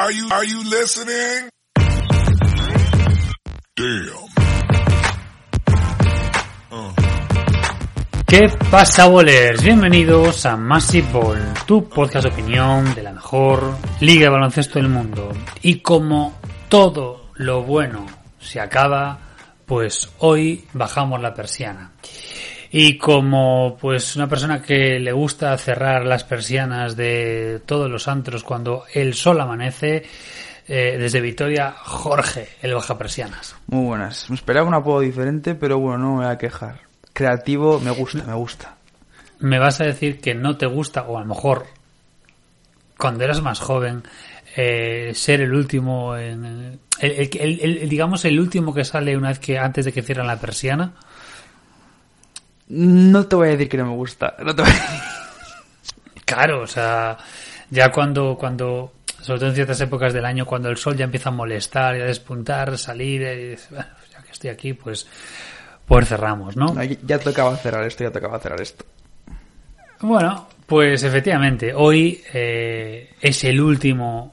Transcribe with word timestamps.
Are 0.00 0.12
you, 0.12 0.28
are 0.30 0.44
you 0.44 0.62
listening? 0.62 1.50
Damn. 3.74 4.28
¿Qué 8.24 8.48
pasa, 8.70 9.08
bowlers? 9.08 9.60
Bienvenidos 9.60 10.46
a 10.46 10.56
Massive 10.56 11.08
Ball, 11.12 11.42
tu 11.66 11.88
podcast 11.88 12.26
de 12.26 12.32
opinión 12.32 12.94
de 12.94 13.02
la 13.02 13.10
mejor 13.10 13.76
liga 13.98 14.26
de 14.26 14.28
baloncesto 14.28 14.78
del 14.78 14.88
mundo. 14.88 15.32
Y 15.62 15.80
como 15.80 16.38
todo 16.68 17.30
lo 17.34 17.64
bueno 17.64 18.06
se 18.38 18.60
acaba, 18.60 19.18
pues 19.66 20.12
hoy 20.18 20.64
bajamos 20.74 21.20
la 21.20 21.34
persiana. 21.34 21.90
Y 22.70 22.98
como 22.98 23.76
pues 23.80 24.14
una 24.16 24.28
persona 24.28 24.60
que 24.62 24.98
le 25.00 25.12
gusta 25.12 25.56
cerrar 25.56 26.04
las 26.04 26.24
persianas 26.24 26.96
de 26.96 27.60
todos 27.64 27.90
los 27.90 28.08
antros 28.08 28.44
cuando 28.44 28.84
el 28.92 29.14
sol 29.14 29.40
amanece, 29.40 30.04
eh, 30.66 30.96
desde 30.98 31.22
Vitoria, 31.22 31.72
Jorge, 31.72 32.48
el 32.60 32.74
baja 32.74 32.98
persianas. 32.98 33.56
Muy 33.68 33.86
buenas. 33.86 34.28
Me 34.28 34.36
esperaba 34.36 34.68
un 34.68 34.74
apodo 34.74 35.00
diferente, 35.00 35.54
pero 35.54 35.78
bueno, 35.78 35.98
no 35.98 36.10
me 36.16 36.24
voy 36.26 36.34
a 36.34 36.36
quejar. 36.38 36.80
Creativo, 37.14 37.80
me 37.80 37.90
gusta, 37.90 38.22
me 38.24 38.34
gusta. 38.34 38.76
Me 39.40 39.58
vas 39.58 39.80
a 39.80 39.84
decir 39.84 40.20
que 40.20 40.34
no 40.34 40.56
te 40.58 40.66
gusta, 40.66 41.02
o 41.02 41.16
a 41.16 41.20
lo 41.22 41.26
mejor 41.26 41.64
cuando 42.98 43.24
eras 43.24 43.40
más 43.40 43.60
joven, 43.60 44.02
eh, 44.56 45.12
ser 45.14 45.40
el 45.40 45.54
último 45.54 46.16
en 46.16 46.44
el, 46.44 46.78
el- 47.00 47.60
el- 47.60 47.88
digamos 47.88 48.24
el 48.24 48.40
último 48.40 48.74
que 48.74 48.84
sale 48.84 49.16
una 49.16 49.28
vez 49.28 49.38
que 49.38 49.58
antes 49.58 49.84
de 49.84 49.92
que 49.92 50.02
cierran 50.02 50.26
la 50.26 50.40
persiana 50.40 50.94
No 52.68 53.26
te 53.26 53.36
voy 53.36 53.48
a 53.48 53.50
decir 53.52 53.68
que 53.68 53.76
no 53.78 53.86
me 53.86 53.94
gusta. 53.94 54.34
No 54.44 54.54
te 54.54 54.62
voy 54.62 54.70
a 54.70 54.74
decir. 54.74 55.00
claro 56.24 56.60
o 56.62 56.66
sea 56.66 57.16
ya 57.70 57.90
cuando 57.90 58.36
cuando 58.38 58.92
sobre 59.22 59.38
todo 59.40 59.48
en 59.48 59.54
ciertas 59.54 59.80
épocas 59.80 60.12
del 60.12 60.24
año 60.26 60.44
cuando 60.46 60.68
el 60.68 60.76
sol 60.76 60.96
ya 60.96 61.04
empieza 61.04 61.30
a 61.30 61.32
molestar 61.32 61.96
y 61.96 62.00
a 62.00 62.04
despuntar 62.04 62.76
salir 62.76 63.22
eh, 63.22 63.58
"Bueno, 63.70 63.86
ya 64.12 64.22
que 64.22 64.32
estoy 64.32 64.50
aquí 64.50 64.74
pues 64.74 65.06
pues 65.86 66.06
cerramos 66.08 66.56
no 66.56 66.74
No, 66.74 66.82
ya 66.84 67.18
tocaba 67.18 67.56
cerrar 67.56 67.84
esto, 67.86 68.04
ya 68.04 68.10
tocaba 68.12 68.38
cerrar 68.38 68.60
esto. 68.60 68.84
Bueno, 70.00 70.46
pues 70.66 71.02
efectivamente, 71.02 71.72
hoy 71.74 72.22
eh, 72.32 73.14
es 73.20 73.42
el 73.44 73.60
último, 73.60 74.32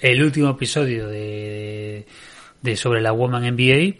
el 0.00 0.22
último 0.22 0.50
episodio 0.50 1.06
de, 1.06 2.04
de 2.62 2.76
sobre 2.76 3.00
la 3.00 3.12
Woman 3.12 3.44
NBA. 3.54 3.94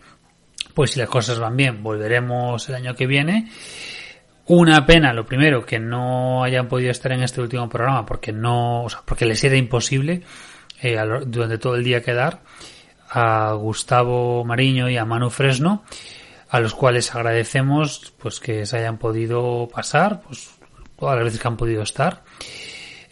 Pues 0.79 0.93
si 0.93 1.01
las 1.01 1.09
cosas 1.09 1.41
van 1.41 1.57
bien, 1.57 1.83
volveremos 1.83 2.69
el 2.69 2.77
año 2.77 2.95
que 2.95 3.09
viene. 3.09 3.49
Una 4.47 4.87
pena, 4.87 5.13
lo 5.13 5.27
primero, 5.27 5.67
que 5.67 5.81
no 5.81 6.45
hayan 6.45 6.69
podido 6.69 6.93
estar 6.93 7.11
en 7.11 7.25
este 7.25 7.41
último 7.41 7.69
programa 7.69 8.07
porque 8.07 8.31
no, 8.31 8.85
o 8.85 8.89
sea, 8.89 9.03
porque 9.05 9.27
les 9.27 9.43
era 9.43 9.57
imposible 9.57 10.23
eh, 10.81 10.97
durante 11.27 11.59
todo 11.59 11.75
el 11.75 11.83
día 11.83 12.01
quedar 12.01 12.43
a 13.11 13.55
Gustavo 13.55 14.45
Mariño 14.45 14.89
y 14.89 14.97
a 14.97 15.05
Manu 15.05 15.31
Fresno, 15.31 15.83
a 16.49 16.61
los 16.61 16.75
cuales 16.75 17.13
agradecemos 17.13 18.15
pues 18.17 18.39
que 18.39 18.65
se 18.65 18.77
hayan 18.77 18.99
podido 18.99 19.69
pasar, 19.75 20.21
pues 20.21 20.49
todas 20.97 21.17
las 21.17 21.25
veces 21.25 21.41
que 21.41 21.49
han 21.49 21.57
podido 21.57 21.83
estar. 21.83 22.23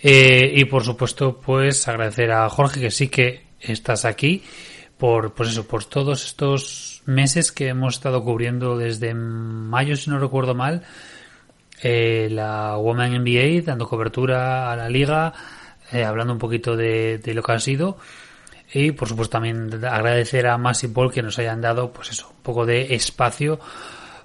Eh, 0.00 0.52
y 0.54 0.66
por 0.66 0.84
supuesto, 0.84 1.40
pues 1.40 1.88
agradecer 1.88 2.30
a 2.30 2.48
Jorge 2.48 2.78
que 2.78 2.90
sí 2.92 3.08
que 3.08 3.44
estás 3.58 4.04
aquí 4.04 4.44
por, 4.98 5.34
pues 5.34 5.50
eso, 5.50 5.66
por 5.66 5.84
todos 5.84 6.24
estos 6.24 7.02
meses 7.06 7.52
que 7.52 7.68
hemos 7.68 7.94
estado 7.94 8.24
cubriendo 8.24 8.76
desde 8.76 9.14
mayo, 9.14 9.96
si 9.96 10.10
no 10.10 10.18
recuerdo 10.18 10.54
mal, 10.54 10.82
eh, 11.82 12.28
la 12.30 12.76
Women 12.78 13.22
NBA, 13.22 13.62
dando 13.64 13.86
cobertura 13.86 14.72
a 14.72 14.76
la 14.76 14.88
liga, 14.88 15.32
eh, 15.92 16.04
hablando 16.04 16.32
un 16.32 16.38
poquito 16.38 16.76
de, 16.76 17.18
de 17.18 17.34
lo 17.34 17.42
que 17.42 17.52
ha 17.52 17.60
sido. 17.60 17.98
Y 18.72 18.92
por 18.92 19.08
supuesto 19.08 19.32
también 19.32 19.70
agradecer 19.84 20.46
a 20.46 20.58
Mass 20.58 20.84
y 20.84 20.88
Paul 20.88 21.12
que 21.12 21.22
nos 21.22 21.38
hayan 21.38 21.60
dado, 21.60 21.92
pues 21.92 22.10
eso, 22.10 22.28
un 22.28 22.42
poco 22.42 22.66
de 22.66 22.94
espacio 22.94 23.60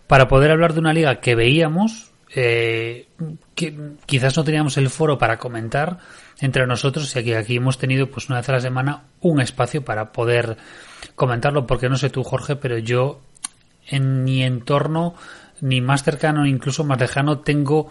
para 0.07 0.27
poder 0.27 0.51
hablar 0.51 0.73
de 0.73 0.79
una 0.79 0.93
liga 0.93 1.19
que 1.19 1.35
veíamos, 1.35 2.11
eh, 2.33 3.07
que 3.55 3.95
quizás 4.05 4.35
no 4.35 4.43
teníamos 4.43 4.77
el 4.77 4.89
foro 4.89 5.17
para 5.17 5.37
comentar 5.37 5.99
entre 6.41 6.67
nosotros 6.67 7.15
y 7.15 7.19
aquí, 7.19 7.33
aquí 7.33 7.55
hemos 7.55 7.77
tenido 7.77 8.07
pues 8.07 8.27
una 8.27 8.39
vez 8.39 8.49
a 8.49 8.53
la 8.53 8.59
semana 8.59 9.03
un 9.21 9.39
espacio 9.39 9.85
para 9.85 10.11
poder 10.11 10.57
comentarlo 11.15 11.65
porque 11.67 11.87
no 11.87 11.97
sé 11.97 12.09
tú 12.09 12.23
Jorge 12.23 12.55
pero 12.55 12.77
yo 12.77 13.21
en 13.87 14.23
mi 14.23 14.43
entorno 14.43 15.15
ni 15.61 15.79
más 15.79 16.03
cercano 16.03 16.45
incluso 16.45 16.83
más 16.83 16.99
lejano 16.99 17.39
tengo 17.39 17.89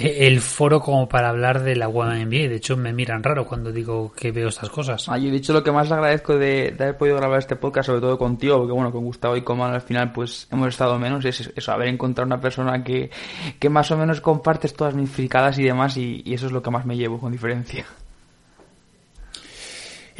el 0.00 0.40
foro 0.40 0.80
como 0.80 1.08
para 1.08 1.28
hablar 1.28 1.62
de 1.62 1.76
la 1.76 1.88
Women 1.88 2.28
NBA 2.28 2.48
de 2.48 2.56
hecho 2.56 2.76
me 2.76 2.92
miran 2.92 3.22
raro 3.22 3.44
cuando 3.46 3.70
digo 3.70 4.12
que 4.12 4.32
veo 4.32 4.48
estas 4.48 4.70
cosas. 4.70 5.08
Ah, 5.08 5.18
yo 5.18 5.28
he 5.28 5.32
dicho 5.32 5.52
lo 5.52 5.62
que 5.62 5.72
más 5.72 5.90
agradezco 5.92 6.38
de, 6.38 6.74
de 6.76 6.84
haber 6.84 6.96
podido 6.96 7.16
grabar 7.16 7.38
este 7.38 7.56
podcast, 7.56 7.86
sobre 7.86 8.00
todo 8.00 8.18
contigo, 8.18 8.58
porque 8.58 8.72
bueno, 8.72 8.90
con 8.92 9.04
Gustavo 9.04 9.36
y 9.36 9.42
con 9.42 9.58
Manu 9.58 9.74
al 9.74 9.82
final 9.82 10.12
pues 10.12 10.48
hemos 10.50 10.68
estado 10.68 10.98
menos, 10.98 11.24
es 11.24 11.52
eso, 11.54 11.72
haber 11.72 11.88
encontrado 11.88 12.26
una 12.26 12.40
persona 12.40 12.82
que, 12.82 13.10
que 13.58 13.68
más 13.68 13.90
o 13.90 13.96
menos 13.96 14.20
compartes 14.20 14.74
todas 14.74 14.94
mis 14.94 15.10
fricadas 15.10 15.58
y 15.58 15.64
demás, 15.64 15.96
y, 15.96 16.22
y 16.24 16.34
eso 16.34 16.46
es 16.46 16.52
lo 16.52 16.62
que 16.62 16.70
más 16.70 16.86
me 16.86 16.96
llevo, 16.96 17.18
con 17.18 17.32
diferencia. 17.32 17.84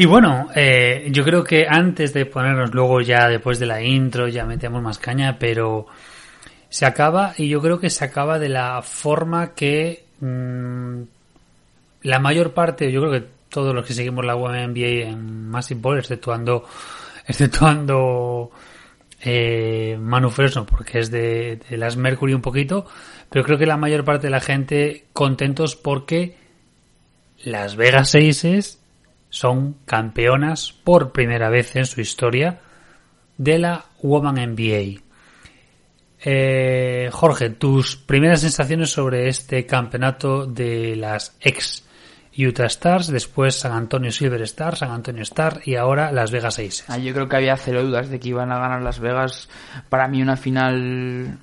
Y 0.01 0.07
bueno, 0.07 0.49
eh, 0.55 1.09
yo 1.11 1.25
creo 1.25 1.45
que 1.45 1.67
antes 1.69 2.15
de 2.15 2.25
ponernos 2.25 2.73
luego 2.73 3.03
ya 3.03 3.29
después 3.29 3.59
de 3.59 3.67
la 3.67 3.83
intro 3.83 4.29
ya 4.29 4.47
metemos 4.47 4.83
más 4.83 4.99
caña, 4.99 5.37
pero 5.39 5.87
se 6.71 6.87
acaba 6.87 7.35
y 7.37 7.49
yo 7.49 7.61
creo 7.61 7.79
que 7.79 7.91
se 7.91 8.05
acaba 8.05 8.39
de 8.39 8.49
la 8.49 8.81
forma 8.81 9.55
que 9.55 10.05
mm, 10.21 11.03
la 12.03 12.19
mayor 12.21 12.55
parte, 12.55 12.91
yo 12.91 13.01
creo 13.01 13.13
que 13.13 13.27
todos 13.51 13.75
los 13.75 13.85
que 13.85 13.93
seguimos 13.93 14.25
la 14.25 14.37
web 14.37 14.69
NBA 14.69 15.11
en 15.11 15.49
Massive 15.51 15.81
Ball, 15.81 15.99
exceptuando, 15.99 16.65
exceptuando 17.27 18.51
eh, 19.21 19.99
Manu 20.01 20.31
Fresno, 20.31 20.65
porque 20.65 21.01
es 21.01 21.11
de, 21.11 21.61
las 21.71 21.97
Mercury 21.97 22.33
un 22.33 22.41
poquito, 22.41 22.87
pero 23.29 23.45
creo 23.45 23.59
que 23.59 23.67
la 23.67 23.77
mayor 23.77 24.05
parte 24.05 24.29
de 24.29 24.31
la 24.31 24.41
gente 24.41 25.07
contentos 25.13 25.75
porque 25.75 26.37
las 27.45 27.75
Vegas 27.75 28.15
Aces 28.15 28.81
son 29.29 29.75
campeonas 29.85 30.73
por 30.73 31.13
primera 31.13 31.51
vez 31.51 31.75
en 31.77 31.87
su 31.87 32.01
historia 32.01 32.61
de 33.39 33.59
la 33.59 33.85
Woman 34.03 34.37
NBA. 34.37 35.10
Eh, 36.23 37.09
Jorge, 37.13 37.51
tus 37.51 37.97
primeras 37.97 38.41
sensaciones 38.41 38.91
sobre 38.91 39.29
este 39.29 39.65
campeonato 39.67 40.47
de 40.47 40.97
las 40.97 41.37
ex 41.41 41.85
Utah 42.37 42.67
Stars, 42.67 43.09
después 43.09 43.57
San 43.57 43.73
Antonio 43.73 44.13
Silver 44.13 44.43
Stars, 44.43 44.79
San 44.81 44.91
Antonio 44.91 45.23
Star 45.23 45.61
y 45.65 45.75
ahora 45.77 46.13
Las 46.13 46.31
Vegas 46.31 46.59
Aces. 46.59 46.85
Ah, 46.89 46.99
yo 46.99 47.13
creo 47.13 47.29
que 47.29 47.37
había 47.37 47.57
cero 47.57 47.83
dudas 47.83 48.09
de 48.09 48.21
que 48.21 48.29
iban 48.29 48.53
a 48.53 48.59
ganar 48.59 48.83
Las 48.83 49.01
Vegas. 49.01 49.49
Para 49.89 50.09
mí 50.09 50.23
una 50.23 50.37
final, 50.37 51.39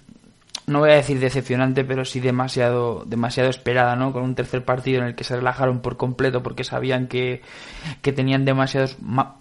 no 0.66 0.80
voy 0.80 0.92
a 0.92 0.96
decir 0.96 1.20
decepcionante, 1.20 1.84
pero 1.84 2.06
sí 2.06 2.20
demasiado, 2.20 3.04
demasiado 3.06 3.50
esperada, 3.50 3.96
¿no? 3.96 4.14
Con 4.14 4.24
un 4.24 4.36
tercer 4.36 4.64
partido 4.64 5.02
en 5.02 5.08
el 5.08 5.16
que 5.16 5.24
se 5.24 5.36
relajaron 5.36 5.82
por 5.82 5.98
completo 5.98 6.42
porque 6.42 6.64
sabían 6.64 7.08
que, 7.08 7.42
que 8.02 8.14
tenían 8.14 8.46
demasiados, 8.46 8.98
ma- 9.02 9.38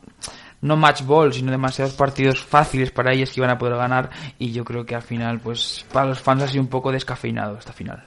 no 0.66 0.76
match 0.76 1.02
ball, 1.02 1.32
sino 1.32 1.50
demasiados 1.50 1.94
partidos 1.94 2.42
fáciles 2.42 2.90
para 2.90 3.12
ellos 3.12 3.30
que 3.30 3.40
iban 3.40 3.50
a 3.50 3.58
poder 3.58 3.76
ganar. 3.76 4.10
Y 4.38 4.52
yo 4.52 4.64
creo 4.64 4.84
que 4.84 4.94
al 4.94 5.02
final, 5.02 5.40
pues, 5.40 5.84
para 5.92 6.06
los 6.06 6.20
fans 6.20 6.42
ha 6.42 6.48
sido 6.48 6.62
un 6.62 6.68
poco 6.68 6.92
descafeinado 6.92 7.58
esta 7.58 7.72
final. 7.72 8.04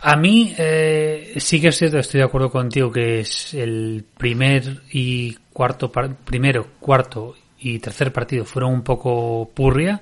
A 0.00 0.16
mí 0.16 0.54
eh, 0.56 1.34
sí 1.38 1.60
que 1.60 1.68
es 1.68 1.76
cierto, 1.76 1.98
estoy 1.98 2.18
de 2.18 2.24
acuerdo 2.24 2.50
contigo 2.50 2.90
que 2.90 3.20
es 3.20 3.52
el 3.52 4.04
primer 4.16 4.82
y 4.92 5.34
cuarto, 5.52 5.90
primero, 5.90 6.68
cuarto 6.78 7.34
y 7.58 7.80
tercer 7.80 8.12
partido 8.12 8.44
fueron 8.44 8.72
un 8.72 8.82
poco 8.82 9.50
purria, 9.52 10.00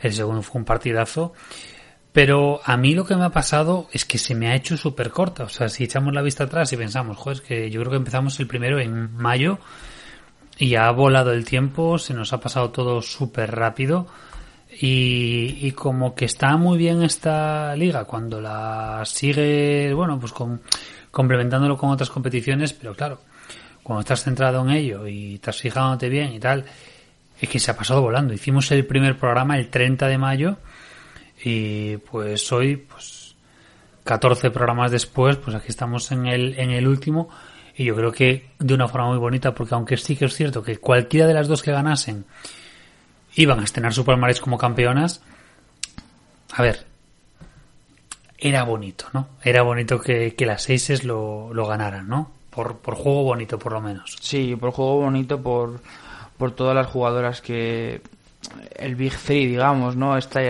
el 0.00 0.12
segundo 0.12 0.42
fue 0.42 0.60
un 0.60 0.66
partidazo, 0.66 1.32
pero 2.18 2.60
a 2.64 2.76
mí 2.76 2.96
lo 2.96 3.04
que 3.04 3.14
me 3.14 3.22
ha 3.22 3.30
pasado 3.30 3.86
es 3.92 4.04
que 4.04 4.18
se 4.18 4.34
me 4.34 4.48
ha 4.48 4.56
hecho 4.56 4.76
súper 4.76 5.10
corta, 5.10 5.44
o 5.44 5.48
sea, 5.48 5.68
si 5.68 5.84
echamos 5.84 6.12
la 6.12 6.20
vista 6.20 6.42
atrás 6.42 6.72
y 6.72 6.76
pensamos, 6.76 7.16
joder, 7.16 7.36
es 7.36 7.42
que 7.42 7.70
yo 7.70 7.78
creo 7.78 7.92
que 7.92 7.98
empezamos 7.98 8.40
el 8.40 8.48
primero 8.48 8.80
en 8.80 9.14
mayo 9.14 9.60
y 10.58 10.74
ha 10.74 10.90
volado 10.90 11.32
el 11.32 11.44
tiempo, 11.44 11.96
se 11.96 12.14
nos 12.14 12.32
ha 12.32 12.40
pasado 12.40 12.70
todo 12.70 13.02
súper 13.02 13.54
rápido. 13.54 14.08
Y, 14.80 15.58
y 15.60 15.70
como 15.70 16.16
que 16.16 16.24
está 16.24 16.56
muy 16.56 16.76
bien 16.76 17.04
esta 17.04 17.76
liga 17.76 18.04
cuando 18.04 18.40
la 18.40 19.04
sigue, 19.04 19.94
bueno, 19.94 20.18
pues 20.18 20.32
con, 20.32 20.60
complementándolo 21.12 21.76
con 21.76 21.90
otras 21.90 22.10
competiciones, 22.10 22.72
pero 22.72 22.96
claro, 22.96 23.20
cuando 23.84 24.00
estás 24.00 24.24
centrado 24.24 24.60
en 24.62 24.70
ello 24.70 25.06
y 25.06 25.36
estás 25.36 25.60
fijándote 25.60 26.08
bien 26.08 26.32
y 26.32 26.40
tal, 26.40 26.64
es 27.40 27.48
que 27.48 27.60
se 27.60 27.70
ha 27.70 27.76
pasado 27.76 28.02
volando. 28.02 28.34
Hicimos 28.34 28.72
el 28.72 28.84
primer 28.86 29.16
programa 29.16 29.56
el 29.56 29.68
30 29.68 30.08
de 30.08 30.18
mayo 30.18 30.56
y 31.42 31.96
pues 31.98 32.50
hoy, 32.52 32.76
pues 32.76 33.34
14 34.04 34.50
programas 34.50 34.90
después, 34.90 35.36
pues 35.36 35.54
aquí 35.54 35.68
estamos 35.68 36.10
en 36.12 36.26
el, 36.26 36.58
en 36.58 36.70
el 36.70 36.88
último 36.88 37.28
y 37.76 37.84
yo 37.84 37.94
creo 37.94 38.10
que 38.10 38.50
de 38.58 38.74
una 38.74 38.88
forma 38.88 39.08
muy 39.08 39.18
bonita 39.18 39.54
porque 39.54 39.74
aunque 39.74 39.96
sí 39.96 40.16
que 40.16 40.24
es 40.24 40.34
cierto 40.34 40.62
que 40.62 40.78
cualquiera 40.78 41.26
de 41.26 41.34
las 41.34 41.46
dos 41.46 41.62
que 41.62 41.70
ganasen 41.72 42.24
iban 43.36 43.60
a 43.60 43.64
estrenar 43.64 43.92
su 43.92 44.04
palmarés 44.04 44.40
como 44.40 44.58
campeonas, 44.58 45.22
a 46.54 46.62
ver, 46.62 46.86
era 48.38 48.64
bonito, 48.64 49.06
¿no? 49.12 49.28
Era 49.42 49.62
bonito 49.62 50.00
que, 50.00 50.34
que 50.34 50.46
las 50.46 50.70
Aces 50.70 51.04
lo, 51.04 51.52
lo 51.52 51.66
ganaran, 51.66 52.08
¿no? 52.08 52.32
Por, 52.50 52.78
por 52.78 52.94
juego 52.94 53.24
bonito, 53.24 53.58
por 53.58 53.72
lo 53.72 53.80
menos. 53.80 54.16
Sí, 54.20 54.56
por 54.56 54.70
juego 54.70 55.02
bonito, 55.02 55.40
por, 55.40 55.80
por 56.36 56.52
todas 56.52 56.74
las 56.74 56.86
jugadoras 56.86 57.40
que 57.40 58.00
el 58.76 58.94
Big 58.94 59.12
Three, 59.16 59.46
digamos, 59.46 59.96
¿no? 59.96 60.16
Está 60.16 60.40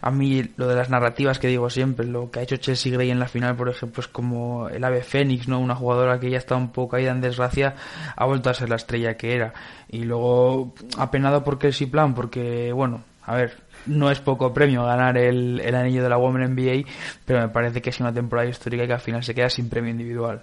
a 0.00 0.10
mí 0.10 0.42
lo 0.56 0.66
de 0.66 0.74
las 0.74 0.88
narrativas 0.90 1.38
que 1.38 1.48
digo 1.48 1.68
siempre, 1.70 2.06
lo 2.06 2.30
que 2.30 2.40
ha 2.40 2.42
hecho 2.42 2.56
Chelsea 2.56 2.92
Gray 2.92 3.10
en 3.10 3.18
la 3.20 3.28
final, 3.28 3.54
por 3.54 3.68
ejemplo, 3.68 4.00
es 4.00 4.08
como 4.08 4.68
el 4.68 4.82
ave 4.82 5.02
Fénix, 5.02 5.46
¿no? 5.48 5.60
Una 5.60 5.74
jugadora 5.74 6.18
que 6.18 6.30
ya 6.30 6.38
está 6.38 6.56
un 6.56 6.70
poco 6.72 6.92
caída 6.96 7.10
en 7.12 7.20
desgracia, 7.20 7.74
ha 8.16 8.24
vuelto 8.24 8.48
a 8.50 8.54
ser 8.54 8.70
la 8.70 8.76
estrella 8.76 9.16
que 9.16 9.34
era. 9.34 9.52
Y 9.90 10.04
luego 10.04 10.74
apenado 10.96 11.44
por 11.44 11.58
Kelsey 11.58 11.86
Plan, 11.86 12.14
porque, 12.14 12.72
bueno, 12.72 13.02
a 13.26 13.34
ver, 13.34 13.58
no 13.86 14.10
es 14.10 14.20
poco 14.20 14.52
premio 14.54 14.84
ganar 14.84 15.18
el, 15.18 15.60
el 15.60 15.74
anillo 15.74 16.02
de 16.02 16.08
la 16.08 16.16
Women 16.16 16.54
NBA, 16.54 16.88
pero 17.26 17.40
me 17.40 17.48
parece 17.50 17.82
que 17.82 17.90
es 17.90 18.00
una 18.00 18.12
temporada 18.12 18.48
histórica 18.48 18.86
que 18.86 18.94
al 18.94 19.00
final 19.00 19.22
se 19.22 19.34
queda 19.34 19.50
sin 19.50 19.68
premio 19.68 19.90
individual. 19.90 20.42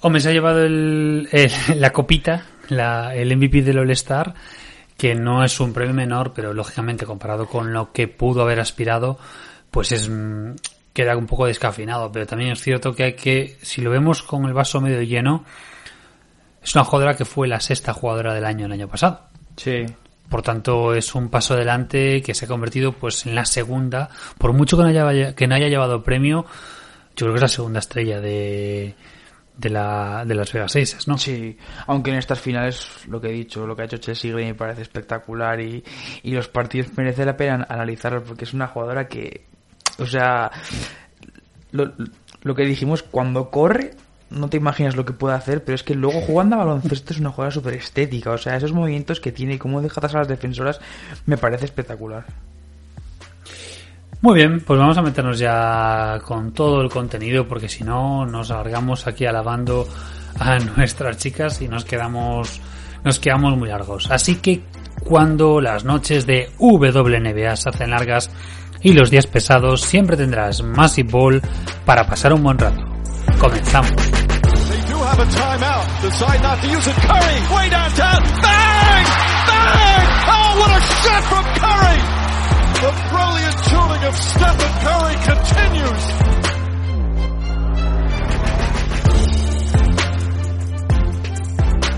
Hombre, 0.00 0.20
se 0.20 0.28
ha 0.28 0.32
llevado 0.32 0.64
el, 0.64 1.28
el- 1.32 1.50
la 1.80 1.90
copita, 1.90 2.44
la, 2.68 3.14
el 3.14 3.36
MVP 3.36 3.62
del 3.62 3.78
All-Star, 3.78 4.34
que 4.98 5.14
no 5.14 5.44
es 5.44 5.60
un 5.60 5.72
premio 5.72 5.94
menor, 5.94 6.32
pero 6.34 6.52
lógicamente 6.52 7.06
comparado 7.06 7.46
con 7.46 7.72
lo 7.72 7.92
que 7.92 8.08
pudo 8.08 8.42
haber 8.42 8.58
aspirado, 8.58 9.16
pues 9.70 9.92
es 9.92 10.10
mm, 10.10 10.56
queda 10.92 11.16
un 11.16 11.26
poco 11.26 11.46
descafinado. 11.46 12.10
Pero 12.10 12.26
también 12.26 12.50
es 12.50 12.60
cierto 12.60 12.92
que 12.94 13.04
hay 13.04 13.12
que, 13.14 13.56
si 13.62 13.80
lo 13.80 13.90
vemos 13.90 14.24
con 14.24 14.44
el 14.44 14.52
vaso 14.52 14.80
medio 14.80 15.00
lleno, 15.02 15.44
es 16.60 16.74
una 16.74 16.82
jugadora 16.82 17.16
que 17.16 17.24
fue 17.24 17.46
la 17.46 17.60
sexta 17.60 17.94
jugadora 17.94 18.34
del 18.34 18.44
año 18.44 18.66
el 18.66 18.72
año 18.72 18.88
pasado. 18.88 19.20
Sí. 19.56 19.86
Por 20.28 20.42
tanto, 20.42 20.92
es 20.92 21.14
un 21.14 21.28
paso 21.28 21.54
adelante 21.54 22.20
que 22.20 22.34
se 22.34 22.46
ha 22.46 22.48
convertido 22.48 22.90
pues 22.90 23.24
en 23.24 23.36
la 23.36 23.44
segunda. 23.44 24.10
Por 24.36 24.52
mucho 24.52 24.76
que 24.76 24.82
no 24.82 24.88
haya, 24.88 25.34
que 25.36 25.46
no 25.46 25.54
haya 25.54 25.68
llevado 25.68 26.02
premio, 26.02 26.44
yo 27.16 27.26
creo 27.26 27.32
que 27.34 27.36
es 27.36 27.42
la 27.42 27.48
segunda 27.48 27.78
estrella 27.78 28.20
de, 28.20 28.96
de, 29.58 29.70
la, 29.70 30.24
de 30.24 30.34
las 30.34 30.52
Vegas 30.52 30.76
Aces, 30.76 31.06
¿no? 31.08 31.18
Sí, 31.18 31.58
aunque 31.86 32.10
en 32.10 32.16
estas 32.16 32.40
finales, 32.40 32.88
lo 33.08 33.20
que 33.20 33.28
he 33.28 33.32
dicho, 33.32 33.66
lo 33.66 33.74
que 33.76 33.82
ha 33.82 33.84
hecho 33.84 33.98
Chelsea 33.98 34.32
Gray 34.32 34.46
me 34.46 34.54
parece 34.54 34.82
espectacular 34.82 35.60
y, 35.60 35.84
y 36.22 36.30
los 36.30 36.48
partidos 36.48 36.96
merece 36.96 37.26
la 37.26 37.36
pena 37.36 37.66
analizarlos 37.68 38.22
porque 38.22 38.44
es 38.44 38.54
una 38.54 38.68
jugadora 38.68 39.08
que, 39.08 39.46
o 39.98 40.06
sea, 40.06 40.50
lo, 41.72 41.92
lo 42.42 42.54
que 42.54 42.64
dijimos, 42.64 43.02
cuando 43.02 43.50
corre, 43.50 43.90
no 44.30 44.48
te 44.48 44.56
imaginas 44.56 44.94
lo 44.94 45.04
que 45.04 45.12
puede 45.12 45.34
hacer, 45.34 45.64
pero 45.64 45.74
es 45.74 45.82
que 45.82 45.94
luego 45.94 46.20
jugando 46.20 46.54
a 46.54 46.64
baloncesto 46.64 47.12
es 47.12 47.18
una 47.18 47.30
jugada 47.30 47.50
súper 47.50 47.74
estética, 47.74 48.30
o 48.30 48.38
sea, 48.38 48.56
esos 48.56 48.72
movimientos 48.72 49.20
que 49.20 49.32
tiene 49.32 49.54
y 49.54 49.58
cómo 49.58 49.82
deja 49.82 49.98
atrás 49.98 50.14
a 50.14 50.18
las 50.18 50.28
defensoras 50.28 50.80
me 51.26 51.36
parece 51.36 51.64
espectacular. 51.64 52.24
Muy 54.20 54.34
bien, 54.34 54.60
pues 54.60 54.78
vamos 54.80 54.98
a 54.98 55.02
meternos 55.02 55.38
ya 55.38 56.18
con 56.24 56.52
todo 56.52 56.80
el 56.80 56.90
contenido 56.90 57.46
porque 57.46 57.68
si 57.68 57.84
no 57.84 58.26
nos 58.26 58.50
alargamos 58.50 59.06
aquí 59.06 59.26
alabando 59.26 59.86
a 60.38 60.58
nuestras 60.76 61.18
chicas 61.18 61.62
y 61.62 61.68
nos 61.68 61.84
quedamos 61.84 62.60
nos 63.04 63.20
quedamos 63.20 63.56
muy 63.56 63.68
largos. 63.68 64.10
Así 64.10 64.36
que 64.36 64.62
cuando 65.04 65.60
las 65.60 65.84
noches 65.84 66.26
de 66.26 66.50
WNBA 66.58 67.54
se 67.56 67.68
hacen 67.68 67.90
largas 67.90 68.30
y 68.82 68.92
los 68.92 69.10
días 69.10 69.26
pesados, 69.26 69.82
siempre 69.82 70.16
tendrás 70.16 70.62
Massive 70.62 71.10
Ball 71.10 71.42
para 71.84 72.04
pasar 72.04 72.32
un 72.32 72.42
buen 72.42 72.58
rato. 72.58 72.80
Comenzamos. 73.38 73.92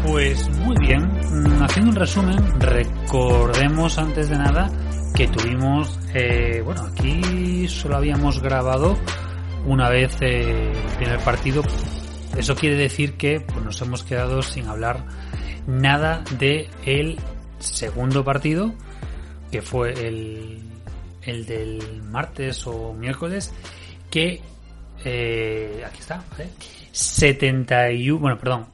Pues 0.07 0.49
muy 0.59 0.77
bien, 0.81 1.21
Mm, 1.31 1.63
haciendo 1.63 1.91
un 1.93 1.97
resumen, 1.97 2.61
recordemos 2.61 3.97
antes 3.99 4.29
de 4.29 4.37
nada 4.37 4.69
que 5.15 5.29
tuvimos, 5.29 5.97
eh, 6.13 6.61
bueno, 6.65 6.83
aquí 6.83 7.69
solo 7.69 7.97
habíamos 7.97 8.43
grabado 8.43 8.99
una 9.65 9.89
vez 9.89 10.17
eh, 10.21 10.73
el 10.73 10.97
primer 10.97 11.21
partido. 11.21 11.63
Eso 12.37 12.57
quiere 12.57 12.75
decir 12.75 13.17
que 13.17 13.41
pues, 13.41 13.65
nos 13.65 13.81
hemos 13.81 14.03
quedado 14.03 14.43
sin 14.43 14.67
hablar 14.67 15.07
nada 15.69 16.25
de 16.37 16.69
el 16.85 17.21
segundo 17.61 18.25
partido, 18.25 18.75
que 19.53 19.63
fue 19.63 19.93
el, 19.93 20.61
el 21.23 21.47
del 21.47 22.03
martes 22.03 22.67
o 22.67 22.93
miércoles, 22.93 23.53
que 24.11 24.41
eh, 25.05 25.85
aquí 25.87 25.99
está, 26.01 26.25
¿vale? 26.31 26.51
71, 26.93 28.19
bueno, 28.21 28.39
perdón, 28.39 28.67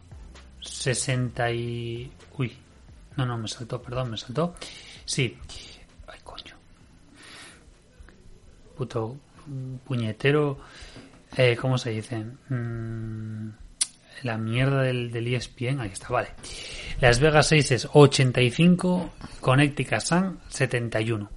60 0.61 1.51
y... 1.53 2.11
Uy, 2.39 2.57
no, 3.17 3.27
no, 3.27 3.39
me 3.39 3.49
saltó, 3.49 3.81
perdón, 3.81 4.11
me 4.11 4.17
saltó. 4.17 4.55
Sí. 5.05 5.37
Ay, 6.07 6.19
coño. 6.23 6.55
Puto 8.77 9.17
puñetero... 9.85 10.59
Eh, 11.37 11.57
¿Cómo 11.61 11.77
se 11.77 11.91
dice? 11.91 12.25
Mm, 12.49 13.51
la 14.23 14.39
mierda 14.39 14.83
del, 14.83 15.11
del 15.11 15.35
ESPN, 15.35 15.81
ahí 15.81 15.91
está, 15.93 16.09
vale. 16.09 16.29
Las 17.01 17.21
Vegas 17.21 17.49
6 17.49 17.73
es 17.73 17.89
85, 17.93 19.13
Connecticut 19.41 20.01
Sun 20.01 20.41
71. 20.49 21.36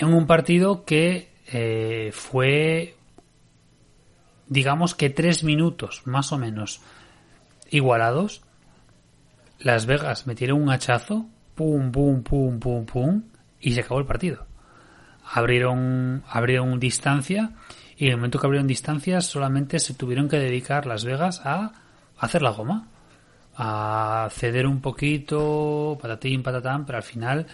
En 0.00 0.14
un 0.14 0.26
partido 0.26 0.86
que 0.86 1.28
eh, 1.52 2.10
fue, 2.14 2.96
digamos 4.46 4.94
que 4.94 5.10
tres 5.10 5.44
minutos, 5.44 6.06
más 6.06 6.32
o 6.32 6.38
menos, 6.38 6.80
igualados. 7.68 8.40
Las 9.58 9.84
Vegas 9.84 10.26
metieron 10.26 10.62
un 10.62 10.70
hachazo, 10.70 11.26
pum, 11.54 11.92
pum, 11.92 12.22
pum, 12.22 12.58
pum, 12.58 12.86
pum, 12.86 13.22
y 13.60 13.74
se 13.74 13.80
acabó 13.80 14.00
el 14.00 14.06
partido. 14.06 14.46
Abrieron, 15.22 16.24
abrieron 16.26 16.80
distancia 16.80 17.52
y 17.98 18.06
en 18.06 18.12
el 18.12 18.16
momento 18.16 18.38
que 18.38 18.46
abrieron 18.46 18.66
distancia 18.66 19.20
solamente 19.20 19.78
se 19.78 19.92
tuvieron 19.92 20.30
que 20.30 20.38
dedicar 20.38 20.86
Las 20.86 21.04
Vegas 21.04 21.42
a 21.44 21.72
hacer 22.16 22.40
la 22.40 22.52
goma, 22.52 22.88
a 23.54 24.28
ceder 24.32 24.66
un 24.66 24.80
poquito, 24.80 25.98
patatín, 26.00 26.42
patatán, 26.42 26.86
pero 26.86 26.96
al 26.96 27.04
final 27.04 27.46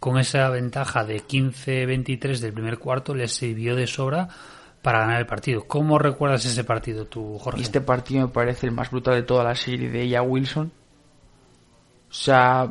con 0.00 0.18
esa 0.18 0.48
ventaja 0.50 1.04
de 1.04 1.22
15-23 1.22 2.38
del 2.38 2.52
primer 2.52 2.78
cuarto 2.78 3.14
les 3.14 3.32
sirvió 3.32 3.74
de 3.74 3.86
sobra 3.86 4.28
para 4.82 5.00
ganar 5.00 5.18
el 5.20 5.26
partido. 5.26 5.66
¿Cómo 5.66 5.98
recuerdas 5.98 6.44
ese 6.44 6.64
partido 6.64 7.06
tú, 7.06 7.38
Jorge? 7.38 7.62
Este 7.62 7.80
partido 7.80 8.26
me 8.26 8.32
parece 8.32 8.66
el 8.66 8.72
más 8.72 8.90
brutal 8.90 9.14
de 9.14 9.22
toda 9.22 9.44
la 9.44 9.54
serie 9.54 9.90
de 9.90 10.02
ella 10.02 10.22
Wilson. 10.22 10.70
O 12.10 12.14
sea, 12.14 12.70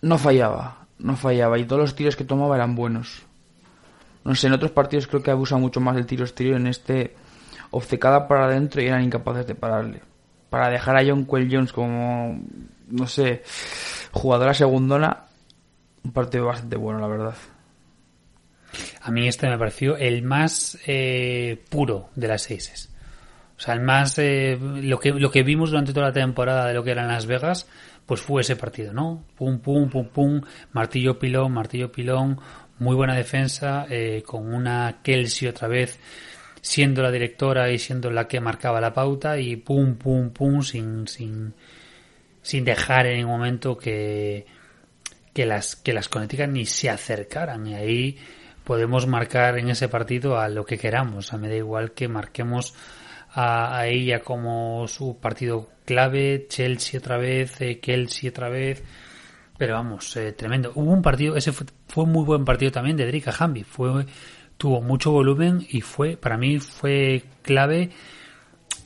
no 0.00 0.18
fallaba, 0.18 0.86
no 0.98 1.16
fallaba 1.16 1.58
y 1.58 1.64
todos 1.64 1.82
los 1.82 1.94
tiros 1.94 2.16
que 2.16 2.24
tomaba 2.24 2.56
eran 2.56 2.74
buenos. 2.74 3.22
No 4.24 4.34
sé, 4.34 4.46
en 4.46 4.54
otros 4.54 4.70
partidos 4.70 5.06
creo 5.06 5.22
que 5.22 5.30
abusa 5.30 5.58
mucho 5.58 5.80
más 5.80 5.94
del 5.96 6.06
tiro 6.06 6.24
exterior. 6.24 6.56
En 6.56 6.66
este, 6.66 7.14
obcecada 7.70 8.26
para 8.26 8.46
adentro 8.46 8.82
y 8.82 8.86
eran 8.86 9.04
incapaces 9.04 9.46
de 9.46 9.54
pararle. 9.54 10.02
Para 10.48 10.70
dejar 10.70 10.96
a 10.96 11.04
John 11.06 11.26
Quell 11.26 11.48
Jones 11.50 11.72
como, 11.72 12.40
no 12.88 13.06
sé, 13.06 13.42
jugadora 14.12 14.54
segundona, 14.54 15.24
un 16.04 16.12
partido 16.12 16.46
bastante 16.46 16.76
bueno, 16.76 17.00
la 17.00 17.08
verdad. 17.08 17.34
A 19.02 19.10
mí 19.10 19.28
este 19.28 19.48
me 19.48 19.58
pareció 19.58 19.96
el 19.96 20.22
más 20.22 20.78
eh, 20.86 21.62
puro 21.68 22.10
de 22.14 22.28
las 22.28 22.42
seises. 22.42 22.90
O 23.56 23.60
sea, 23.60 23.74
el 23.74 23.80
más 23.80 24.18
eh, 24.18 24.58
lo 24.60 24.98
que 24.98 25.12
lo 25.12 25.30
que 25.30 25.42
vimos 25.42 25.70
durante 25.70 25.92
toda 25.92 26.06
la 26.06 26.12
temporada 26.12 26.66
de 26.66 26.74
lo 26.74 26.82
que 26.82 26.90
eran 26.90 27.08
Las 27.08 27.26
Vegas, 27.26 27.68
pues 28.04 28.20
fue 28.20 28.42
ese 28.42 28.56
partido, 28.56 28.92
¿no? 28.92 29.24
Pum 29.36 29.60
pum 29.60 29.88
pum 29.88 30.08
pum, 30.08 30.40
martillo 30.72 31.18
pilón, 31.18 31.52
martillo 31.52 31.92
pilón, 31.92 32.38
muy 32.78 32.96
buena 32.96 33.14
defensa 33.14 33.86
eh, 33.88 34.22
con 34.26 34.52
una 34.52 35.00
Kelsey 35.02 35.48
otra 35.48 35.68
vez 35.68 35.98
siendo 36.60 37.02
la 37.02 37.10
directora 37.10 37.70
y 37.70 37.78
siendo 37.78 38.10
la 38.10 38.26
que 38.26 38.40
marcaba 38.40 38.80
la 38.80 38.94
pauta 38.94 39.38
y 39.38 39.56
pum 39.56 39.96
pum 39.96 40.30
pum 40.30 40.62
sin 40.62 41.06
sin 41.06 41.52
sin 42.40 42.64
dejar 42.64 43.06
en 43.06 43.18
ningún 43.18 43.32
momento 43.32 43.76
que 43.76 44.46
que 45.34 45.44
las 45.44 45.76
que 45.76 45.92
las 45.92 46.08
Connecticut 46.08 46.48
ni 46.48 46.64
se 46.64 46.88
acercaran 46.88 47.66
y 47.66 47.74
ahí 47.74 48.18
podemos 48.64 49.06
marcar 49.06 49.58
en 49.58 49.68
ese 49.68 49.88
partido 49.88 50.38
a 50.38 50.48
lo 50.48 50.64
que 50.64 50.78
queramos. 50.78 51.32
A 51.34 51.38
me 51.38 51.48
da 51.48 51.56
igual 51.56 51.92
que 51.92 52.08
marquemos 52.08 52.74
a, 53.32 53.76
a 53.76 53.86
ella 53.88 54.20
como 54.20 54.88
su 54.88 55.18
partido 55.18 55.68
clave, 55.84 56.46
Chelsea 56.48 56.98
otra 56.98 57.18
vez, 57.18 57.60
eh, 57.60 57.80
Kelsey 57.80 58.30
otra 58.30 58.48
vez. 58.48 58.82
Pero 59.58 59.74
vamos, 59.74 60.16
eh, 60.16 60.32
tremendo. 60.32 60.72
Hubo 60.74 60.90
un 60.90 61.02
partido, 61.02 61.36
ese 61.36 61.52
fue, 61.52 61.66
fue 61.86 62.04
un 62.04 62.12
muy 62.12 62.24
buen 62.24 62.44
partido 62.44 62.72
también 62.72 62.96
de 62.96 63.06
Drika 63.06 63.34
Hamby. 63.38 63.64
Fue, 63.64 64.06
tuvo 64.56 64.80
mucho 64.80 65.12
volumen 65.12 65.64
y 65.68 65.80
fue, 65.80 66.16
para 66.16 66.36
mí 66.36 66.58
fue 66.58 67.24
clave 67.42 67.90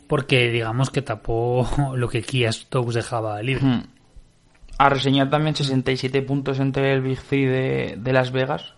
porque 0.06 0.50
digamos 0.50 0.90
que 0.90 1.02
tapó 1.02 1.68
lo 1.94 2.08
que 2.08 2.22
Kia 2.22 2.50
Stokes 2.52 2.94
dejaba 2.94 3.40
libre. 3.42 3.64
Hmm. 3.64 3.97
A 4.78 4.88
reseñar 4.88 5.28
también 5.28 5.54
67 5.54 6.22
puntos 6.22 6.60
entre 6.60 6.92
el 6.92 7.02
Big 7.02 7.20
Three 7.20 7.46
de, 7.46 7.94
de 7.98 8.12
Las 8.12 8.30
Vegas 8.30 8.74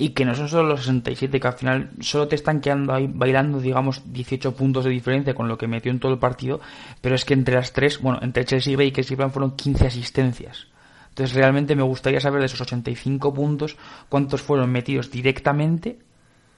y 0.00 0.10
que 0.10 0.24
no 0.24 0.34
son 0.34 0.48
solo 0.48 0.68
los 0.68 0.80
67, 0.80 1.40
que 1.40 1.46
al 1.46 1.54
final 1.54 1.90
solo 2.00 2.28
te 2.28 2.36
están 2.36 2.60
quedando 2.60 2.94
ahí 2.94 3.10
bailando, 3.12 3.58
digamos, 3.58 4.02
18 4.12 4.54
puntos 4.54 4.84
de 4.84 4.90
diferencia 4.90 5.34
con 5.34 5.48
lo 5.48 5.58
que 5.58 5.66
metió 5.66 5.90
en 5.90 5.98
todo 5.98 6.12
el 6.12 6.20
partido, 6.20 6.60
pero 7.00 7.16
es 7.16 7.24
que 7.24 7.34
entre 7.34 7.56
las 7.56 7.72
tres, 7.72 8.00
bueno, 8.00 8.20
entre 8.22 8.44
Chelsea 8.44 8.80
y 8.80 8.92
Chelsea 8.92 9.16
Plan 9.16 9.32
fueron 9.32 9.56
15 9.56 9.88
asistencias. 9.88 10.68
Entonces 11.08 11.34
realmente 11.34 11.74
me 11.74 11.82
gustaría 11.82 12.20
saber 12.20 12.38
de 12.38 12.46
esos 12.46 12.60
85 12.60 13.34
puntos 13.34 13.76
cuántos 14.08 14.40
fueron 14.40 14.70
metidos 14.70 15.10
directamente 15.10 15.98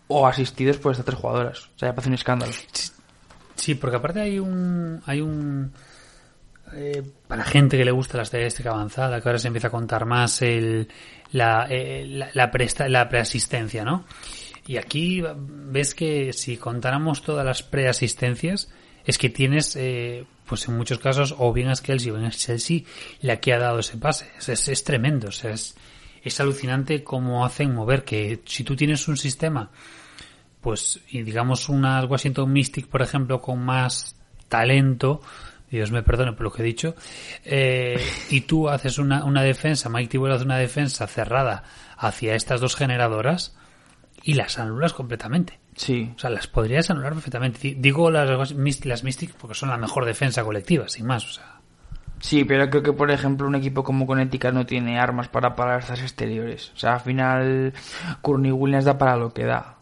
o 0.07 0.27
asistidos 0.27 0.77
por 0.77 0.93
estas 0.93 1.07
tres 1.07 1.19
jugadoras. 1.19 1.71
O 1.77 1.79
sea, 1.79 1.89
ya 1.89 1.95
parece 1.95 2.11
un 2.11 2.15
escándalo. 2.15 2.53
Sí, 3.55 3.75
porque 3.75 3.97
aparte 3.97 4.21
hay 4.21 4.39
un... 4.39 5.01
Hay 5.07 5.23
un 5.23 5.73
eh, 6.75 7.03
para 7.27 7.45
gente 7.45 7.77
que 7.77 7.85
le 7.85 7.91
gusta 7.91 8.17
la 8.17 8.23
estadística 8.23 8.71
avanzada, 8.71 9.21
que 9.21 9.29
ahora 9.29 9.39
se 9.39 9.49
empieza 9.49 9.69
a 9.69 9.71
contar 9.71 10.07
más 10.07 10.43
el, 10.43 10.89
la, 11.33 11.67
eh, 11.69 12.29
la, 12.35 13.09
preasistencia, 13.09 13.85
¿no? 13.85 14.05
Y 14.67 14.77
aquí 14.77 15.23
ves 15.37 15.95
que 15.95 16.33
si 16.33 16.57
contáramos 16.57 17.23
todas 17.23 17.45
las 17.45 17.63
preasistencias, 17.63 18.71
es 19.05 19.19
que 19.19 19.31
tienes, 19.31 19.75
eh, 19.77 20.25
pues 20.47 20.69
en 20.69 20.77
muchos 20.77 20.99
casos, 20.99 21.35
o 21.39 21.53
bien 21.53 21.71
es 21.71 21.81
Kelsey 21.81 22.11
o 22.11 22.15
bien 22.15 22.27
es 22.27 22.39
Chelsea 22.39 22.83
la 23.21 23.41
que 23.41 23.53
ha 23.53 23.59
dado 23.59 23.81
ese 23.81 23.97
pase. 23.97 24.31
Es, 24.47 24.85
tremendo, 24.85 25.29
es 25.29 26.41
alucinante 26.41 27.03
cómo 27.03 27.45
hacen 27.45 27.75
mover, 27.75 28.05
que 28.05 28.41
si 28.45 28.63
tú 28.63 28.77
tienes 28.77 29.09
un 29.09 29.17
sistema, 29.17 29.71
pues, 30.61 31.01
y 31.09 31.23
digamos 31.23 31.69
unas 31.69 32.05
Washington 32.05 32.53
Mystic, 32.53 32.87
por 32.87 33.03
ejemplo, 33.03 33.41
con 33.41 33.65
más 33.65 34.17
talento, 34.49 35.23
Dios 35.71 35.93
me 35.93 36.03
perdone 36.03 36.33
por 36.33 36.43
lo 36.43 36.53
que 36.53 36.63
he 36.63 36.65
dicho, 36.65 36.95
eh, 37.45 38.01
y 38.31 38.43
tú 38.43 38.69
haces 38.69 38.99
una, 38.99 39.25
una 39.25 39.43
defensa, 39.43 39.89
Mike 39.89 40.09
Tibur 40.09 40.31
hace 40.31 40.45
una 40.45 40.59
defensa 40.59 41.07
cerrada 41.07 41.63
hacia 41.97 42.35
estas 42.35 42.61
dos 42.61 42.77
generadoras 42.77 43.57
y 44.23 44.35
las 44.35 44.59
anulas 44.59 44.93
completamente. 44.93 45.61
Sí. 45.77 46.13
O 46.15 46.19
sea, 46.19 46.31
las 46.31 46.47
podrías 46.47 46.91
anular 46.91 47.13
perfectamente. 47.15 47.75
Digo 47.79 48.11
las, 48.11 48.53
las 48.85 49.05
Mystics 49.05 49.35
porque 49.35 49.55
son 49.55 49.71
la 49.71 49.77
mejor 49.77 50.05
defensa 50.05 50.45
colectiva, 50.45 50.89
sin 50.89 51.07
más. 51.07 51.25
O 51.25 51.33
sea. 51.33 51.61
Sí, 52.19 52.45
pero 52.45 52.69
creo 52.69 52.83
que, 52.83 52.93
por 52.93 53.11
ejemplo, 53.11 53.47
un 53.47 53.55
equipo 53.55 53.83
como 53.83 54.07
Connecticut 54.07 54.53
no 54.53 54.67
tiene 54.67 54.99
armas 54.99 55.29
para 55.29 55.57
parar 55.57 55.81
estas 55.81 56.03
exteriores. 56.03 56.71
O 56.75 56.79
sea, 56.79 56.95
al 56.95 57.01
final, 57.01 57.73
Courtney 58.21 58.53
Williams 58.53 58.85
da 58.85 58.99
para 58.99 59.17
lo 59.17 59.33
que 59.33 59.45
da 59.45 59.80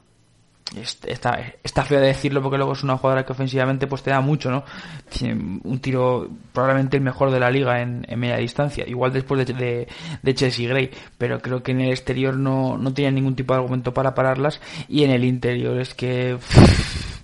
está, 0.76 1.54
está 1.62 1.84
feo 1.84 2.00
de 2.00 2.08
decirlo 2.08 2.42
porque 2.42 2.58
luego 2.58 2.72
es 2.72 2.82
una 2.82 2.96
jugadora 2.96 3.24
que 3.24 3.32
ofensivamente 3.32 3.86
pues 3.86 4.02
te 4.02 4.10
da 4.10 4.20
mucho, 4.20 4.50
¿no? 4.50 4.64
Tiene 5.08 5.60
un 5.64 5.78
tiro 5.80 6.28
probablemente 6.52 6.96
el 6.96 7.02
mejor 7.02 7.30
de 7.30 7.40
la 7.40 7.50
liga 7.50 7.80
en, 7.80 8.06
media 8.16 8.36
distancia, 8.36 8.86
igual 8.86 9.12
después 9.12 9.46
de, 9.46 9.54
de, 9.54 9.88
de, 10.22 10.34
Chelsea 10.34 10.68
Gray, 10.68 10.90
pero 11.16 11.40
creo 11.40 11.62
que 11.62 11.72
en 11.72 11.80
el 11.80 11.90
exterior 11.90 12.36
no, 12.36 12.76
no 12.76 12.92
tiene 12.92 13.12
ningún 13.12 13.34
tipo 13.34 13.54
de 13.54 13.60
argumento 13.60 13.94
para 13.94 14.14
pararlas 14.14 14.60
y 14.88 15.04
en 15.04 15.10
el 15.10 15.24
interior 15.24 15.78
es 15.80 15.94
que 15.94 16.38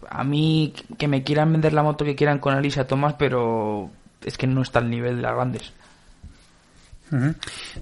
a 0.09 0.25
mí 0.25 0.73
que 0.97 1.09
me 1.09 1.23
quieran 1.23 1.53
vender 1.53 1.73
la 1.73 1.83
moto 1.83 2.05
que 2.05 2.15
quieran 2.15 2.39
con 2.39 2.55
Alisa 2.55 2.87
Thomas, 2.87 3.15
pero 3.19 3.91
es 4.25 4.39
que 4.39 4.47
no 4.47 4.63
está 4.63 4.79
al 4.79 4.91
nivel 4.91 5.17
de 5.17 5.23
las 5.23 5.35
grandes. 5.35 5.73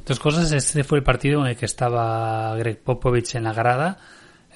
Dos 0.06 0.20
cosas, 0.20 0.52
este 0.52 0.84
fue 0.84 0.98
el 0.98 1.04
partido 1.04 1.40
en 1.40 1.48
el 1.48 1.56
que 1.56 1.64
estaba 1.64 2.54
Greg 2.56 2.78
Popovich 2.82 3.34
en 3.34 3.44
la 3.44 3.52
grada, 3.54 3.98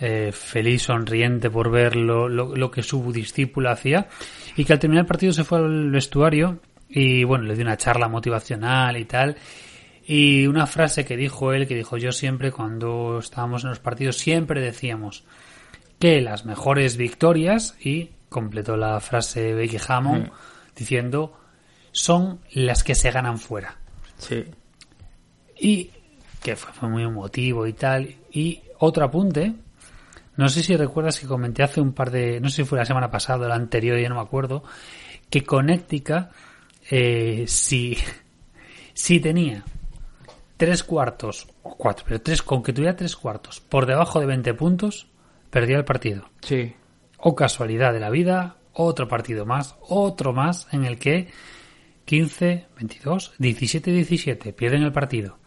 eh, 0.01 0.31
feliz, 0.33 0.83
sonriente 0.83 1.51
por 1.51 1.71
ver 1.71 1.97
lo, 1.97 2.29
lo, 2.29 2.55
lo, 2.55 2.71
que 2.71 2.83
su 2.83 3.13
discípulo 3.13 3.71
hacía 3.71 4.09
y 4.55 4.65
que 4.65 4.73
al 4.75 4.79
terminar 4.79 5.05
el 5.05 5.09
partido 5.09 5.33
se 5.33 5.45
fue 5.45 5.59
al 5.59 5.91
vestuario 5.91 6.61
y 6.89 7.25
bueno, 7.25 7.45
le 7.45 7.55
dio 7.55 7.65
una 7.65 7.77
charla 7.77 8.09
motivacional 8.09 8.97
y 8.99 9.07
tal 9.07 9.37
y 10.07 10.47
una 10.47 10.67
frase 10.67 11.05
que 11.05 11.17
dijo 11.17 11.53
él, 11.53 11.67
que 11.67 11.75
dijo 11.75 11.97
yo 11.97 12.13
siempre 12.13 12.53
cuando 12.53 13.19
estábamos 13.19 13.65
en 13.65 13.71
los 13.71 13.81
partidos, 13.81 14.19
siempre 14.19 14.61
decíamos 14.61 15.25
que 15.99 16.21
las 16.21 16.45
mejores 16.45 16.97
victorias 16.97 17.75
y 17.81 18.11
completó 18.29 18.77
la 18.77 19.01
frase 19.01 19.55
Becky 19.55 19.79
Hammond 19.89 20.29
mm. 20.29 20.33
diciendo 20.77 21.39
son 21.91 22.41
las 22.53 22.85
que 22.85 22.95
se 22.95 23.11
ganan 23.11 23.39
fuera. 23.39 23.79
Sí. 24.19 24.45
Y 25.59 25.91
que 26.43 26.55
fue, 26.55 26.73
fue 26.75 26.89
muy 26.91 27.03
emotivo 27.03 27.67
y 27.67 27.73
tal. 27.73 28.15
Y 28.31 28.61
otro 28.79 29.07
apunte 29.07 29.55
no 30.37 30.49
sé 30.49 30.63
si 30.63 30.77
recuerdas 30.77 31.19
que 31.19 31.27
comenté 31.27 31.63
hace 31.63 31.81
un 31.81 31.93
par 31.93 32.11
de, 32.11 32.41
no 32.41 32.49
sé 32.49 32.57
si 32.57 32.65
fue 32.65 32.79
la 32.79 32.85
semana 32.85 33.11
pasada 33.11 33.47
o 33.47 33.49
la 33.49 33.55
anterior, 33.55 33.99
ya 33.99 34.09
no 34.09 34.17
me 34.17 34.21
acuerdo, 34.21 34.63
que 35.31 35.45
Connecticut, 35.45 36.29
eh, 36.91 37.45
si, 37.47 37.97
si 38.95 39.21
tenía 39.21 39.65
tres 40.57 40.85
cuartos, 40.85 41.49
o 41.63 41.77
cuatro, 41.77 42.05
pero 42.07 42.21
tres, 42.21 42.43
con 42.43 42.63
que 42.63 42.73
tuviera 42.73 42.97
tres 42.97 43.17
cuartos 43.17 43.61
por 43.61 43.87
debajo 43.87 44.21
de 44.21 44.27
20 44.27 44.55
puntos, 44.55 45.09
perdía 45.51 45.77
el 45.77 45.85
partido. 45.85 46.29
Sí. 46.41 46.75
O 47.19 47.35
casualidad 47.35 47.93
de 47.93 48.01
la 48.01 48.11
vida, 48.11 48.57
otro 48.73 49.09
partido 49.09 49.47
más, 49.47 49.77
otro 49.81 50.33
más 50.33 50.69
en 50.73 50.85
el 50.85 50.99
que 50.99 51.29
15, 52.05 52.67
22, 52.77 53.35
17, 53.39 53.91
17 53.91 54.53
pierden 54.53 54.83
el 54.83 54.93
partido. 54.93 55.39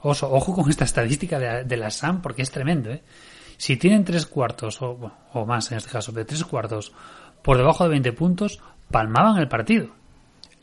Oso, 0.00 0.32
ojo 0.32 0.54
con 0.54 0.70
esta 0.70 0.84
estadística 0.84 1.38
de, 1.38 1.64
de 1.64 1.76
la 1.76 1.90
SAM 1.90 2.22
porque 2.22 2.42
es 2.42 2.50
tremendo, 2.50 2.92
¿eh? 2.92 3.02
Si 3.56 3.76
tienen 3.76 4.04
tres 4.04 4.26
cuartos, 4.26 4.80
o, 4.80 5.46
más 5.46 5.70
en 5.72 5.78
este 5.78 5.90
caso, 5.90 6.12
de 6.12 6.24
tres 6.24 6.44
cuartos 6.44 6.92
por 7.42 7.56
debajo 7.56 7.84
de 7.84 7.90
20 7.90 8.12
puntos, 8.12 8.60
palmaban 8.90 9.38
el 9.38 9.48
partido. 9.48 9.88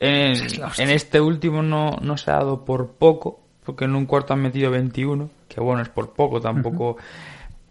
En, 0.00 0.36
en 0.78 0.90
este 0.90 1.20
último 1.20 1.62
no, 1.62 1.96
no, 2.02 2.16
se 2.16 2.30
ha 2.30 2.34
dado 2.34 2.64
por 2.64 2.92
poco, 2.92 3.40
porque 3.64 3.86
en 3.86 3.94
un 3.94 4.06
cuarto 4.06 4.34
han 4.34 4.42
metido 4.42 4.70
21, 4.70 5.30
que 5.48 5.60
bueno, 5.60 5.82
es 5.82 5.88
por 5.88 6.12
poco 6.12 6.40
tampoco. 6.40 6.90
Uh 6.90 6.96
-huh. 6.96 7.02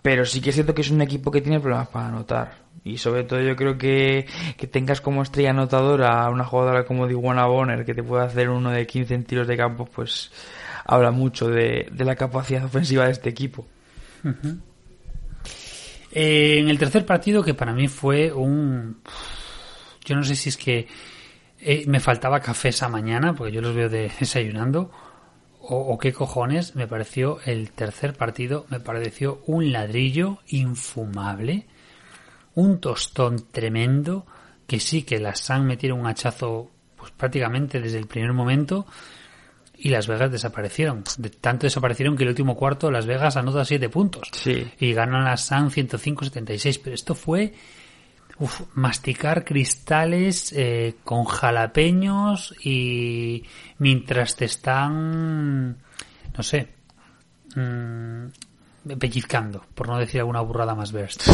Pero 0.01 0.25
sí 0.25 0.41
que 0.41 0.49
es 0.49 0.55
cierto 0.55 0.75
que 0.75 0.81
es 0.81 0.91
un 0.91 1.01
equipo 1.01 1.31
que 1.31 1.41
tiene 1.41 1.59
problemas 1.59 1.87
para 1.87 2.07
anotar. 2.07 2.63
Y 2.83 2.97
sobre 2.97 3.23
todo 3.23 3.39
yo 3.39 3.55
creo 3.55 3.77
que, 3.77 4.27
que 4.57 4.67
tengas 4.67 4.99
como 4.99 5.21
estrella 5.21 5.51
anotadora 5.51 6.25
a 6.25 6.29
una 6.29 6.43
jugadora 6.43 6.85
como 6.85 7.07
Diwana 7.07 7.45
Bonner, 7.45 7.85
que 7.85 7.93
te 7.93 8.03
puede 8.03 8.25
hacer 8.25 8.49
uno 8.49 8.71
de 8.71 8.85
15 8.85 9.13
en 9.13 9.23
tiros 9.23 9.47
de 9.47 9.55
campo, 9.55 9.85
pues 9.85 10.31
habla 10.83 11.11
mucho 11.11 11.47
de, 11.47 11.87
de 11.89 12.03
la 12.03 12.15
capacidad 12.15 12.65
ofensiva 12.65 13.05
de 13.05 13.11
este 13.11 13.29
equipo. 13.29 13.65
Uh 14.25 14.29
-huh. 14.29 14.59
Eh, 16.15 16.59
en 16.59 16.69
el 16.69 16.77
tercer 16.77 17.07
partido, 17.07 17.43
que 17.43 17.55
para 17.55 17.73
mí 17.73 17.87
fue 17.87 18.31
un... 18.31 19.01
Yo 20.05 20.15
no 20.15 20.23
sé 20.23 20.35
si 20.35 20.49
es 20.49 20.57
que 20.57 20.87
eh, 21.59 21.85
me 21.87 21.99
faltaba 21.99 22.39
café 22.39 22.69
esa 22.69 22.87
mañana, 22.87 23.33
porque 23.33 23.51
yo 23.51 23.61
los 23.61 23.73
veo 23.73 23.89
de, 23.89 24.11
desayunando, 24.19 24.91
o, 25.65 25.97
qué 25.97 26.11
cojones, 26.11 26.75
me 26.75 26.87
pareció 26.87 27.39
el 27.45 27.71
tercer 27.71 28.13
partido, 28.13 28.65
me 28.69 28.81
pareció 28.81 29.41
un 29.47 29.71
ladrillo 29.71 30.39
infumable, 30.47 31.65
un 32.53 32.79
tostón 32.81 33.47
tremendo, 33.49 34.25
que 34.67 34.81
sí 34.81 35.03
que 35.03 35.19
las 35.19 35.39
San 35.39 35.65
metieron 35.65 36.01
un 36.01 36.07
hachazo 36.07 36.69
pues 36.97 37.11
prácticamente 37.11 37.79
desde 37.79 37.97
el 37.97 38.07
primer 38.07 38.33
momento, 38.33 38.85
y 39.77 39.89
Las 39.89 40.07
Vegas 40.07 40.31
desaparecieron. 40.31 41.03
De 41.17 41.29
tanto 41.29 41.65
desaparecieron 41.65 42.15
que 42.15 42.23
el 42.23 42.29
último 42.29 42.55
cuarto 42.55 42.91
Las 42.91 43.05
Vegas 43.05 43.37
anota 43.37 43.65
7 43.65 43.89
puntos. 43.89 44.29
Sí. 44.31 44.65
Y 44.79 44.93
ganan 44.93 45.27
a 45.27 45.37
San 45.37 45.69
105-76. 45.69 46.79
Pero 46.83 46.95
esto 46.95 47.15
fue 47.15 47.53
uf, 48.39 48.61
masticar 48.73 49.43
cristales 49.43 50.53
eh, 50.53 50.95
con 51.03 51.25
jalapeños 51.25 52.53
y 52.63 53.43
mientras 53.79 54.35
te 54.35 54.45
están, 54.45 55.77
no 56.37 56.43
sé, 56.43 56.67
mmm, 57.55 58.25
pellizcando, 58.99 59.65
por 59.73 59.87
no 59.87 59.97
decir 59.97 60.19
alguna 60.19 60.41
burrada 60.41 60.75
más 60.75 60.91
verst. 60.91 61.27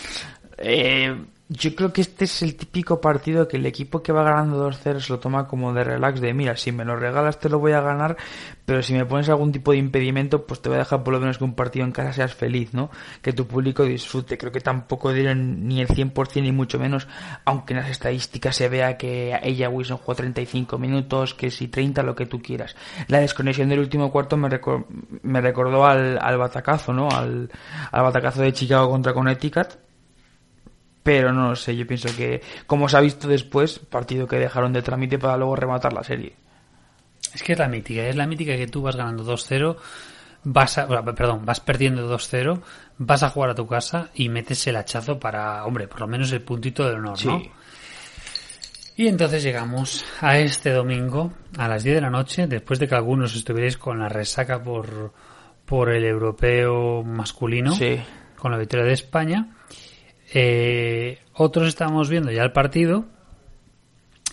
eh, 0.58 1.14
yo 1.52 1.74
creo 1.74 1.92
que 1.92 2.00
este 2.00 2.24
es 2.24 2.42
el 2.42 2.56
típico 2.56 3.00
partido 3.00 3.46
que 3.46 3.58
el 3.58 3.66
equipo 3.66 4.02
que 4.02 4.10
va 4.10 4.22
ganando 4.22 4.70
2-0 4.70 5.00
se 5.00 5.12
lo 5.12 5.18
toma 5.18 5.46
como 5.46 5.72
de 5.74 5.84
relax, 5.84 6.20
de 6.20 6.32
mira, 6.32 6.56
si 6.56 6.72
me 6.72 6.84
lo 6.84 6.96
regalas 6.96 7.38
te 7.38 7.50
lo 7.50 7.58
voy 7.58 7.72
a 7.72 7.80
ganar, 7.80 8.16
pero 8.64 8.82
si 8.82 8.94
me 8.94 9.04
pones 9.04 9.28
algún 9.28 9.52
tipo 9.52 9.72
de 9.72 9.78
impedimento, 9.78 10.46
pues 10.46 10.62
te 10.62 10.70
voy 10.70 10.76
a 10.76 10.80
dejar 10.80 11.02
por 11.02 11.12
lo 11.12 11.20
menos 11.20 11.36
que 11.36 11.44
un 11.44 11.54
partido 11.54 11.84
en 11.84 11.92
casa 11.92 12.12
seas 12.12 12.34
feliz, 12.34 12.72
¿no? 12.72 12.90
Que 13.20 13.32
tu 13.32 13.46
público 13.46 13.84
disfrute. 13.84 14.38
Creo 14.38 14.50
que 14.50 14.60
tampoco 14.60 15.12
dieron 15.12 15.66
ni 15.68 15.80
el 15.80 15.88
100% 15.88 16.42
ni 16.42 16.52
mucho 16.52 16.78
menos, 16.78 17.06
aunque 17.44 17.74
en 17.74 17.80
las 17.80 17.90
estadísticas 17.90 18.56
se 18.56 18.68
vea 18.68 18.96
que 18.96 19.38
ella 19.42 19.68
Wilson 19.68 19.98
jugó 19.98 20.14
35 20.14 20.78
minutos, 20.78 21.34
que 21.34 21.50
si 21.50 21.68
30, 21.68 22.02
lo 22.02 22.14
que 22.14 22.26
tú 22.26 22.40
quieras. 22.40 22.76
La 23.08 23.18
desconexión 23.18 23.68
del 23.68 23.80
último 23.80 24.10
cuarto 24.10 24.36
me, 24.36 24.48
recor 24.48 24.86
me 25.22 25.40
recordó 25.40 25.84
al, 25.84 26.18
al 26.20 26.38
batacazo, 26.38 26.92
¿no? 26.94 27.10
Al, 27.10 27.50
al 27.90 28.02
batacazo 28.02 28.42
de 28.42 28.52
Chicago 28.52 28.88
contra 28.88 29.12
Connecticut 29.12 29.91
pero 31.02 31.32
no 31.32 31.50
lo 31.50 31.56
sé, 31.56 31.76
yo 31.76 31.86
pienso 31.86 32.08
que, 32.16 32.42
como 32.66 32.88
se 32.88 32.96
ha 32.96 33.00
visto 33.00 33.28
después, 33.28 33.78
partido 33.78 34.26
que 34.26 34.36
dejaron 34.36 34.72
de 34.72 34.82
trámite 34.82 35.18
para 35.18 35.36
luego 35.36 35.56
rematar 35.56 35.92
la 35.92 36.04
serie. 36.04 36.36
Es 37.34 37.42
que 37.42 37.52
es 37.52 37.58
la 37.58 37.68
mítica, 37.68 38.02
es 38.06 38.16
la 38.16 38.26
mítica 38.26 38.56
que 38.56 38.66
tú 38.66 38.82
vas 38.82 38.96
ganando 38.96 39.24
2-0, 39.24 39.76
vas 40.44 40.78
a, 40.78 40.86
perdón, 41.14 41.44
vas 41.44 41.60
perdiendo 41.60 42.12
2-0, 42.12 42.60
vas 42.98 43.22
a 43.22 43.30
jugar 43.30 43.50
a 43.50 43.54
tu 43.54 43.66
casa 43.66 44.10
y 44.14 44.28
metes 44.28 44.66
el 44.66 44.76
hachazo 44.76 45.18
para, 45.18 45.64
hombre, 45.64 45.88
por 45.88 46.00
lo 46.00 46.06
menos 46.08 46.30
el 46.32 46.42
puntito 46.42 46.86
de 46.88 46.94
honor, 46.94 47.18
sí. 47.18 47.28
¿no? 47.28 47.42
Y 48.94 49.08
entonces 49.08 49.42
llegamos 49.42 50.04
a 50.20 50.38
este 50.38 50.70
domingo 50.70 51.32
a 51.56 51.66
las 51.66 51.82
10 51.82 51.96
de 51.96 52.00
la 52.02 52.10
noche, 52.10 52.46
después 52.46 52.78
de 52.78 52.86
que 52.86 52.94
algunos 52.94 53.34
estuvierais 53.34 53.78
con 53.78 53.98
la 53.98 54.08
resaca 54.08 54.62
por, 54.62 55.12
por 55.64 55.90
el 55.90 56.04
europeo 56.04 57.02
masculino 57.02 57.72
Sí. 57.74 57.98
con 58.36 58.52
la 58.52 58.58
victoria 58.58 58.84
de 58.84 58.92
España. 58.92 59.48
Eh, 60.34 61.18
otros 61.34 61.68
estábamos 61.68 62.08
viendo 62.08 62.30
ya 62.30 62.42
el 62.42 62.52
partido 62.52 63.04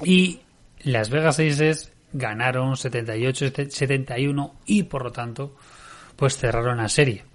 y 0.03 0.39
Las 0.83 1.09
Vegas 1.09 1.39
Aces 1.39 1.91
ganaron 2.13 2.73
78-71 2.73 4.53
y 4.65 4.83
por 4.83 5.03
lo 5.03 5.11
tanto 5.11 5.55
pues 6.15 6.37
cerraron 6.37 6.77
la 6.77 6.89
serie. 6.89 7.25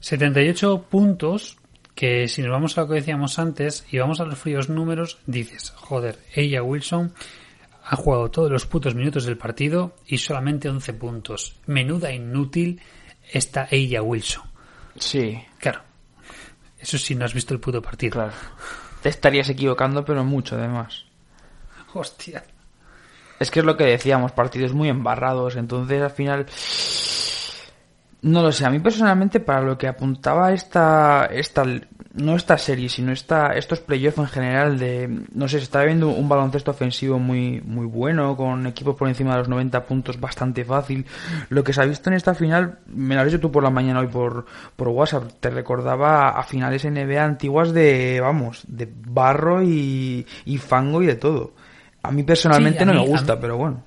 78 0.00 0.86
puntos 0.88 1.56
que 1.94 2.28
si 2.28 2.42
nos 2.42 2.52
vamos 2.52 2.78
a 2.78 2.82
lo 2.82 2.88
que 2.88 2.94
decíamos 2.94 3.38
antes 3.40 3.84
y 3.90 3.98
vamos 3.98 4.20
a 4.20 4.24
los 4.24 4.38
fríos 4.38 4.68
números, 4.68 5.18
dices, 5.26 5.70
joder, 5.70 6.18
ella 6.32 6.62
Wilson 6.62 7.12
ha 7.84 7.96
jugado 7.96 8.30
todos 8.30 8.50
los 8.52 8.66
putos 8.66 8.94
minutos 8.94 9.24
del 9.24 9.36
partido 9.36 9.96
y 10.06 10.18
solamente 10.18 10.68
11 10.68 10.92
puntos. 10.92 11.56
Menuda 11.66 12.12
inútil 12.12 12.80
está 13.32 13.66
ella 13.70 14.02
Wilson. 14.02 14.44
Sí, 14.96 15.40
Claro. 15.58 15.87
Eso 16.78 16.98
sí, 16.98 17.14
no 17.14 17.24
has 17.24 17.34
visto 17.34 17.54
el 17.54 17.60
puto 17.60 17.82
partido. 17.82 18.12
claro. 18.12 18.32
Te 19.02 19.08
estarías 19.08 19.48
equivocando, 19.48 20.04
pero 20.04 20.24
mucho 20.24 20.56
además. 20.56 21.04
Hostia. 21.94 22.44
Es 23.38 23.50
que 23.50 23.60
es 23.60 23.64
lo 23.64 23.76
que 23.76 23.84
decíamos, 23.84 24.32
partidos 24.32 24.72
muy 24.72 24.88
embarrados, 24.88 25.56
entonces 25.56 26.02
al 26.02 26.10
final... 26.10 26.46
No 28.20 28.42
lo 28.42 28.50
sé, 28.50 28.64
a 28.66 28.70
mí 28.70 28.80
personalmente 28.80 29.38
para 29.38 29.60
lo 29.62 29.78
que 29.78 29.86
apuntaba 29.86 30.52
esta, 30.52 31.26
esta 31.26 31.64
no 32.14 32.34
esta 32.34 32.58
serie, 32.58 32.88
sino 32.88 33.12
esta, 33.12 33.52
estos 33.54 33.78
playoffs 33.78 34.18
en 34.18 34.26
general 34.26 34.76
de, 34.76 35.20
no 35.32 35.46
sé, 35.46 35.58
se 35.58 35.62
está 35.64 35.84
viendo 35.84 36.08
un 36.08 36.28
baloncesto 36.28 36.72
ofensivo 36.72 37.20
muy, 37.20 37.60
muy 37.64 37.86
bueno, 37.86 38.36
con 38.36 38.66
equipos 38.66 38.96
por 38.96 39.06
encima 39.06 39.32
de 39.34 39.38
los 39.38 39.48
90 39.48 39.84
puntos 39.86 40.18
bastante 40.18 40.64
fácil. 40.64 41.06
Lo 41.48 41.62
que 41.62 41.72
se 41.72 41.80
ha 41.80 41.84
visto 41.84 42.10
en 42.10 42.16
esta 42.16 42.34
final, 42.34 42.80
me 42.88 43.14
lo 43.14 43.20
has 43.20 43.28
dicho 43.28 43.38
tú 43.38 43.52
por 43.52 43.62
la 43.62 43.70
mañana 43.70 44.00
hoy 44.00 44.08
por, 44.08 44.46
por 44.74 44.88
WhatsApp, 44.88 45.30
te 45.38 45.50
recordaba 45.50 46.30
a 46.30 46.42
finales 46.42 46.84
NBA 46.84 47.22
antiguas 47.24 47.72
de, 47.72 48.18
vamos, 48.20 48.64
de 48.66 48.92
barro 49.06 49.62
y, 49.62 50.26
y 50.44 50.58
fango 50.58 51.02
y 51.02 51.06
de 51.06 51.14
todo. 51.14 51.52
A 52.02 52.10
mí 52.10 52.24
personalmente 52.24 52.78
Sí, 52.78 52.82
a 52.82 52.86
no 52.86 52.94
mí- 52.94 52.98
me 53.00 53.06
gusta, 53.06 53.38
pero 53.38 53.56
bueno. 53.58 53.84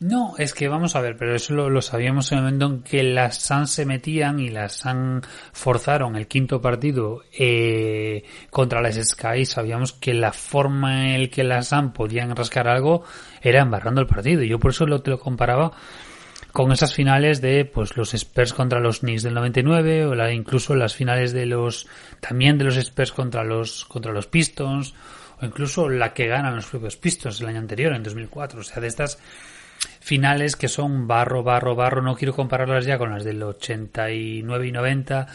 No, 0.00 0.32
es 0.38 0.54
que 0.54 0.66
vamos 0.66 0.96
a 0.96 1.02
ver, 1.02 1.18
pero 1.18 1.34
eso 1.34 1.52
lo, 1.52 1.82
sabíamos 1.82 2.32
en 2.32 2.38
el 2.38 2.44
momento 2.44 2.66
en 2.66 2.82
que 2.82 3.02
las 3.02 3.36
Suns 3.36 3.70
se 3.70 3.84
metían 3.84 4.40
y 4.40 4.48
las 4.48 4.72
Suns 4.72 5.26
forzaron 5.52 6.16
el 6.16 6.26
quinto 6.26 6.62
partido 6.62 7.22
eh, 7.38 8.24
contra 8.48 8.80
las 8.80 8.94
Sky. 8.94 9.44
Sabíamos 9.44 9.92
que 9.92 10.14
la 10.14 10.32
forma 10.32 11.14
en 11.14 11.28
que 11.28 11.44
las 11.44 11.68
Suns 11.68 11.92
podían 11.92 12.34
rascar 12.34 12.66
algo 12.66 13.04
era 13.42 13.60
embarrando 13.60 14.00
el 14.00 14.06
partido. 14.06 14.42
Y 14.42 14.48
yo 14.48 14.58
por 14.58 14.70
eso 14.70 14.86
lo, 14.86 15.02
te 15.02 15.10
lo 15.10 15.20
comparaba 15.20 15.72
con 16.50 16.72
esas 16.72 16.94
finales 16.94 17.42
de 17.42 17.66
pues 17.66 17.94
los 17.98 18.14
Spurs 18.14 18.54
contra 18.54 18.80
los 18.80 19.00
Knicks 19.00 19.22
del 19.22 19.34
99 19.34 20.06
o 20.06 20.14
la, 20.14 20.32
incluso 20.32 20.74
las 20.76 20.94
finales 20.94 21.34
de 21.34 21.44
los 21.44 21.86
también 22.20 22.56
de 22.56 22.64
los 22.64 22.78
Spurs 22.78 23.12
contra 23.12 23.44
los 23.44 23.84
contra 23.84 24.12
los 24.12 24.26
Pistons 24.26 24.94
o 25.40 25.46
incluso 25.46 25.88
la 25.90 26.12
que 26.12 26.26
ganan 26.26 26.56
los 26.56 26.66
propios 26.66 26.96
Pistons 26.96 27.40
el 27.40 27.48
año 27.48 27.58
anterior 27.58 27.94
en 27.94 28.02
2004 28.02 28.60
o 28.60 28.64
sea 28.64 28.80
de 28.80 28.88
estas 28.88 29.18
finales 30.00 30.56
que 30.56 30.68
son 30.68 31.06
barro, 31.06 31.42
barro, 31.42 31.74
barro. 31.74 32.02
No 32.02 32.16
quiero 32.16 32.34
compararlas 32.34 32.84
ya 32.84 32.98
con 32.98 33.10
las 33.10 33.24
del 33.24 33.42
89 33.42 34.66
y 34.66 34.72
90 34.72 35.26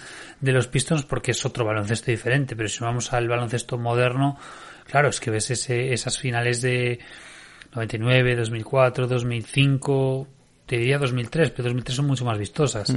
de 0.42 0.52
los 0.52 0.68
Pistons 0.68 1.04
porque 1.04 1.32
es 1.32 1.46
otro 1.46 1.66
baloncesto 1.66 2.12
diferente. 2.12 2.56
Pero 2.56 2.70
si 2.70 2.84
vamos 2.84 3.14
al 3.14 3.28
baloncesto 3.28 3.78
moderno, 3.78 4.38
claro, 4.86 5.10
es 5.10 5.20
que 5.20 5.32
ves 5.32 5.52
ese, 5.52 5.94
esas 5.94 6.18
finales 6.18 6.62
de 6.62 7.00
99, 7.74 8.36
2004, 8.36 9.08
2005, 9.08 10.28
te 10.66 10.78
diría 10.78 10.98
2003, 10.98 11.52
pero 11.52 11.64
2003 11.64 11.96
son 11.96 12.08
mucho 12.08 12.26
más 12.26 12.38
vistosas. 12.38 12.96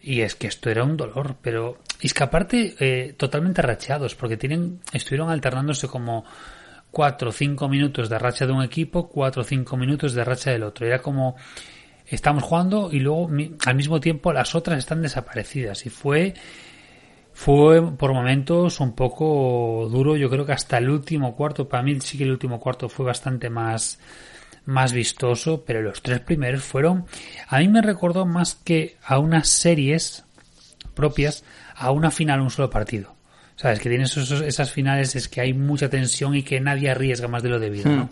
Y 0.00 0.20
es 0.20 0.34
que 0.34 0.46
esto 0.46 0.70
era 0.70 0.84
un 0.84 0.96
dolor, 0.96 1.36
pero 1.40 1.78
es 2.00 2.12
que 2.12 2.22
aparte 2.22 2.74
eh, 2.78 3.14
totalmente 3.16 3.62
racheados, 3.62 4.14
porque 4.14 4.36
tienen, 4.36 4.80
estuvieron 4.92 5.30
alternándose 5.30 5.88
como 5.88 6.24
cuatro 6.94 7.28
o 7.28 7.32
cinco 7.32 7.68
minutos 7.68 8.08
de 8.08 8.18
racha 8.18 8.46
de 8.46 8.52
un 8.52 8.62
equipo, 8.62 9.08
cuatro 9.08 9.42
o 9.42 9.44
cinco 9.44 9.76
minutos 9.76 10.14
de 10.14 10.24
racha 10.24 10.50
del 10.50 10.62
otro. 10.62 10.86
Era 10.86 11.00
como 11.00 11.36
estamos 12.06 12.42
jugando 12.42 12.90
y 12.90 13.00
luego 13.00 13.28
al 13.66 13.74
mismo 13.74 14.00
tiempo 14.00 14.32
las 14.32 14.54
otras 14.54 14.78
están 14.78 15.02
desaparecidas. 15.02 15.84
Y 15.84 15.90
fue 15.90 16.32
fue 17.34 17.96
por 17.96 18.14
momentos 18.14 18.80
un 18.80 18.94
poco 18.94 19.88
duro. 19.90 20.16
Yo 20.16 20.30
creo 20.30 20.46
que 20.46 20.52
hasta 20.52 20.78
el 20.78 20.88
último 20.88 21.34
cuarto, 21.34 21.68
para 21.68 21.82
mí 21.82 22.00
sí 22.00 22.16
que 22.16 22.24
el 22.24 22.30
último 22.30 22.58
cuarto 22.60 22.88
fue 22.88 23.04
bastante 23.04 23.50
más 23.50 23.98
más 24.66 24.92
vistoso, 24.92 25.62
pero 25.66 25.82
los 25.82 26.00
tres 26.00 26.20
primeros 26.20 26.62
fueron, 26.62 27.04
a 27.48 27.58
mí 27.58 27.68
me 27.68 27.82
recordó 27.82 28.24
más 28.24 28.54
que 28.54 28.96
a 29.04 29.18
unas 29.18 29.48
series 29.48 30.24
propias, 30.94 31.44
a 31.74 31.90
una 31.90 32.10
final 32.10 32.40
un 32.40 32.50
solo 32.50 32.70
partido. 32.70 33.13
¿Sabes? 33.56 33.78
Que 33.80 33.88
tienes 33.88 34.16
esos- 34.16 34.40
esas 34.40 34.70
finales 34.72 35.14
es 35.16 35.28
que 35.28 35.40
hay 35.40 35.54
mucha 35.54 35.88
tensión 35.88 36.34
y 36.34 36.42
que 36.42 36.60
nadie 36.60 36.90
arriesga 36.90 37.28
más 37.28 37.42
de 37.42 37.48
lo 37.50 37.58
debido, 37.60 37.90
¿no? 37.90 38.08